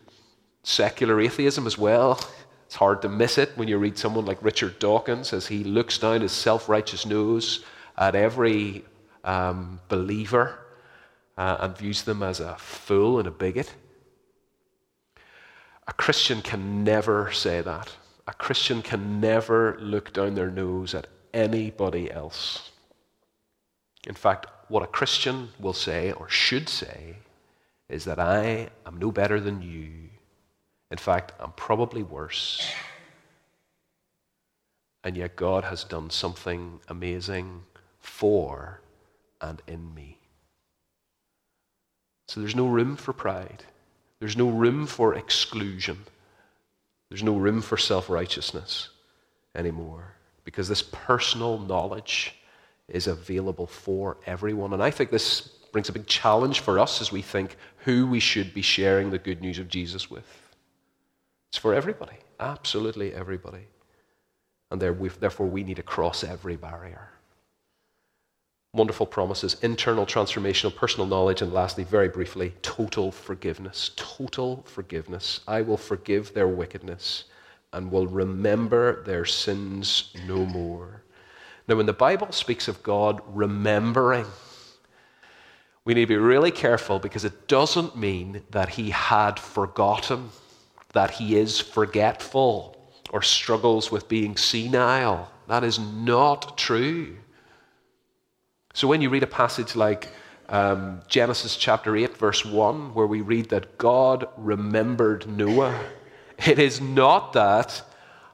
secular 0.62 1.20
atheism 1.20 1.66
as 1.66 1.76
well. 1.76 2.20
It's 2.66 2.74
hard 2.74 3.03
to 3.03 3.09
miss 3.09 3.38
it 3.38 3.57
when 3.57 3.68
you 3.68 3.78
read 3.78 3.99
someone 3.99 4.26
like 4.26 4.42
Richard 4.42 4.78
Dawkins 4.78 5.32
as 5.32 5.46
he 5.46 5.64
looks 5.64 5.99
down 5.99 6.20
his 6.20 6.32
self 6.32 6.68
righteous 6.68 7.07
nose 7.07 7.64
at 7.96 8.14
every 8.14 8.84
um, 9.24 9.80
believer 9.88 10.59
uh, 11.39 11.57
and 11.61 11.78
views 11.78 12.03
them 12.03 12.22
as 12.22 12.41
a 12.41 12.57
fool 12.57 13.18
and 13.18 13.28
a 13.28 13.30
bigot. 13.30 13.74
A 15.86 15.93
Christian 15.93 16.43
can 16.43 16.82
never 16.82 17.32
say 17.32 17.61
that. 17.62 17.95
A 18.26 18.34
Christian 18.34 18.82
can 18.82 19.20
never 19.20 19.78
look 19.80 20.12
down 20.12 20.34
their 20.34 20.51
nose 20.51 20.95
at 20.95 21.07
anybody 21.32 22.11
else. 22.11 22.72
In 24.07 24.14
fact, 24.14 24.47
what 24.68 24.82
a 24.82 24.86
Christian 24.89 25.51
will 25.59 25.72
say 25.72 26.12
or 26.12 26.28
should 26.28 26.68
say 26.68 27.16
is 27.89 28.05
that 28.05 28.18
I 28.18 28.68
am 28.84 28.99
no 28.99 29.11
better 29.12 29.41
than 29.41 29.62
you. 29.62 30.11
In 30.91 30.99
fact, 30.99 31.32
I'm 31.39 31.53
probably 31.53 32.03
worse. 32.03 32.68
And 35.05 35.16
yet, 35.16 35.36
God 35.36 35.64
has 35.64 35.84
done 35.84 36.11
something 36.11 36.80
amazing 36.89 37.62
for 38.01 38.80
and 39.41 39.62
in 39.66 39.95
me. 39.95 40.18
So 42.29 42.41
there's 42.41 42.55
no 42.55 42.66
room 42.68 42.97
for 42.97 43.12
pride. 43.12 43.64
There's 44.20 44.37
no 44.37 44.51
room 44.51 44.87
for 44.87 45.14
exclusion. 45.14 46.05
There's 47.09 47.22
no 47.22 47.37
room 47.37 47.62
for 47.62 47.76
self 47.76 48.11
righteousness 48.11 48.91
anymore 49.55 50.14
because 50.45 50.68
this 50.68 50.83
personal 50.83 51.59
knowledge 51.59 52.35
is 52.89 53.07
available 53.07 53.66
for 53.66 54.18
everyone. 54.26 54.72
And 54.72 54.83
I 54.83 54.91
think 54.91 55.11
this 55.11 55.41
brings 55.72 55.89
a 55.89 55.93
big 55.93 56.07
challenge 56.07 56.61
for 56.61 56.79
us 56.79 57.01
as 57.01 57.12
we 57.12 57.22
think 57.22 57.57
who 57.79 58.07
we 58.07 58.20
should 58.20 58.55
be 58.55 58.62
sharing 58.62 59.11
the 59.11 59.18
good 59.18 59.41
news 59.41 59.59
of 59.59 59.68
Jesus 59.68 60.11
with. 60.11 60.26
It's 61.51 61.59
for 61.59 61.74
everybody, 61.74 62.16
absolutely 62.41 63.14
everybody. 63.14 63.66
And 64.70 64.81
therefore, 64.81 65.47
we 65.47 65.64
need 65.64 65.76
to 65.76 65.83
cross 65.83 66.22
every 66.22 66.57
barrier 66.57 67.11
wonderful 68.73 69.07
promises, 69.07 69.57
internal 69.62 70.05
transformational 70.05 70.75
personal 70.75 71.07
knowledge, 71.07 71.43
and 71.43 71.53
lastly, 71.53 71.85
very 71.85 72.09
briefly, 72.09 72.53
total 72.62 73.11
forgiveness. 73.11 73.91
Total 73.97 74.62
forgiveness. 74.66 75.41
I 75.49 75.62
will 75.62 75.77
forgive 75.77 76.35
their 76.35 76.49
wickedness 76.49 77.25
and 77.73 77.91
will 77.91 78.07
remember 78.07 79.03
their 79.05 79.25
sins 79.25 80.12
no 80.27 80.45
more. 80.45 81.03
Now, 81.66 81.77
when 81.77 81.87
the 81.87 81.93
Bible 81.93 82.33
speaks 82.33 82.69
of 82.69 82.83
God 82.83 83.21
remembering, 83.27 84.27
we 85.85 85.95
need 85.95 86.03
to 86.03 86.07
be 86.07 86.16
really 86.16 86.51
careful 86.51 86.99
because 86.99 87.25
it 87.25 87.49
doesn't 87.49 87.97
mean 87.97 88.43
that 88.51 88.71
he 88.71 88.91
had 88.91 89.39
forgotten, 89.39 90.31
that 90.93 91.12
he 91.12 91.37
is 91.37 91.61
forgetful 91.61 92.77
or 93.11 93.23
struggles 93.23 93.91
with 93.91 94.09
being 94.09 94.37
senile. 94.37 95.31
That 95.47 95.64
is 95.64 95.79
not 95.79 96.59
true. 96.59 97.16
So 98.75 98.87
when 98.87 99.01
you 99.01 99.11
read 99.11 99.23
a 99.23 99.29
passage 99.29 99.75
like 99.75 100.09
um, 100.49 101.01
Genesis 101.09 101.57
chapter 101.57 101.97
8, 101.97 102.16
verse 102.16 102.45
1, 102.45 102.95
where 102.95 103.07
we 103.07 103.21
read 103.21 103.49
that 103.51 103.79
God 103.79 104.29
remembered 104.37 105.27
Noah, 105.27 105.79
it 106.47 106.59
is 106.59 106.81
not 106.81 107.33
that. 107.33 107.83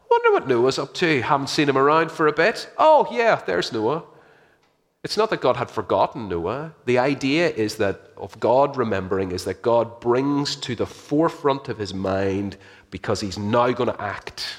I 0.02 0.06
wonder 0.10 0.32
what 0.32 0.48
Noah's 0.48 0.78
up 0.78 0.94
to. 0.94 1.22
Haven't 1.22 1.48
seen 1.48 1.68
him 1.68 1.78
around 1.78 2.10
for 2.10 2.26
a 2.26 2.32
bit. 2.32 2.70
Oh, 2.78 3.06
yeah, 3.10 3.40
there's 3.46 3.72
Noah. 3.72 4.04
It's 5.02 5.16
not 5.16 5.28
that 5.30 5.40
God 5.40 5.56
had 5.56 5.70
forgotten 5.70 6.28
Noah. 6.28 6.74
The 6.86 6.98
idea 6.98 7.50
is 7.50 7.76
that 7.76 8.10
of 8.16 8.38
God 8.40 8.76
remembering 8.76 9.32
is 9.32 9.44
that 9.44 9.60
God 9.60 10.00
brings 10.00 10.56
to 10.56 10.74
the 10.74 10.86
forefront 10.86 11.68
of 11.68 11.78
his 11.78 11.92
mind 11.92 12.56
because 12.90 13.20
he's 13.20 13.38
now 13.38 13.70
going 13.72 13.90
to 13.90 14.00
act. 14.00 14.56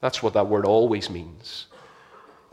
That's 0.00 0.22
what 0.22 0.34
that 0.34 0.48
word 0.48 0.64
always 0.64 1.08
means 1.10 1.66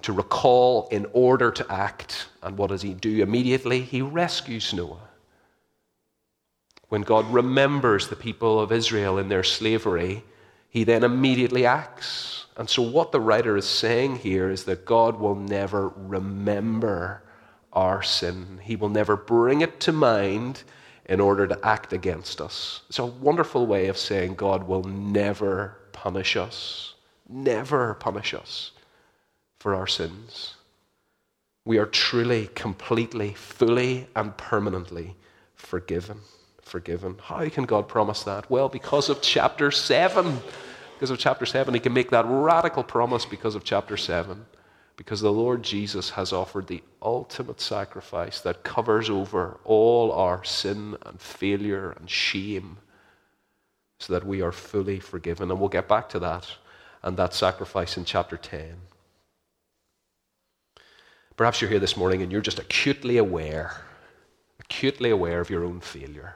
to 0.04 0.14
recall 0.14 0.88
in 0.90 1.08
order 1.14 1.50
to 1.52 1.72
act. 1.72 2.28
And 2.42 2.58
what 2.58 2.70
does 2.70 2.82
he 2.82 2.94
do 2.94 3.24
immediately? 3.24 3.82
He 3.82 4.02
rescues 4.02 4.74
Noah. 4.74 5.10
When 6.90 7.02
God 7.02 7.32
remembers 7.34 8.08
the 8.08 8.16
people 8.16 8.60
of 8.60 8.72
Israel 8.72 9.18
in 9.18 9.30
their 9.30 9.44
slavery, 9.44 10.24
he 10.70 10.84
then 10.84 11.04
immediately 11.04 11.66
acts. 11.66 12.46
And 12.58 12.70
so, 12.70 12.84
what 12.84 13.12
the 13.12 13.20
writer 13.20 13.58
is 13.58 13.68
saying 13.68 14.18
here 14.18 14.50
is 14.50 14.66
that 14.66 14.86
God 14.86 15.20
will 15.20 15.36
never 15.36 15.90
remember 15.90 17.24
our 17.72 18.04
sin, 18.04 18.60
He 18.62 18.76
will 18.76 18.90
never 18.90 19.16
bring 19.16 19.62
it 19.62 19.80
to 19.82 19.92
mind 19.92 20.62
in 21.06 21.20
order 21.20 21.48
to 21.48 21.60
act 21.66 21.92
against 21.92 22.40
us. 22.40 22.82
It's 22.90 23.00
a 23.00 23.06
wonderful 23.06 23.66
way 23.66 23.88
of 23.88 23.98
saying 23.98 24.36
God 24.36 24.68
will 24.68 24.84
never 24.84 25.80
punish 25.92 26.36
us. 26.36 26.94
Never 27.28 27.96
punish 27.96 28.36
us 28.36 28.74
for 29.64 29.74
our 29.76 29.88
sins. 29.88 30.56
We 31.64 31.78
are 31.78 31.86
truly, 31.86 32.48
completely, 32.48 33.34
fully, 33.34 34.08
and 34.14 34.36
permanently 34.36 35.16
forgiven. 35.56 36.20
Forgiven. 36.62 37.16
How 37.24 37.48
can 37.48 37.64
God 37.64 37.88
promise 37.88 38.24
that? 38.24 38.52
Well, 38.52 38.68
because 38.68 39.08
of 39.08 39.22
chapter 39.22 39.72
7. 39.72 40.42
Because 40.96 41.12
of 41.12 41.18
chapter 41.18 41.46
7, 41.46 41.74
He 41.74 41.80
can 41.80 41.94
make 41.94 42.10
that 42.10 42.26
radical 42.28 42.84
promise 42.84 43.24
because 43.24 43.56
of 43.56 43.64
chapter 43.64 43.96
7. 43.96 44.46
Because 44.98 45.22
the 45.22 45.32
Lord 45.32 45.64
Jesus 45.64 46.10
has 46.10 46.34
offered 46.34 46.68
the 46.68 46.84
ultimate 47.02 47.62
sacrifice 47.62 48.42
that 48.42 48.66
covers 48.66 49.10
over 49.10 49.62
all 49.64 50.12
our 50.12 50.44
sin 50.44 50.98
and 51.06 51.22
failure 51.22 51.92
and 51.92 52.10
shame 52.10 52.80
so 53.98 54.12
that 54.12 54.28
we 54.28 54.42
are 54.42 54.52
fully 54.52 55.00
forgiven. 55.00 55.50
And 55.50 55.58
we'll 55.58 55.70
get 55.70 55.88
back 55.88 56.10
to 56.10 56.20
that 56.20 56.50
and 57.02 57.16
that 57.16 57.34
sacrifice 57.34 57.96
in 57.96 58.04
chapter 58.04 58.36
10. 58.36 58.76
Perhaps 61.36 61.62
you're 61.62 61.70
here 61.70 61.80
this 61.80 61.98
morning 61.98 62.22
and 62.22 62.32
you're 62.32 62.42
just 62.42 62.60
acutely 62.60 63.18
aware, 63.18 63.82
acutely 64.60 65.10
aware 65.10 65.40
of 65.40 65.50
your 65.50 65.66
own 65.66 65.80
failure. 65.80 66.36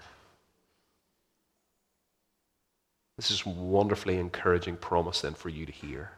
This 3.15 3.31
is 3.31 3.45
wonderfully 3.45 4.17
encouraging 4.17 4.77
promise 4.77 5.21
then 5.21 5.33
for 5.33 5.49
you 5.49 5.65
to 5.65 5.71
hear. 5.71 6.11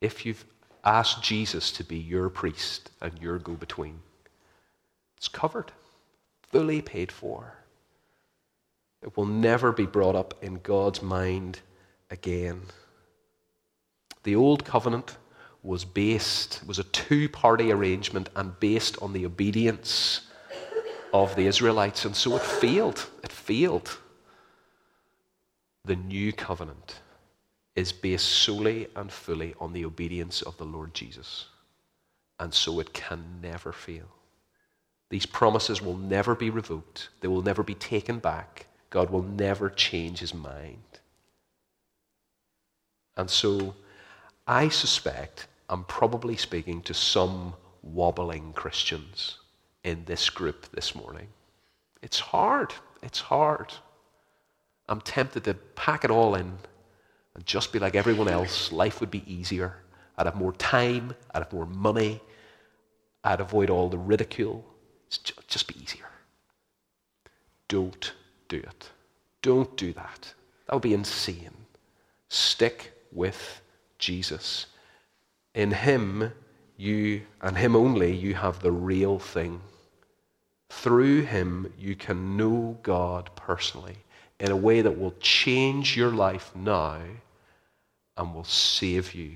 If 0.00 0.26
you've 0.26 0.44
asked 0.84 1.22
Jesus 1.22 1.72
to 1.72 1.84
be 1.84 1.96
your 1.96 2.28
priest 2.28 2.90
and 3.00 3.20
your 3.20 3.38
go 3.38 3.54
between, 3.54 4.00
it's 5.16 5.28
covered, 5.28 5.72
fully 6.50 6.82
paid 6.82 7.10
for. 7.10 7.54
It 9.02 9.16
will 9.16 9.26
never 9.26 9.72
be 9.72 9.86
brought 9.86 10.16
up 10.16 10.34
in 10.42 10.56
God's 10.56 11.02
mind 11.02 11.60
again. 12.10 12.62
The 14.24 14.36
old 14.36 14.64
covenant 14.64 15.16
was 15.66 15.84
based, 15.84 16.62
was 16.66 16.78
a 16.78 16.84
two 16.84 17.28
party 17.28 17.72
arrangement 17.72 18.30
and 18.36 18.58
based 18.60 18.96
on 19.02 19.12
the 19.12 19.26
obedience 19.26 20.20
of 21.12 21.34
the 21.34 21.46
Israelites. 21.46 22.04
And 22.04 22.14
so 22.14 22.36
it 22.36 22.42
failed. 22.42 23.06
It 23.24 23.32
failed. 23.32 23.98
The 25.84 25.96
new 25.96 26.32
covenant 26.32 27.00
is 27.74 27.92
based 27.92 28.26
solely 28.26 28.86
and 28.96 29.10
fully 29.10 29.54
on 29.60 29.72
the 29.72 29.84
obedience 29.84 30.40
of 30.42 30.56
the 30.56 30.64
Lord 30.64 30.94
Jesus. 30.94 31.46
And 32.38 32.54
so 32.54 32.78
it 32.80 32.92
can 32.92 33.40
never 33.42 33.72
fail. 33.72 34.08
These 35.10 35.26
promises 35.26 35.82
will 35.82 35.96
never 35.96 36.34
be 36.34 36.50
revoked, 36.50 37.08
they 37.20 37.28
will 37.28 37.42
never 37.42 37.62
be 37.62 37.74
taken 37.74 38.18
back. 38.18 38.66
God 38.88 39.10
will 39.10 39.22
never 39.22 39.68
change 39.68 40.20
his 40.20 40.32
mind. 40.32 41.00
And 43.16 43.28
so 43.28 43.74
I 44.46 44.68
suspect 44.68 45.48
I'm 45.68 45.84
probably 45.84 46.36
speaking 46.36 46.82
to 46.82 46.94
some 46.94 47.54
wobbling 47.82 48.52
Christians 48.52 49.38
in 49.84 50.04
this 50.04 50.30
group 50.30 50.70
this 50.72 50.94
morning. 50.94 51.28
It's 52.02 52.20
hard. 52.20 52.72
It's 53.02 53.20
hard. 53.20 53.72
I'm 54.88 55.00
tempted 55.00 55.44
to 55.44 55.54
pack 55.54 56.04
it 56.04 56.10
all 56.10 56.34
in 56.34 56.58
and 57.34 57.46
just 57.46 57.72
be 57.72 57.78
like 57.78 57.96
everyone 57.96 58.28
else. 58.28 58.70
Life 58.70 59.00
would 59.00 59.10
be 59.10 59.24
easier. 59.32 59.76
I'd 60.16 60.26
have 60.26 60.36
more 60.36 60.52
time. 60.52 61.14
I'd 61.34 61.42
have 61.42 61.52
more 61.52 61.66
money. 61.66 62.20
I'd 63.24 63.40
avoid 63.40 63.70
all 63.70 63.88
the 63.88 63.98
ridicule. 63.98 64.64
It's 65.08 65.18
just 65.18 65.66
be 65.66 65.82
easier. 65.82 66.06
Don't 67.68 68.12
do 68.48 68.58
it. 68.58 68.90
Don't 69.42 69.76
do 69.76 69.92
that. 69.92 70.32
That 70.66 70.74
would 70.74 70.82
be 70.82 70.94
insane. 70.94 71.50
Stick 72.28 72.92
with 73.12 73.60
Jesus. 73.98 74.66
In 75.56 75.72
Him, 75.72 76.32
you, 76.76 77.22
and 77.40 77.56
Him 77.56 77.74
only, 77.74 78.14
you 78.14 78.34
have 78.34 78.60
the 78.60 78.70
real 78.70 79.18
thing. 79.18 79.62
Through 80.68 81.22
Him, 81.22 81.72
you 81.78 81.96
can 81.96 82.36
know 82.36 82.78
God 82.82 83.30
personally. 83.34 83.96
in 84.38 84.50
a 84.50 84.56
way 84.56 84.82
that 84.82 84.98
will 84.98 85.14
change 85.18 85.96
your 85.96 86.10
life 86.10 86.54
now 86.54 87.00
and 88.16 88.34
will 88.34 88.44
save 88.44 89.14
you 89.14 89.32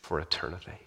for 0.00 0.18
eternity. 0.20 0.83